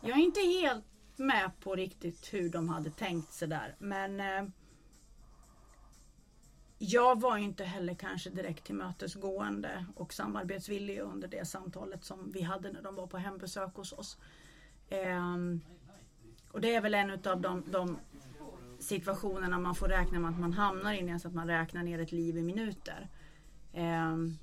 Jag 0.00 0.18
är 0.18 0.22
inte 0.22 0.40
helt 0.40 0.84
med 1.16 1.50
på 1.60 1.74
riktigt 1.74 2.34
hur 2.34 2.48
de 2.48 2.68
hade 2.68 2.90
tänkt 2.90 3.32
sig 3.32 3.48
där 3.48 3.74
men 3.78 4.20
eh, 4.20 4.44
jag 6.78 7.20
var 7.20 7.36
inte 7.36 7.64
heller 7.64 7.94
kanske 7.94 8.30
direkt 8.30 8.64
tillmötesgående 8.64 9.86
och 9.94 10.12
samarbetsvillig 10.12 10.98
under 11.00 11.28
det 11.28 11.48
samtalet 11.48 12.04
som 12.04 12.30
vi 12.32 12.42
hade 12.42 12.72
när 12.72 12.82
de 12.82 12.94
var 12.94 13.06
på 13.06 13.18
hembesök 13.18 13.74
hos 13.74 13.92
oss. 13.92 14.18
Ehm, 14.90 15.60
och 16.52 16.60
det 16.60 16.74
är 16.74 16.80
väl 16.80 16.94
en 16.94 17.10
av 17.10 17.40
de, 17.40 17.62
de 17.66 17.98
situationerna 18.78 19.58
man 19.58 19.74
får 19.74 19.88
räkna 19.88 20.18
med 20.18 20.30
att 20.30 20.40
man 20.40 20.52
hamnar 20.52 20.92
in 20.92 21.08
i, 21.08 21.20
så 21.20 21.28
att 21.28 21.34
man 21.34 21.48
räknar 21.48 21.82
ner 21.82 21.98
ett 21.98 22.12
liv 22.12 22.38
i 22.38 22.42
minuter. 22.42 23.08
Ehm, 23.72 24.36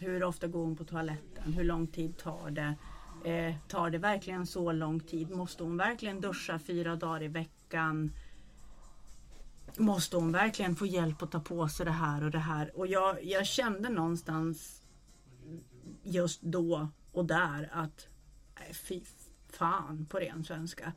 hur 0.00 0.24
ofta 0.24 0.46
går 0.46 0.64
hon 0.64 0.76
på 0.76 0.84
toaletten? 0.84 1.52
Hur 1.52 1.64
lång 1.64 1.86
tid 1.86 2.16
tar 2.16 2.50
det? 2.50 2.74
Eh, 3.24 3.54
tar 3.68 3.90
det 3.90 3.98
verkligen 3.98 4.46
så 4.46 4.72
lång 4.72 5.00
tid? 5.00 5.30
Måste 5.30 5.62
hon 5.62 5.76
verkligen 5.76 6.20
duscha 6.20 6.58
fyra 6.58 6.96
dagar 6.96 7.22
i 7.22 7.28
veckan? 7.28 8.12
Måste 9.76 10.16
hon 10.16 10.32
verkligen 10.32 10.76
få 10.76 10.86
hjälp 10.86 11.22
att 11.22 11.30
ta 11.30 11.40
på 11.40 11.68
sig 11.68 11.86
det 11.86 11.92
här 11.92 12.24
och 12.24 12.30
det 12.30 12.38
här? 12.38 12.78
Och 12.78 12.86
jag, 12.86 13.24
jag 13.24 13.46
kände 13.46 13.88
någonstans 13.88 14.82
just 16.02 16.42
då 16.42 16.88
och 17.12 17.24
där 17.24 17.70
att 17.72 18.06
fy 18.72 19.00
fan 19.52 20.06
på 20.10 20.18
ren 20.18 20.44
svenska. 20.44 20.92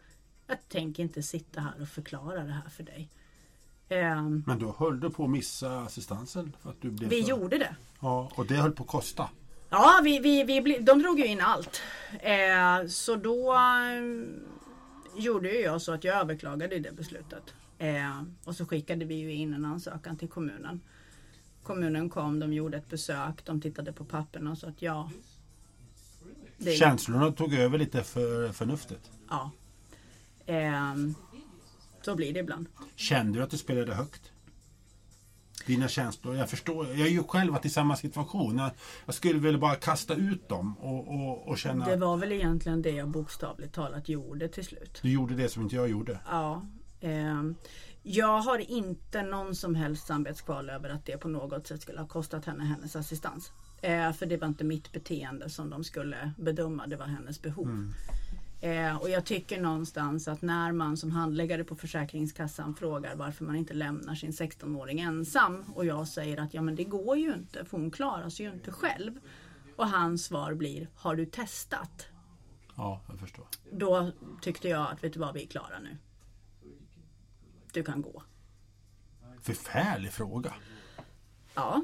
Jag 0.48 0.58
tänker 0.70 1.04
inte 1.04 1.24
sitta 1.24 1.62
här 1.62 1.82
och 1.82 1.88
förklara 1.88 2.44
det 2.44 2.52
här 2.52 2.70
för 2.70 2.84
dig. 2.84 3.10
Ehm, 3.90 4.44
Men 4.48 4.60
då 4.60 4.76
höll 4.78 5.00
du 5.00 5.10
på 5.10 5.24
att 5.24 5.30
missa 5.30 5.80
assistansen? 5.80 6.56
För 6.62 6.70
att 6.70 6.82
du 6.82 6.92
blev 6.92 7.10
vi 7.10 7.24
så... 7.24 7.30
gjorde 7.30 7.58
det. 7.58 7.76
Ja, 8.00 8.32
och 8.36 8.46
det 8.46 8.56
höll 8.56 8.72
på 8.72 8.84
att 8.84 8.90
kosta. 8.90 9.30
Ja, 9.70 10.02
vi, 10.04 10.20
vi, 10.20 10.44
vi, 10.44 10.80
de 10.80 11.02
drog 11.02 11.20
ju 11.20 11.26
in 11.26 11.42
allt. 11.42 11.82
Eh, 12.20 12.88
så 12.88 13.16
då 13.16 13.54
eh, 13.54 15.22
gjorde 15.22 15.52
jag 15.52 15.82
så 15.82 15.92
att 15.92 16.04
jag 16.04 16.18
överklagade 16.18 16.80
det 16.80 16.92
beslutet. 16.92 17.54
Eh, 17.82 18.22
och 18.44 18.56
så 18.56 18.66
skickade 18.66 19.06
vi 19.06 19.16
ju 19.16 19.34
in 19.34 19.54
en 19.54 19.66
ansökan 19.66 20.18
till 20.18 20.28
kommunen. 20.28 20.82
Kommunen 21.64 22.10
kom, 22.10 22.40
de 22.40 22.54
gjorde 22.54 22.78
ett 22.78 22.90
besök, 22.90 23.46
de 23.46 23.62
tittade 23.62 23.94
på 23.94 24.06
papperna 24.06 24.52
och 24.52 24.58
sa 24.58 24.68
att 24.68 24.82
ja. 24.82 25.12
Det, 26.58 26.72
Känslorna 26.72 27.32
tog 27.32 27.54
över 27.54 27.78
lite 27.78 28.04
för 28.04 28.52
förnuftet. 28.52 29.12
ja. 29.30 29.52
Eh, 30.46 30.96
så 32.02 32.16
blir 32.16 32.34
det 32.34 32.40
ibland. 32.40 32.66
Kände 32.96 33.40
du 33.40 33.44
att 33.44 33.50
du 33.50 33.58
spelade 33.58 33.94
högt? 33.94 34.32
Dina 35.66 35.88
känslor? 35.88 36.36
Jag 36.36 36.50
förstår. 36.50 36.88
Jag 36.88 37.08
är 37.08 37.12
ju 37.12 37.24
själv 37.24 37.54
varit 37.54 37.66
i 37.66 37.70
samma 37.70 37.96
situation. 37.96 38.58
Jag, 38.58 38.72
jag 39.06 39.16
skulle 39.16 39.40
väl 39.40 39.58
bara 39.58 39.76
kasta 39.76 40.16
ut 40.16 40.50
dem 40.50 40.78
och, 40.80 41.08
och, 41.08 41.48
och 41.48 41.58
känna 41.58 41.86
Det 41.86 41.96
var 41.96 42.18
väl 42.18 42.32
egentligen 42.32 42.82
det 42.82 42.92
jag 42.92 43.10
bokstavligt 43.10 43.74
talat 43.74 44.10
gjorde 44.10 44.48
till 44.48 44.66
slut. 44.66 45.00
du 45.02 45.12
gjorde 45.12 45.36
det 45.36 45.50
som 45.50 45.64
inte 45.64 45.76
jag 45.76 45.90
gjorde. 45.90 46.20
Ja. 46.28 46.66
Ehm, 47.02 47.56
jag 48.04 48.42
har 48.42 48.72
inte 48.72 49.24
någon 49.24 49.56
som 49.56 49.76
helst 49.76 50.08
samvetskval 50.08 50.70
över 50.70 50.90
att 50.90 51.06
det 51.06 51.18
på 51.18 51.28
något 51.28 51.68
sätt 51.68 51.82
skulle 51.82 52.00
ha 52.00 52.08
kostat 52.08 52.46
henne 52.46 52.64
hennes 52.64 52.96
assistans. 52.96 53.52
Eh, 53.82 54.14
för 54.14 54.26
det 54.26 54.38
var 54.38 54.48
inte 54.48 54.64
mitt 54.64 54.92
beteende 54.92 55.50
som 55.50 55.70
de 55.70 55.84
skulle 55.84 56.32
bedöma, 56.38 56.88
det 56.88 56.96
var 56.96 57.06
hennes 57.06 57.42
behov. 57.42 57.94
Eh, 58.62 58.98
och 58.98 59.10
jag 59.10 59.26
tycker 59.26 59.62
någonstans 59.62 60.28
att 60.28 60.42
när 60.42 60.72
man 60.72 60.98
som 60.98 61.12
handläggare 61.12 61.64
på 61.64 61.76
Försäkringskassan 61.76 62.76
frågar 62.76 63.16
varför 63.16 63.46
man 63.46 63.56
inte 63.56 63.74
lämnar 63.74 64.16
sin 64.16 64.32
16-åring 64.32 65.00
ensam 65.00 65.64
och 65.76 65.86
jag 65.86 66.08
säger 66.08 66.38
att 66.40 66.54
ja 66.54 66.62
men 66.62 66.76
det 66.76 66.84
går 66.84 67.18
ju 67.18 67.34
inte 67.34 67.66
för 67.66 67.78
hon 67.78 67.92
klarar 67.92 68.30
sig 68.30 68.46
ju 68.46 68.52
inte 68.52 68.72
själv. 68.72 69.20
Och 69.76 69.88
hans 69.88 70.26
svar 70.26 70.54
blir 70.54 70.88
Har 70.96 71.16
du 71.16 71.26
testat? 71.26 72.08
Ja, 72.76 73.02
jag 73.10 73.20
förstår. 73.20 73.46
Då 73.72 74.12
tyckte 74.42 74.68
jag 74.68 74.92
att 74.92 75.04
vet 75.04 75.14
du 75.14 75.20
vad, 75.20 75.34
vi 75.34 75.44
är 75.44 75.48
klara 75.48 75.80
nu. 75.80 75.98
Du 77.72 77.84
kan 77.84 78.02
gå. 78.02 78.24
Förfärlig 79.42 80.12
fråga. 80.12 80.54
Ja. 81.56 81.82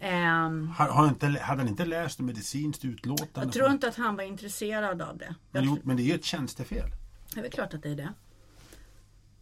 Ehm, 0.00 0.68
Har, 0.68 0.88
har 0.88 1.08
inte, 1.08 1.26
hade 1.26 1.60
han 1.60 1.68
inte 1.68 1.84
läst 1.84 2.18
medicinskt 2.20 2.84
utlåtande? 2.84 3.40
jag 3.46 3.52
tror 3.52 3.70
inte 3.70 3.88
att 3.88 3.96
han 3.96 4.16
var 4.16 4.24
intresserad 4.24 5.02
av 5.02 5.18
det. 5.18 5.34
men, 5.50 5.64
jo, 5.64 5.78
men 5.82 5.96
det 5.96 6.02
är 6.02 6.04
ju 6.04 6.14
ett 6.14 6.24
tjänstefel. 6.24 6.90
det 7.34 7.38
är 7.38 7.42
väl 7.42 7.50
klart 7.52 7.74
att 7.74 7.82
det 7.82 7.88
är 7.90 7.96
det. 7.96 8.12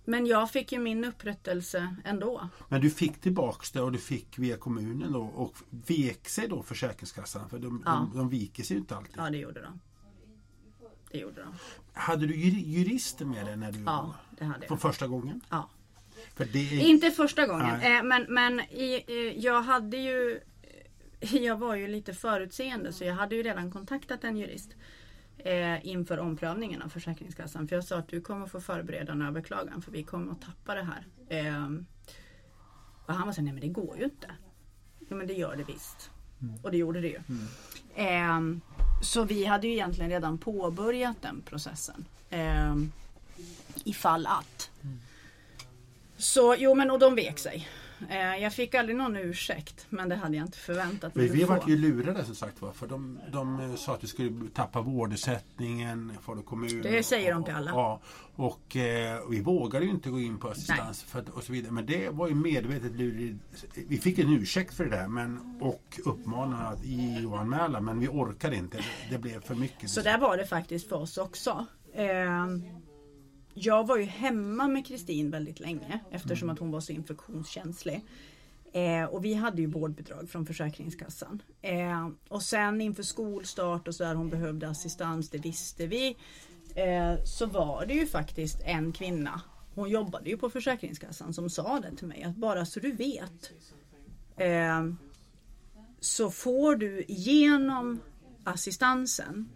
Men 0.04 0.26
jag 0.26 0.50
fick 0.50 0.72
ju 0.72 0.78
min 0.78 1.04
upprättelse 1.04 1.96
ändå. 2.04 2.48
Men 2.68 2.80
du 2.80 2.90
fick 2.90 3.20
tillbaks 3.20 3.70
det 3.72 3.80
och 3.80 3.92
du 3.92 3.98
fick 3.98 4.38
via 4.38 4.56
kommunen 4.56 5.12
då, 5.12 5.20
och 5.22 5.54
vek 5.70 6.28
sig 6.28 6.48
då 6.48 6.62
Försäkringskassan? 6.62 7.48
För 7.48 7.58
de, 7.58 7.82
Ja. 7.86 7.92
de, 8.12 8.18
de 8.18 8.28
viker 8.28 8.62
sig 8.62 8.76
ju 8.76 8.80
inte 8.80 8.96
alltid. 8.96 9.14
Ja, 9.16 9.30
det 9.30 9.38
gjorde 9.38 9.62
de. 9.62 9.80
Det 11.12 11.18
gjorde 11.18 11.42
de. 11.42 11.54
Hade 11.92 12.26
du 12.26 12.34
jur- 12.36 12.58
jurister 12.78 13.24
med 13.24 13.46
dig 13.46 13.56
när 13.56 13.72
du 13.72 13.80
Ja, 13.86 14.14
det 14.38 14.44
hade 14.44 14.66
jag. 14.68 14.80
första 14.80 15.06
gången? 15.06 15.40
Ja. 15.50 15.68
För 16.34 16.44
är... 16.56 16.80
Inte 16.80 17.10
första 17.10 17.46
gången, 17.46 17.78
Nej. 17.78 17.96
eh, 17.96 18.02
men, 18.02 18.26
men 18.28 18.60
eh, 18.60 19.38
jag 19.38 19.62
hade 19.62 19.96
ju 19.96 20.40
Jag 21.20 21.56
var 21.56 21.74
ju 21.74 21.88
lite 21.88 22.14
förutseende 22.14 22.92
så 22.92 23.04
jag 23.04 23.14
hade 23.14 23.36
ju 23.36 23.42
redan 23.42 23.70
kontaktat 23.70 24.24
en 24.24 24.36
jurist 24.36 24.70
eh, 25.38 25.86
inför 25.86 26.18
omprövningen 26.18 26.82
av 26.82 26.88
Försäkringskassan. 26.88 27.68
För 27.68 27.76
jag 27.76 27.84
sa 27.84 27.96
att 27.96 28.08
du 28.08 28.20
kommer 28.20 28.46
få 28.46 28.60
förbereda 28.60 29.12
en 29.12 29.22
överklagan 29.22 29.82
för 29.82 29.92
vi 29.92 30.02
kommer 30.02 30.32
att 30.32 30.42
tappa 30.42 30.74
det 30.74 30.82
här. 30.82 31.06
Eh, 31.28 31.68
och 33.06 33.14
han 33.14 33.26
var 33.26 33.32
så 33.32 33.42
nej 33.42 33.52
men 33.52 33.60
det 33.60 33.68
går 33.68 33.98
ju 33.98 34.04
inte. 34.04 34.30
Jo 35.10 35.16
men 35.16 35.26
det 35.26 35.34
gör 35.34 35.56
det 35.56 35.64
visst. 35.64 36.10
Och 36.62 36.70
det 36.70 36.76
gjorde 36.76 37.00
det 37.00 37.08
ju. 37.08 37.20
Eh, 37.94 38.40
så 39.02 39.24
vi 39.24 39.44
hade 39.44 39.66
ju 39.66 39.72
egentligen 39.72 40.10
redan 40.10 40.38
påbörjat 40.38 41.22
den 41.22 41.42
processen. 41.42 42.04
Eh, 42.30 42.76
ifall 43.84 44.26
att. 44.26 44.70
Så 46.18 46.54
jo 46.58 46.74
men 46.74 46.90
och 46.90 46.98
de 46.98 47.14
vek 47.14 47.38
sig. 47.38 47.68
Eh, 48.08 48.42
jag 48.42 48.52
fick 48.52 48.74
aldrig 48.74 48.96
någon 48.96 49.16
ursäkt 49.16 49.86
men 49.88 50.08
det 50.08 50.16
hade 50.16 50.36
jag 50.36 50.46
inte 50.46 50.58
förväntat 50.58 51.14
mig 51.14 51.26
Men 51.26 51.36
vi 51.36 51.44
vart 51.44 51.68
ju 51.68 51.76
lurade 51.76 52.24
som 52.24 52.34
sagt 52.34 52.62
var. 52.62 52.72
För 52.72 52.86
de, 52.86 53.20
de 53.32 53.60
eh, 53.60 53.74
sa 53.74 53.94
att 53.94 54.00
du 54.00 54.06
skulle 54.06 54.50
tappa 54.54 54.80
vårdersättningen 54.80 56.12
för 56.22 56.42
kommun. 56.42 56.82
Det 56.82 57.02
säger 57.02 57.32
de 57.32 57.44
till 57.44 57.54
alla. 57.54 57.70
Ja, 57.70 58.00
och 58.36 58.76
eh, 58.76 59.20
vi 59.30 59.40
vågade 59.40 59.84
ju 59.84 59.90
inte 59.90 60.10
gå 60.10 60.20
in 60.20 60.38
på 60.38 60.48
assistans 60.48 61.02
för, 61.02 61.24
och 61.34 61.42
så 61.42 61.52
vidare. 61.52 61.72
Men 61.72 61.86
det 61.86 62.08
var 62.08 62.28
ju 62.28 62.34
medvetet 62.34 62.92
lurigt. 62.92 63.38
Vi 63.74 63.98
fick 63.98 64.18
en 64.18 64.32
ursäkt 64.32 64.74
för 64.74 64.84
det 64.84 64.90
där 64.90 65.08
men, 65.08 65.58
och 65.60 66.00
uppmanade 66.04 66.68
att 66.68 66.84
JO-anmäla 66.84 67.80
men 67.80 68.00
vi 68.00 68.08
orkade 68.08 68.56
inte. 68.56 68.76
Det, 68.76 68.84
det 69.10 69.18
blev 69.18 69.40
för 69.40 69.54
mycket. 69.54 69.90
Så 69.90 70.00
där 70.00 70.18
var 70.18 70.36
det 70.36 70.46
faktiskt 70.46 70.88
för 70.88 70.96
oss 70.96 71.18
också. 71.18 71.66
Jag 73.60 73.86
var 73.86 73.96
ju 73.96 74.04
hemma 74.04 74.68
med 74.68 74.86
Kristin 74.86 75.30
väldigt 75.30 75.60
länge 75.60 76.00
eftersom 76.10 76.50
att 76.50 76.58
hon 76.58 76.70
var 76.70 76.80
så 76.80 76.92
infektionskänslig. 76.92 78.04
Eh, 78.72 79.04
och 79.04 79.24
vi 79.24 79.34
hade 79.34 79.60
ju 79.62 79.66
vårdbidrag 79.66 80.30
från 80.30 80.46
Försäkringskassan. 80.46 81.42
Eh, 81.62 82.08
och 82.28 82.42
sen 82.42 82.80
inför 82.80 83.02
skolstart 83.02 83.88
och 83.88 83.94
så 83.94 84.04
där 84.04 84.14
hon 84.14 84.30
behövde 84.30 84.68
assistans, 84.68 85.30
det 85.30 85.38
visste 85.38 85.86
vi. 85.86 86.16
Eh, 86.74 87.24
så 87.24 87.46
var 87.46 87.86
det 87.86 87.94
ju 87.94 88.06
faktiskt 88.06 88.60
en 88.64 88.92
kvinna, 88.92 89.40
hon 89.74 89.90
jobbade 89.90 90.30
ju 90.30 90.36
på 90.36 90.50
Försäkringskassan, 90.50 91.34
som 91.34 91.50
sa 91.50 91.80
det 91.80 91.96
till 91.96 92.06
mig 92.06 92.22
att 92.22 92.36
bara 92.36 92.66
så 92.66 92.80
du 92.80 92.92
vet 92.92 93.52
eh, 94.36 94.92
så 96.00 96.30
får 96.30 96.76
du 96.76 97.04
genom 97.08 98.00
assistansen 98.44 99.48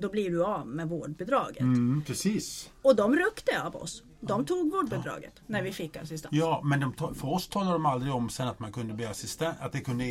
då 0.00 0.08
blir 0.08 0.30
du 0.30 0.44
av 0.44 0.66
med 0.66 0.88
vårdbidraget. 0.88 1.60
Mm, 1.60 2.02
precis. 2.06 2.70
Och 2.82 2.96
de 2.96 3.16
ryckte 3.16 3.62
av 3.62 3.76
oss. 3.76 4.02
De 4.20 4.44
tog 4.44 4.70
vårdbidraget 4.70 5.42
när 5.46 5.62
vi 5.62 5.72
fick 5.72 5.96
assistans. 5.96 6.34
Ja, 6.34 6.60
men 6.64 6.80
de, 6.80 7.14
för 7.14 7.28
oss 7.28 7.48
talade 7.48 7.72
de 7.72 7.86
aldrig 7.86 8.14
om 8.14 8.28
sen 8.28 8.48
att 8.48 8.58
man 8.58 8.72
kunde 8.72 8.94
bli 8.94 9.06
assistent, 9.06 9.56
att 9.60 9.72
det 9.72 9.80
kunde 9.80 10.04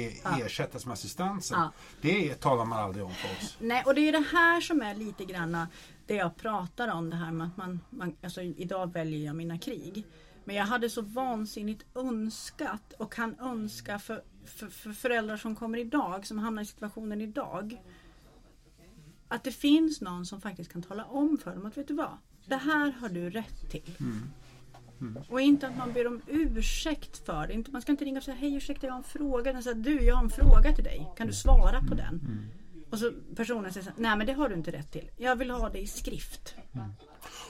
ersättas 0.45 0.85
med 0.85 0.93
assistansen. 0.93 1.59
Ja. 1.59 1.71
Det 2.01 2.33
talar 2.33 2.65
man 2.65 2.79
aldrig 2.79 3.05
om 3.05 3.11
för 3.11 3.29
oss. 3.29 3.57
Nej, 3.59 3.83
och 3.85 3.95
det 3.95 4.01
är 4.01 4.11
det 4.11 4.25
här 4.31 4.61
som 4.61 4.81
är 4.81 4.95
lite 4.95 5.25
granna 5.25 5.67
det 6.07 6.15
jag 6.15 6.37
pratar 6.37 6.87
om. 6.87 7.09
Det 7.09 7.15
här 7.15 7.31
med 7.31 7.47
att 7.47 7.57
man, 7.57 7.79
man 7.89 8.15
alltså 8.23 8.41
idag 8.41 8.93
väljer 8.93 9.25
jag 9.25 9.35
mina 9.35 9.57
krig. 9.57 10.05
Men 10.45 10.55
jag 10.55 10.65
hade 10.65 10.89
så 10.89 11.01
vansinnigt 11.01 11.85
önskat 11.95 12.93
och 12.97 13.13
kan 13.13 13.39
önska 13.39 13.99
för, 13.99 14.21
för, 14.45 14.67
för 14.67 14.91
föräldrar 14.91 15.37
som 15.37 15.55
kommer 15.55 15.77
idag, 15.77 16.27
som 16.27 16.37
hamnar 16.37 16.61
i 16.61 16.65
situationen 16.65 17.21
idag. 17.21 17.81
Att 19.27 19.43
det 19.43 19.51
finns 19.51 20.01
någon 20.01 20.25
som 20.25 20.41
faktiskt 20.41 20.71
kan 20.71 20.81
tala 20.83 21.05
om 21.05 21.37
för 21.37 21.55
dem 21.55 21.65
att 21.65 21.77
vet 21.77 21.87
du 21.87 21.93
vad? 21.93 22.17
Det 22.45 22.55
här 22.55 22.91
har 22.91 23.09
du 23.09 23.29
rätt 23.29 23.69
till. 23.69 23.95
Och 25.29 25.41
inte 25.41 25.67
att 25.67 25.77
man 25.77 25.93
ber 25.93 26.07
om 26.07 26.21
ursäkt 26.27 27.25
för 27.25 27.47
det. 27.47 27.53
Inte, 27.53 27.71
man 27.71 27.81
ska 27.81 27.91
inte 27.91 28.05
ringa 28.05 28.17
och 28.17 28.23
säga 28.23 28.37
hej 28.37 28.55
ursäkta 28.55 28.87
jag 28.87 28.93
har 28.93 28.97
en 28.97 29.03
fråga. 29.03 29.51
Utan 29.51 29.63
säga, 29.63 29.75
du 29.75 30.01
jag 30.01 30.15
har 30.15 30.23
en 30.23 30.29
fråga 30.29 30.75
till 30.75 30.83
dig. 30.83 31.07
Kan 31.17 31.27
du 31.27 31.33
svara 31.33 31.81
på 31.81 31.95
den? 31.95 32.41
Och 32.89 32.99
så 32.99 33.11
personen 33.35 33.73
säger 33.73 33.93
nej 33.97 34.17
men 34.17 34.27
det 34.27 34.33
har 34.33 34.49
du 34.49 34.55
inte 34.55 34.71
rätt 34.71 34.91
till. 34.91 35.09
Jag 35.17 35.35
vill 35.35 35.51
ha 35.51 35.69
det 35.69 35.79
i 35.79 35.87
skrift. 35.87 36.55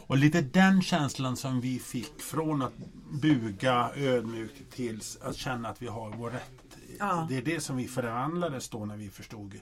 Och 0.07 0.17
lite 0.17 0.41
den 0.41 0.81
känslan 0.81 1.37
som 1.37 1.61
vi 1.61 1.79
fick 1.79 2.21
från 2.21 2.61
att 2.61 2.73
buga 3.21 3.91
ödmjukt 3.95 4.71
till 4.71 5.01
att 5.21 5.35
känna 5.35 5.69
att 5.69 5.81
vi 5.81 5.87
har 5.87 6.13
vår 6.17 6.29
rätt. 6.29 6.77
Ja. 6.99 7.27
Det 7.29 7.37
är 7.37 7.41
det 7.41 7.61
som 7.61 7.77
vi 7.77 7.87
förvandlades 7.87 8.69
då 8.69 8.85
när 8.85 8.97
vi 8.97 9.09
förstod. 9.09 9.59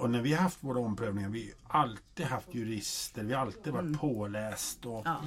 Och 0.00 0.10
när 0.10 0.20
vi 0.22 0.32
har 0.32 0.42
haft 0.42 0.64
våra 0.64 0.78
omprövningar, 0.80 1.28
vi 1.28 1.52
har 1.62 1.80
alltid 1.80 2.26
haft 2.26 2.54
jurister, 2.54 3.24
vi 3.24 3.34
har 3.34 3.40
alltid 3.40 3.72
varit 3.72 3.98
påläst. 4.00 4.86
Och, 4.86 5.02
Ja. 5.06 5.20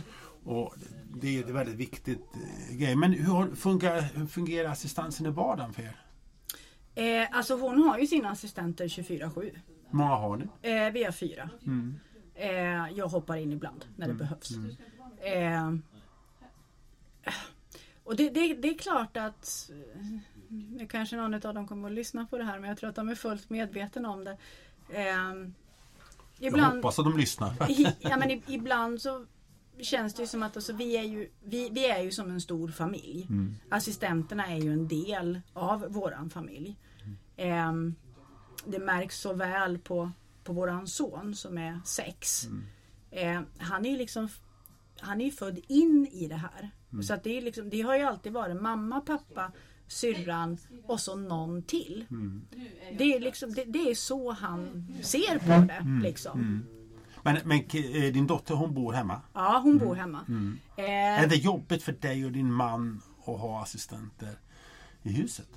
och 0.44 0.74
det 1.16 1.38
är 1.38 1.44
ett 1.44 1.50
väldigt 1.50 1.76
viktigt 1.76 2.22
eh, 2.70 2.76
grej. 2.78 2.96
Men 2.96 3.14
hur, 3.14 3.56
funkar, 3.56 4.02
hur 4.02 4.26
fungerar 4.26 4.70
assistansen 4.70 5.26
i 5.26 5.30
vardagen 5.30 5.74
för 5.74 5.82
er? 5.84 6.02
Eh, 6.96 7.28
alltså 7.38 7.58
hon 7.58 7.84
har 7.84 8.00
ju 8.00 8.08
sina 8.08 8.30
assistenter 8.30 8.88
24-7. 8.88 9.42
Hur 9.42 9.62
många 9.98 10.16
har 10.16 10.38
ni? 10.38 10.44
Eh, 10.72 10.92
vi 10.92 11.04
har 11.04 11.12
fyra. 11.12 11.50
Eh, 12.36 12.50
jag 12.98 13.08
hoppar 13.08 13.36
in 13.36 13.52
ibland 13.52 13.86
när 13.96 14.08
det 14.08 14.14
behövs. 14.14 14.52
Eh, 15.22 15.74
och 18.04 18.16
det, 18.16 18.30
det, 18.30 18.54
det 18.54 18.70
är 18.70 18.78
klart 18.78 19.18
att 19.18 19.72
eh, 20.50 20.56
nu 20.78 20.88
kanske 20.88 21.16
någon 21.16 21.34
av 21.34 21.54
dem 21.54 21.68
kommer 21.68 21.88
att 21.90 21.96
lyssna 21.96 22.26
på 22.26 22.38
det 22.38 22.44
här 22.44 22.60
men 22.60 22.70
jag 22.70 22.78
tror 22.78 22.90
att 22.90 22.96
de 22.96 23.10
är 23.10 23.16
fullt 23.16 23.50
medvetna 23.50 24.10
om 24.10 24.24
det. 24.24 24.38
Eh, 24.90 25.34
Jag 26.40 26.52
hoppas 26.76 27.00
att 27.00 27.06
de 27.06 27.18
lyssnar. 27.18 27.72
I, 27.72 27.88
ja, 28.00 28.18
men 28.18 28.42
ibland 28.48 29.02
så 29.02 29.26
känns 29.80 30.14
det 30.14 30.22
ju 30.24 30.28
som 30.28 30.44
att 30.44 30.56
alltså, 30.56 30.74
vi, 30.74 30.98
är 30.98 31.04
ju, 31.04 31.30
vi, 31.44 31.70
vi 31.70 31.90
är 31.90 32.02
ju 32.04 32.12
som 32.12 32.32
en 32.32 32.42
stor 32.42 32.68
familj. 32.68 33.28
Assistenterna 33.70 34.48
är 34.48 34.58
ju 34.58 34.74
en 34.74 34.88
del 34.88 35.42
av 35.54 35.86
våran 35.90 36.30
familj. 36.30 36.76
Ehm, 37.38 37.96
det 38.66 38.80
märks 38.80 39.20
så 39.20 39.34
väl 39.34 39.78
på, 39.80 40.12
på 40.44 40.54
våran 40.54 40.88
son 40.88 41.36
som 41.36 41.58
är 41.58 41.80
sex. 41.86 42.48
Ehm, 43.12 43.46
han 43.58 43.86
är 43.86 43.90
ju 43.90 43.98
liksom 43.98 44.30
han 45.02 45.22
är 45.22 45.26
ju 45.26 45.32
född 45.32 45.60
in 45.68 46.08
i 46.12 46.28
det 46.28 46.36
här. 46.36 46.70
Så 47.04 47.14
att 47.14 47.24
det, 47.24 47.38
är 47.38 47.42
liksom, 47.42 47.70
det 47.70 47.82
har 47.82 47.96
ju 47.98 48.04
alltid 48.04 48.34
varit 48.34 48.62
mamma, 48.62 49.02
pappa, 49.02 49.52
syrran 49.90 50.58
och 50.86 51.00
så 51.00 51.16
någon 51.16 51.64
till. 51.64 52.06
Det, 52.98 53.14
är 53.14 53.20
liksom, 53.20 53.54
det, 53.54 53.64
det 53.64 53.80
är 53.92 53.96
så 53.96 54.32
han 54.32 54.88
ser 55.02 55.40
på 55.40 55.68
det. 55.68 56.02
Liksom. 56.04 56.66
Men, 57.24 57.38
men 57.46 57.60
eh, 57.60 58.14
din 58.14 58.28
dotter 58.28 58.56
hon 58.56 58.74
bor 58.74 58.94
hemma. 58.94 59.22
Ja, 59.34 59.60
hon 59.64 59.78
bor 59.78 59.96
hemma. 59.96 60.26
Eh, 60.78 61.24
Är 61.24 61.28
det 61.28 61.36
jobbigt 61.36 61.84
för 61.84 61.92
dig 61.92 62.26
och 62.26 62.32
din 62.32 62.54
man 62.54 63.02
att 63.26 63.40
ha 63.40 63.62
assistenter 63.62 64.40
i 65.04 65.14
huset? 65.14 65.48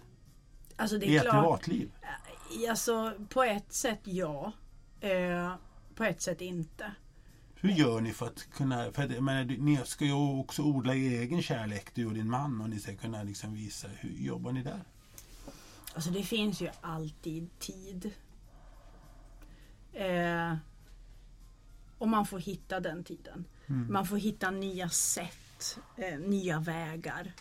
alltså 0.76 0.98
det 0.98 1.06
I 1.06 1.16
är 1.16 1.20
ert 1.20 1.22
klart. 1.30 1.34
privatliv? 1.34 1.90
Alltså 2.68 3.12
på 3.28 3.42
ett 3.42 3.72
sätt 3.72 4.00
ja. 4.04 4.52
Eh, 5.00 5.54
på 5.94 6.04
ett 6.04 6.22
sätt 6.22 6.40
inte. 6.40 6.92
Hur 7.64 7.70
gör 7.70 8.00
ni 8.00 8.12
för 8.12 8.26
att 8.26 8.50
kunna... 8.50 8.92
För 8.92 9.02
att, 9.02 9.22
menar, 9.22 9.44
ni 9.44 9.76
ska 9.84 10.04
ju 10.04 10.12
också 10.12 10.62
odla 10.62 10.94
er 10.94 11.20
egen 11.20 11.42
kärlek, 11.42 11.94
du 11.94 12.06
och 12.06 12.14
din 12.14 12.30
man, 12.30 12.60
och 12.60 12.70
ni 12.70 12.78
ska 12.78 12.96
kunna 12.96 13.22
liksom 13.22 13.54
visa 13.54 13.88
hur 13.88 14.10
jobbar 14.10 14.52
ni 14.52 14.62
där? 14.62 14.84
Alltså 15.94 16.10
det 16.10 16.22
finns 16.22 16.60
ju 16.60 16.70
alltid 16.80 17.58
tid. 17.58 18.10
Eh, 19.92 20.56
och 21.98 22.08
man 22.08 22.26
får 22.26 22.38
hitta 22.38 22.80
den 22.80 23.04
tiden. 23.04 23.44
Man 23.90 24.06
får 24.06 24.16
hitta 24.16 24.50
nya 24.50 24.88
sätt, 24.88 25.78
eh, 25.96 26.18
nya 26.18 26.60
vägar. 26.60 27.32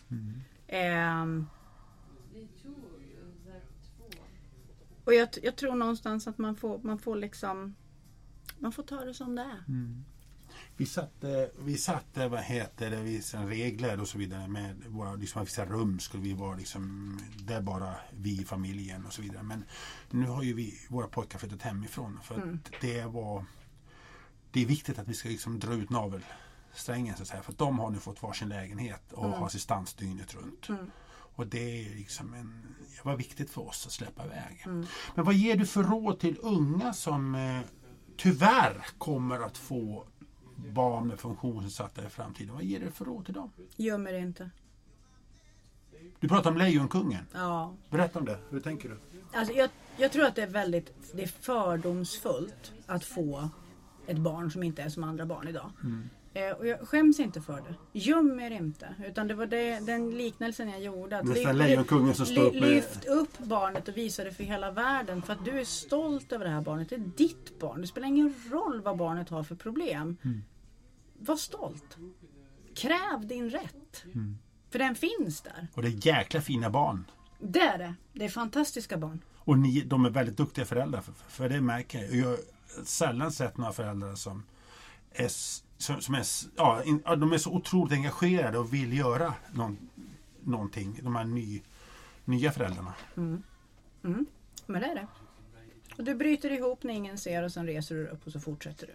Eh, 0.66 1.26
och 5.04 5.14
jag, 5.14 5.28
jag 5.42 5.56
tror 5.56 5.74
någonstans 5.74 6.26
att 6.26 6.38
man 6.38 6.56
får, 6.56 6.78
man 6.78 6.98
får 6.98 7.16
liksom 7.16 7.74
man 8.58 8.72
får 8.72 8.82
ta 8.82 9.04
det 9.04 9.14
som 9.14 9.34
det 9.34 9.42
är. 9.42 9.64
Vi 10.82 10.86
satte, 10.86 11.50
vi 11.58 11.78
satte 11.78 12.28
vad 12.28 12.40
heter 12.40 12.90
det, 12.90 13.02
vissa 13.02 13.46
regler 13.46 14.00
och 14.00 14.08
så 14.08 14.18
vidare 14.18 14.48
med 14.48 14.84
våra 14.86 15.14
liksom, 15.14 15.44
vissa 15.44 15.64
rum 15.64 15.98
skulle 15.98 16.22
vi 16.22 16.32
vara 16.32 16.56
liksom, 16.56 17.18
där 17.38 17.60
bara 17.60 17.94
vi 18.10 18.40
i 18.40 18.44
familjen 18.44 19.06
och 19.06 19.12
så 19.12 19.22
vidare. 19.22 19.42
Men 19.42 19.64
nu 20.10 20.26
har 20.26 20.42
ju 20.42 20.54
vi, 20.54 20.74
våra 20.88 21.06
pojkar 21.06 21.38
flyttat 21.38 21.62
hemifrån 21.62 22.20
för 22.22 22.34
att 22.34 22.80
det 22.80 23.04
var 23.04 23.44
det 24.50 24.62
är 24.62 24.66
viktigt 24.66 24.98
att 24.98 25.08
vi 25.08 25.14
ska 25.14 25.28
liksom 25.28 25.58
dra 25.58 25.74
ut 25.74 25.90
navelsträngen 25.90 27.16
så 27.16 27.22
att 27.22 27.28
säga. 27.28 27.42
För 27.42 27.52
att 27.52 27.58
de 27.58 27.78
har 27.78 27.90
nu 27.90 27.98
fått 27.98 28.22
varsin 28.22 28.48
lägenhet 28.48 29.12
och 29.12 29.28
har 29.28 29.46
assistans 29.46 29.94
dygnet 29.94 30.34
runt. 30.34 30.68
Och 31.34 31.46
det 31.46 31.86
är 31.86 31.94
liksom 31.94 32.34
en, 32.34 32.74
det 32.96 33.04
var 33.04 33.16
viktigt 33.16 33.50
för 33.50 33.68
oss 33.68 33.86
att 33.86 33.92
släppa 33.92 34.24
iväg. 34.24 34.62
Men 35.14 35.24
vad 35.24 35.34
ger 35.34 35.56
du 35.56 35.66
för 35.66 35.82
råd 35.82 36.20
till 36.20 36.38
unga 36.42 36.92
som 36.92 37.34
eh, 37.34 37.60
tyvärr 38.16 38.86
kommer 38.98 39.40
att 39.40 39.58
få 39.58 40.06
barn 40.56 41.08
med 41.08 41.20
funktionsnedsatta 41.20 42.06
i 42.06 42.08
framtiden? 42.08 42.54
Vad 42.54 42.64
ger 42.64 42.80
du 42.80 42.90
för 42.90 43.04
råd 43.04 43.24
till 43.24 43.34
dem? 43.34 43.50
Gömmer 43.76 44.12
inte. 44.12 44.50
Du 46.20 46.28
pratar 46.28 46.50
om 46.50 46.56
Lejonkungen. 46.56 47.26
Ja. 47.32 47.74
Berätta 47.90 48.18
om 48.18 48.24
det. 48.24 48.38
Hur 48.50 48.60
tänker 48.60 48.88
du? 48.88 48.98
Alltså 49.32 49.54
jag, 49.54 49.70
jag 49.96 50.12
tror 50.12 50.24
att 50.24 50.34
det 50.34 50.42
är 50.42 50.46
väldigt 50.50 50.92
det 51.14 51.22
är 51.22 51.26
fördomsfullt 51.26 52.72
att 52.86 53.04
få 53.04 53.48
ett 54.06 54.18
barn 54.18 54.50
som 54.50 54.62
inte 54.62 54.82
är 54.82 54.88
som 54.88 55.04
andra 55.04 55.26
barn 55.26 55.48
idag. 55.48 55.70
Eh, 56.34 56.50
och 56.50 56.66
jag 56.66 56.88
skäms 56.88 57.20
inte 57.20 57.40
för 57.40 57.56
det. 57.60 57.98
Göm 57.98 58.40
er 58.40 58.50
inte. 58.50 58.94
Utan 59.06 59.28
det 59.28 59.34
var 59.34 59.46
det, 59.46 59.80
den 59.80 60.10
liknelsen 60.10 60.68
jag 60.70 60.80
gjorde. 60.82 61.18
Att 61.18 61.24
Nästan 61.24 61.58
Lejonkungen 61.58 62.14
som 62.14 62.26
står 62.26 62.42
upp 62.42 62.54
med- 62.54 62.62
Lyft 62.62 63.04
upp 63.04 63.38
barnet 63.38 63.88
och 63.88 63.96
visa 63.96 64.24
det 64.24 64.32
för 64.32 64.44
hela 64.44 64.70
världen. 64.70 65.22
För 65.22 65.32
att 65.32 65.44
du 65.44 65.60
är 65.60 65.64
stolt 65.64 66.32
över 66.32 66.44
det 66.44 66.50
här 66.50 66.60
barnet. 66.60 66.88
Det 66.88 66.94
är 66.94 67.10
ditt 67.16 67.58
barn. 67.60 67.80
Det 67.80 67.86
spelar 67.86 68.08
ingen 68.08 68.34
roll 68.50 68.80
vad 68.82 68.96
barnet 68.96 69.28
har 69.28 69.42
för 69.42 69.54
problem. 69.54 70.16
Var 71.18 71.36
stolt. 71.36 71.96
Kräv 72.74 73.26
din 73.26 73.50
rätt. 73.50 74.04
För 74.70 74.78
den 74.78 74.94
finns 74.94 75.40
där. 75.40 75.68
Och 75.74 75.82
det 75.82 75.88
är 75.88 76.06
jäkla 76.06 76.40
fina 76.40 76.70
barn. 76.70 77.04
Det 77.40 77.60
är 77.60 77.78
det. 77.78 77.94
Det 78.12 78.24
är 78.24 78.28
fantastiska 78.28 78.96
barn. 78.96 79.20
Och 79.38 79.58
ni, 79.58 79.80
de 79.80 80.04
är 80.04 80.10
väldigt 80.10 80.36
duktiga 80.36 80.64
föräldrar. 80.64 81.00
För, 81.00 81.12
för 81.28 81.48
det 81.48 81.60
märker 81.60 81.98
jag. 82.02 82.14
Jag 82.14 82.28
har 82.28 82.38
sällan 82.84 83.32
sett 83.32 83.56
några 83.56 83.72
föräldrar 83.72 84.14
som 84.14 84.42
är, 85.12 85.28
som, 85.82 86.00
som 86.00 86.14
är, 86.14 86.24
ja, 86.56 86.82
in, 86.84 87.02
de 87.04 87.32
är 87.32 87.38
så 87.38 87.52
otroligt 87.52 87.92
engagerade 87.92 88.58
och 88.58 88.74
vill 88.74 88.98
göra 88.98 89.34
någon, 89.52 89.78
någonting. 90.40 91.00
De 91.02 91.16
här 91.16 91.24
ny, 91.24 91.62
nya 92.24 92.52
föräldrarna. 92.52 92.94
Men 94.66 94.82
det 94.82 94.86
är 94.86 94.94
det. 94.94 95.06
Och 95.98 96.04
du 96.04 96.14
bryter 96.14 96.50
ihop 96.50 96.82
när 96.82 96.94
ingen 96.94 97.18
ser 97.18 97.42
och 97.42 97.52
sen 97.52 97.66
reser 97.66 97.94
du 97.94 98.06
upp 98.06 98.26
och 98.26 98.32
så 98.32 98.40
fortsätter 98.40 98.86
du. 98.86 98.94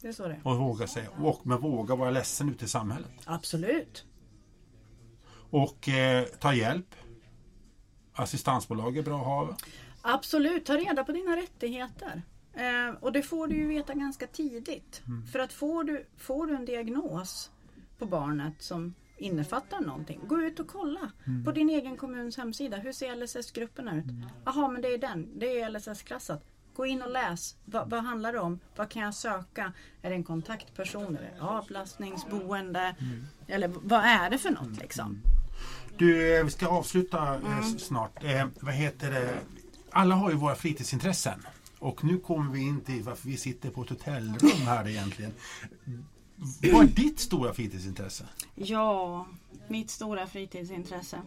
Det 0.00 0.08
är 0.08 0.12
så 0.12 0.28
det 0.28 0.34
är. 0.34 0.40
Och 0.44 0.56
våga 0.56 0.86
säga. 0.86 1.10
Och 1.10 1.46
men 1.46 1.60
våga 1.60 1.94
vara 1.94 2.10
ledsen 2.10 2.48
ute 2.48 2.64
i 2.64 2.68
samhället. 2.68 3.10
Absolut. 3.24 4.04
Och 5.50 5.88
eh, 5.88 6.24
ta 6.24 6.54
hjälp. 6.54 6.94
Assistansbolag 8.12 8.96
är 8.96 9.02
bra 9.02 9.18
att 9.18 9.26
ha. 9.26 9.56
Absolut, 10.02 10.64
ta 10.64 10.76
reda 10.76 11.04
på 11.04 11.12
dina 11.12 11.36
rättigheter. 11.36 12.22
Eh, 12.56 12.94
och 13.00 13.12
det 13.12 13.22
får 13.22 13.46
du 13.46 13.56
ju 13.56 13.66
veta 13.68 13.94
ganska 13.94 14.26
tidigt. 14.26 15.02
För 15.32 15.38
att 15.38 15.52
får 15.52 15.84
du, 15.84 16.06
får 16.16 16.46
du 16.46 16.54
en 16.56 16.64
diagnos 16.64 17.50
på 17.98 18.06
barnet 18.06 18.54
som 18.58 18.94
innefattar 19.18 19.80
någonting, 19.80 20.20
gå 20.26 20.40
ut 20.42 20.60
och 20.60 20.68
kolla 20.68 21.10
på 21.44 21.52
din 21.52 21.70
egen 21.70 21.96
kommuns 21.96 22.36
hemsida. 22.36 22.76
Hur 22.76 22.92
ser 22.92 23.16
LSS-grupperna 23.16 23.96
ut? 23.96 24.04
Jaha, 24.44 24.68
men 24.68 24.82
det 24.82 24.88
är 24.88 24.98
den. 24.98 25.38
Det 25.38 25.60
är 25.60 25.70
LSS-klassat. 25.70 26.44
Gå 26.74 26.86
in 26.86 27.02
och 27.02 27.10
läs. 27.10 27.56
Va, 27.64 27.84
vad 27.86 28.04
handlar 28.04 28.32
det 28.32 28.38
om? 28.38 28.60
Vad 28.76 28.88
kan 28.88 29.02
jag 29.02 29.14
söka? 29.14 29.72
Är 30.02 30.10
det 30.10 30.16
en 30.16 30.24
kontaktperson? 30.24 31.16
Är 31.16 31.22
det 31.22 31.40
avlastningsboende? 31.40 32.94
Eller 33.46 33.68
vad 33.68 34.00
är 34.04 34.30
det 34.30 34.38
för 34.38 34.50
något 34.50 34.78
liksom? 34.80 35.22
Du, 35.98 36.36
eh, 36.38 36.44
vi 36.44 36.50
ska 36.50 36.68
avsluta 36.68 37.34
eh, 37.34 37.58
s- 37.60 37.86
snart. 37.86 38.24
Eh, 38.24 38.46
vad 38.60 38.74
heter 38.74 39.10
det? 39.10 39.34
Alla 39.90 40.14
har 40.14 40.30
ju 40.30 40.36
våra 40.36 40.54
fritidsintressen. 40.54 41.46
Och 41.78 42.04
nu 42.04 42.18
kommer 42.18 42.52
vi 42.52 42.60
in 42.60 42.80
till 42.80 43.02
varför 43.02 43.28
vi 43.28 43.36
sitter 43.36 43.70
på 43.70 43.82
ett 43.82 43.88
hotellrum 43.88 44.66
här 44.66 44.88
egentligen. 44.88 45.32
Vad 46.72 46.82
är 46.82 46.86
ditt 46.86 47.20
stora 47.20 47.54
fritidsintresse? 47.54 48.28
Ja, 48.54 49.26
mitt 49.68 49.90
stora 49.90 50.26
fritidsintresse. 50.26 51.22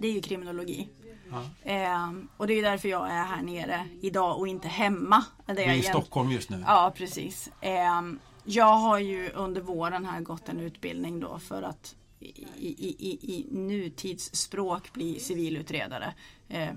Det 0.00 0.08
är 0.08 0.12
ju 0.12 0.20
kriminologi. 0.20 0.88
Ja. 1.30 1.70
Eh, 1.70 2.12
och 2.36 2.46
det 2.46 2.54
är 2.54 2.62
därför 2.62 2.88
jag 2.88 3.10
är 3.10 3.24
här 3.24 3.42
nere 3.42 3.88
idag 4.00 4.38
och 4.38 4.48
inte 4.48 4.68
hemma. 4.68 5.24
Där 5.46 5.54
Vi 5.54 5.62
är 5.62 5.74
i 5.74 5.82
Stockholm 5.82 6.30
just 6.30 6.50
nu. 6.50 6.64
Ja, 6.66 6.92
precis. 6.96 7.50
Eh, 7.60 8.02
jag 8.44 8.76
har 8.76 8.98
ju 8.98 9.30
under 9.30 9.60
våren 9.60 10.04
här 10.04 10.20
gått 10.20 10.48
en 10.48 10.60
utbildning 10.60 11.20
då 11.20 11.38
för 11.38 11.62
att 11.62 11.94
i, 12.20 12.46
i, 12.58 12.96
i, 12.98 13.36
i 13.36 13.46
nutidsspråk 13.50 14.92
bli 14.92 15.20
civilutredare. 15.20 16.14
Eh, 16.48 16.68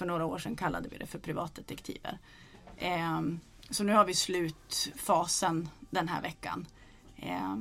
för 0.00 0.06
några 0.06 0.24
år 0.24 0.38
sedan 0.38 0.56
kallade 0.56 0.88
vi 0.88 0.98
det 0.98 1.06
för 1.06 1.18
privatdetektiver. 1.18 2.18
Eh, 2.76 3.20
så 3.70 3.84
nu 3.84 3.92
har 3.92 4.04
vi 4.04 4.14
slutfasen 4.14 5.68
den 5.90 6.08
här 6.08 6.22
veckan. 6.22 6.66
Eh, 7.16 7.56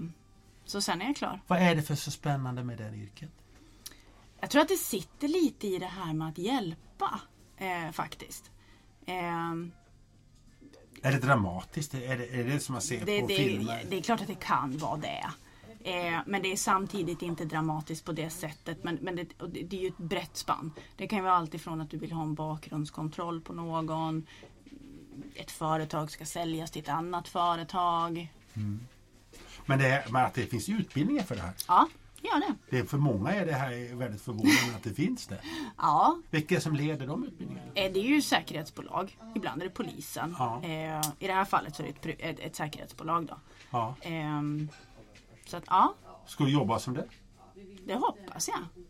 så 0.65 0.81
sen 0.81 1.01
är 1.01 1.05
jag 1.05 1.15
klar. 1.15 1.41
Vad 1.47 1.61
är 1.61 1.75
det 1.75 1.81
för 1.81 1.95
så 1.95 2.11
spännande 2.11 2.63
med 2.63 2.77
det 2.77 2.95
yrket? 2.95 3.29
Jag 4.39 4.49
tror 4.49 4.61
att 4.61 4.67
det 4.67 4.77
sitter 4.77 5.27
lite 5.27 5.67
i 5.67 5.77
det 5.77 5.85
här 5.85 6.13
med 6.13 6.27
att 6.27 6.37
hjälpa 6.37 7.21
eh, 7.57 7.91
faktiskt. 7.91 8.51
Eh, 9.05 9.51
Är 11.01 11.11
det 11.11 11.19
dramatiskt? 11.19 11.93
Är 11.93 12.17
det 12.17 12.39
är 12.39 12.43
det 12.43 12.59
som 12.59 12.73
man 12.73 12.81
ser 12.81 13.05
det, 13.05 13.21
på 13.21 13.27
det, 13.27 13.35
filmer? 13.35 13.85
det 13.89 13.97
är 13.97 14.01
klart 14.01 14.21
att 14.21 14.27
det 14.27 14.39
kan 14.39 14.77
vara 14.77 14.97
det. 14.97 15.25
Eh, 15.83 16.19
men 16.25 16.41
det 16.41 16.51
är 16.51 16.55
samtidigt 16.55 17.21
inte 17.21 17.45
dramatiskt 17.45 18.05
på 18.05 18.11
det 18.11 18.29
sättet. 18.29 18.83
Men, 18.83 18.95
men 18.95 19.15
det, 19.15 19.23
det, 19.23 19.63
det 19.63 19.77
är 19.77 19.81
ju 19.81 19.87
ett 19.87 19.97
brett 19.97 20.37
spann. 20.37 20.71
Det 20.95 21.07
kan 21.07 21.19
ju 21.19 21.23
vara 21.23 21.33
allt 21.35 21.53
ifrån 21.53 21.81
att 21.81 21.89
du 21.89 21.97
vill 21.97 22.11
ha 22.11 22.23
en 22.23 22.35
bakgrundskontroll 22.35 23.41
på 23.41 23.53
någon. 23.53 24.25
Ett 25.35 25.51
företag 25.51 26.11
ska 26.11 26.25
säljas 26.25 26.71
till 26.71 26.81
ett 26.81 26.89
annat 26.89 27.27
företag. 27.27 28.33
Men, 29.65 29.79
det 29.79 30.05
men 30.09 30.25
att 30.25 30.33
det 30.33 30.41
finns 30.45 30.69
utbildningar 30.69 31.23
för 31.23 31.35
det 31.35 31.41
här. 31.41 31.53
Ja, 31.67 31.87
gör 32.21 32.39
det. 32.39 32.55
Det 32.69 32.79
är, 32.79 32.83
för 32.83 32.97
många 32.97 33.29
är 33.31 33.45
det 33.45 33.53
här 33.53 33.95
väldigt 33.95 34.21
förvånande 34.21 34.75
att 34.75 34.83
det 34.83 34.93
finns 34.93 35.27
det. 35.27 35.39
Ja, 35.77 36.17
Vilka 36.29 36.55
det 36.55 36.61
som 36.61 36.75
leder 36.75 37.07
de 37.07 37.23
utbildningarna? 37.23 37.71
Eh, 37.75 37.91
Det 37.93 37.99
är 37.99 38.03
ju 38.03 38.21
säkerhetsbolag. 38.21 39.17
Ibland 39.35 39.61
är 39.61 39.65
det 39.65 39.71
polisen. 39.71 40.35
Ja. 40.39 40.61
Eh, 40.63 41.01
I 41.19 41.27
det 41.27 41.33
här 41.33 41.45
fallet 41.45 41.75
så 41.75 41.83
är 41.83 41.93
det 42.01 42.09
ett, 42.11 42.19
ett, 42.19 42.39
ett 42.39 42.55
säkerhetsbolag. 42.55 43.25
Då. 43.25 43.37
Ja. 43.71 43.95
Ehm, 44.01 44.69
så 45.49 45.57
att 45.57 45.63
ja, 45.67 45.95
Ska 46.25 46.43
du 46.43 46.51
jobba 46.51 46.79
som 46.79 46.93
det? 46.93 47.05
det 47.85 47.95
hoppas 47.95 48.47
jag. 48.47 48.83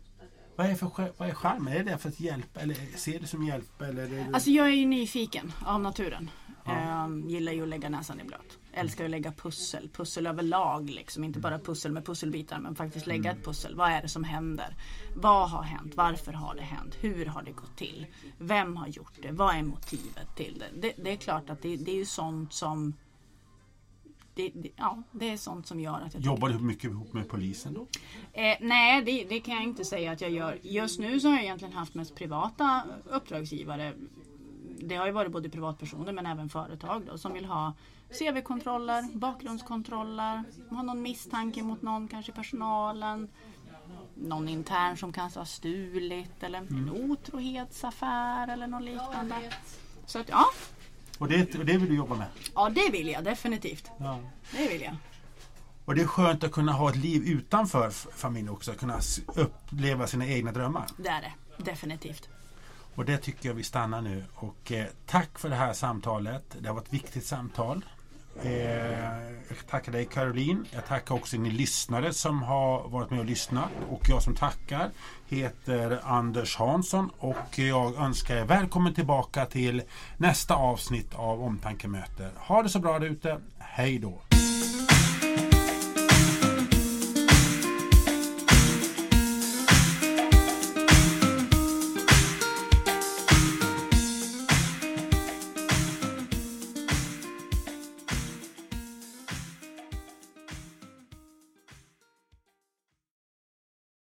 Vad 0.56 0.66
är, 0.66 0.74
för, 0.74 1.12
vad 1.18 1.28
är 1.28 1.34
charmen? 1.34 1.72
Är 1.72 1.84
det 1.84 1.98
för 1.98 2.08
att 2.08 2.20
hjälpa? 2.20 2.60
Eller 2.60 2.96
ser 2.96 3.20
du 3.20 3.26
som 3.26 3.46
hjälp? 3.46 3.82
Eller 3.82 4.06
det... 4.08 4.26
Alltså 4.32 4.50
jag 4.50 4.66
är 4.66 4.72
ju 4.72 4.86
nyfiken 4.86 5.52
av 5.66 5.80
naturen. 5.80 6.30
Ehm, 6.66 7.28
gillar 7.28 7.52
ju 7.52 7.62
att 7.62 7.68
lägga 7.68 7.88
näsan 7.88 8.20
i 8.20 8.24
blöt. 8.24 8.58
Älskar 8.72 9.04
att 9.04 9.10
lägga 9.10 9.32
pussel. 9.32 9.88
Pussel 9.88 10.26
överlag 10.26 10.90
liksom. 10.90 11.24
Inte 11.24 11.40
bara 11.40 11.58
pussel 11.58 11.92
med 11.92 12.06
pusselbitar 12.06 12.58
men 12.58 12.74
faktiskt 12.74 13.06
lägga 13.06 13.32
ett 13.32 13.44
pussel. 13.44 13.74
Vad 13.74 13.90
är 13.90 14.02
det 14.02 14.08
som 14.08 14.24
händer? 14.24 14.76
Vad 15.16 15.50
har 15.50 15.62
hänt? 15.62 15.92
Varför 15.96 16.32
har 16.32 16.54
det 16.54 16.62
hänt? 16.62 16.96
Hur 17.00 17.26
har 17.26 17.42
det 17.42 17.52
gått 17.52 17.76
till? 17.76 18.06
Vem 18.38 18.76
har 18.76 18.88
gjort 18.88 19.14
det? 19.22 19.32
Vad 19.32 19.56
är 19.56 19.62
motivet 19.62 20.36
till 20.36 20.58
det? 20.58 20.80
Det, 20.80 21.04
det 21.04 21.12
är 21.12 21.16
klart 21.16 21.50
att 21.50 21.62
det, 21.62 21.76
det 21.76 21.90
är 21.90 21.96
ju 21.96 22.06
sånt 22.06 22.52
som 22.52 22.94
det, 24.40 24.50
det, 24.54 24.70
ja, 24.76 25.02
det 25.12 25.30
är 25.30 25.36
sånt 25.36 25.66
som 25.66 25.80
gör 25.80 26.00
att 26.00 26.14
jag 26.14 26.22
Jobbar 26.22 26.48
du 26.48 26.58
mycket 26.58 26.90
ihop 26.90 27.12
med 27.12 27.28
polisen 27.28 27.74
då? 27.74 27.86
Eh, 28.32 28.56
nej, 28.60 29.02
det, 29.02 29.24
det 29.24 29.40
kan 29.40 29.54
jag 29.54 29.62
inte 29.62 29.84
säga 29.84 30.12
att 30.12 30.20
jag 30.20 30.30
gör. 30.30 30.58
Just 30.62 31.00
nu 31.00 31.20
så 31.20 31.28
har 31.28 31.34
jag 31.34 31.44
egentligen 31.44 31.74
haft 31.74 31.94
mest 31.94 32.14
privata 32.14 32.82
uppdragsgivare. 33.04 33.92
Det 34.80 34.96
har 34.96 35.06
ju 35.06 35.12
varit 35.12 35.32
både 35.32 35.48
privatpersoner 35.48 36.12
men 36.12 36.26
även 36.26 36.48
företag 36.48 37.02
då, 37.06 37.18
som 37.18 37.32
vill 37.32 37.44
ha 37.44 37.74
CV-kontroller, 38.10 39.16
bakgrundskontroller, 39.16 40.44
har 40.70 40.82
någon 40.82 41.02
misstanke 41.02 41.62
mot 41.62 41.82
någon, 41.82 42.08
kanske 42.08 42.32
i 42.32 42.34
personalen. 42.34 43.28
Någon 44.14 44.48
intern 44.48 44.96
som 44.96 45.12
kanske 45.12 45.40
har 45.40 45.44
stulit 45.44 46.42
eller 46.42 46.58
en 46.58 46.90
otrohetsaffär 46.90 48.48
eller 48.48 48.66
något 48.66 48.82
liknande. 48.82 49.36
Så 50.06 50.18
att 50.18 50.28
ja, 50.28 50.44
Och 51.20 51.28
det, 51.28 51.54
och 51.54 51.64
det 51.64 51.76
vill 51.76 51.88
du 51.88 51.96
jobba 51.96 52.14
med? 52.14 52.26
ja 52.54 52.68
det 52.68 52.90
vill 52.90 53.08
jag 53.08 53.24
definitivt. 53.24 53.90
Ja. 53.98 54.20
Det 54.56 54.68
vill 54.68 54.82
jag. 54.82 54.96
Och 55.84 55.94
det 55.94 56.02
är 56.02 56.06
skönt 56.06 56.44
att 56.44 56.52
kunna 56.52 56.72
ha 56.72 56.90
ett 56.90 56.96
liv 56.96 57.22
utanför 57.28 57.90
familjen 57.90 58.48
också. 58.48 58.70
Att 58.70 58.78
kunna 58.78 59.00
uppleva 59.26 60.06
sina 60.06 60.26
egna 60.26 60.52
drömmar. 60.52 60.86
Det 60.96 61.08
är 61.08 61.20
det. 61.20 61.64
Definitivt. 61.64 62.28
Och 62.94 63.04
det 63.04 63.18
tycker 63.18 63.48
jag 63.48 63.54
vi 63.54 63.62
stannar 63.62 64.00
nu. 64.00 64.24
Och 64.34 64.72
eh, 64.72 64.86
tack 65.06 65.38
för 65.38 65.48
det 65.48 65.54
här 65.54 65.72
samtalet. 65.72 66.56
Det 66.60 66.68
har 66.68 66.74
varit 66.74 66.86
ett 66.86 66.92
viktigt 66.92 67.26
samtal. 67.26 67.84
Eh, 68.44 69.30
jag 69.48 69.66
tackar 69.70 69.92
dig 69.92 70.04
Caroline. 70.04 70.66
Jag 70.70 70.86
tackar 70.86 71.14
också 71.14 71.36
ni 71.36 71.50
lyssnare 71.50 72.12
som 72.12 72.42
har 72.42 72.88
varit 72.88 73.10
med 73.10 73.20
och 73.20 73.26
lyssnat. 73.26 73.68
Och 73.90 74.08
jag 74.08 74.22
som 74.22 74.34
tackar 74.34 74.90
heter 75.28 76.00
Anders 76.04 76.56
Hansson 76.56 77.10
och 77.18 77.58
jag 77.58 77.96
önskar 77.96 78.36
er 78.36 78.44
välkommen 78.44 78.94
tillbaka 78.94 79.46
till 79.46 79.82
nästa 80.16 80.54
avsnitt 80.54 81.14
av 81.14 81.42
Omtanke 81.42 81.88
möter. 81.88 82.30
Ha 82.36 82.62
det 82.62 82.68
så 82.68 82.78
bra 82.78 82.98
där 82.98 83.06
ute. 83.06 83.40
Hej 83.58 83.98
då! 83.98 84.22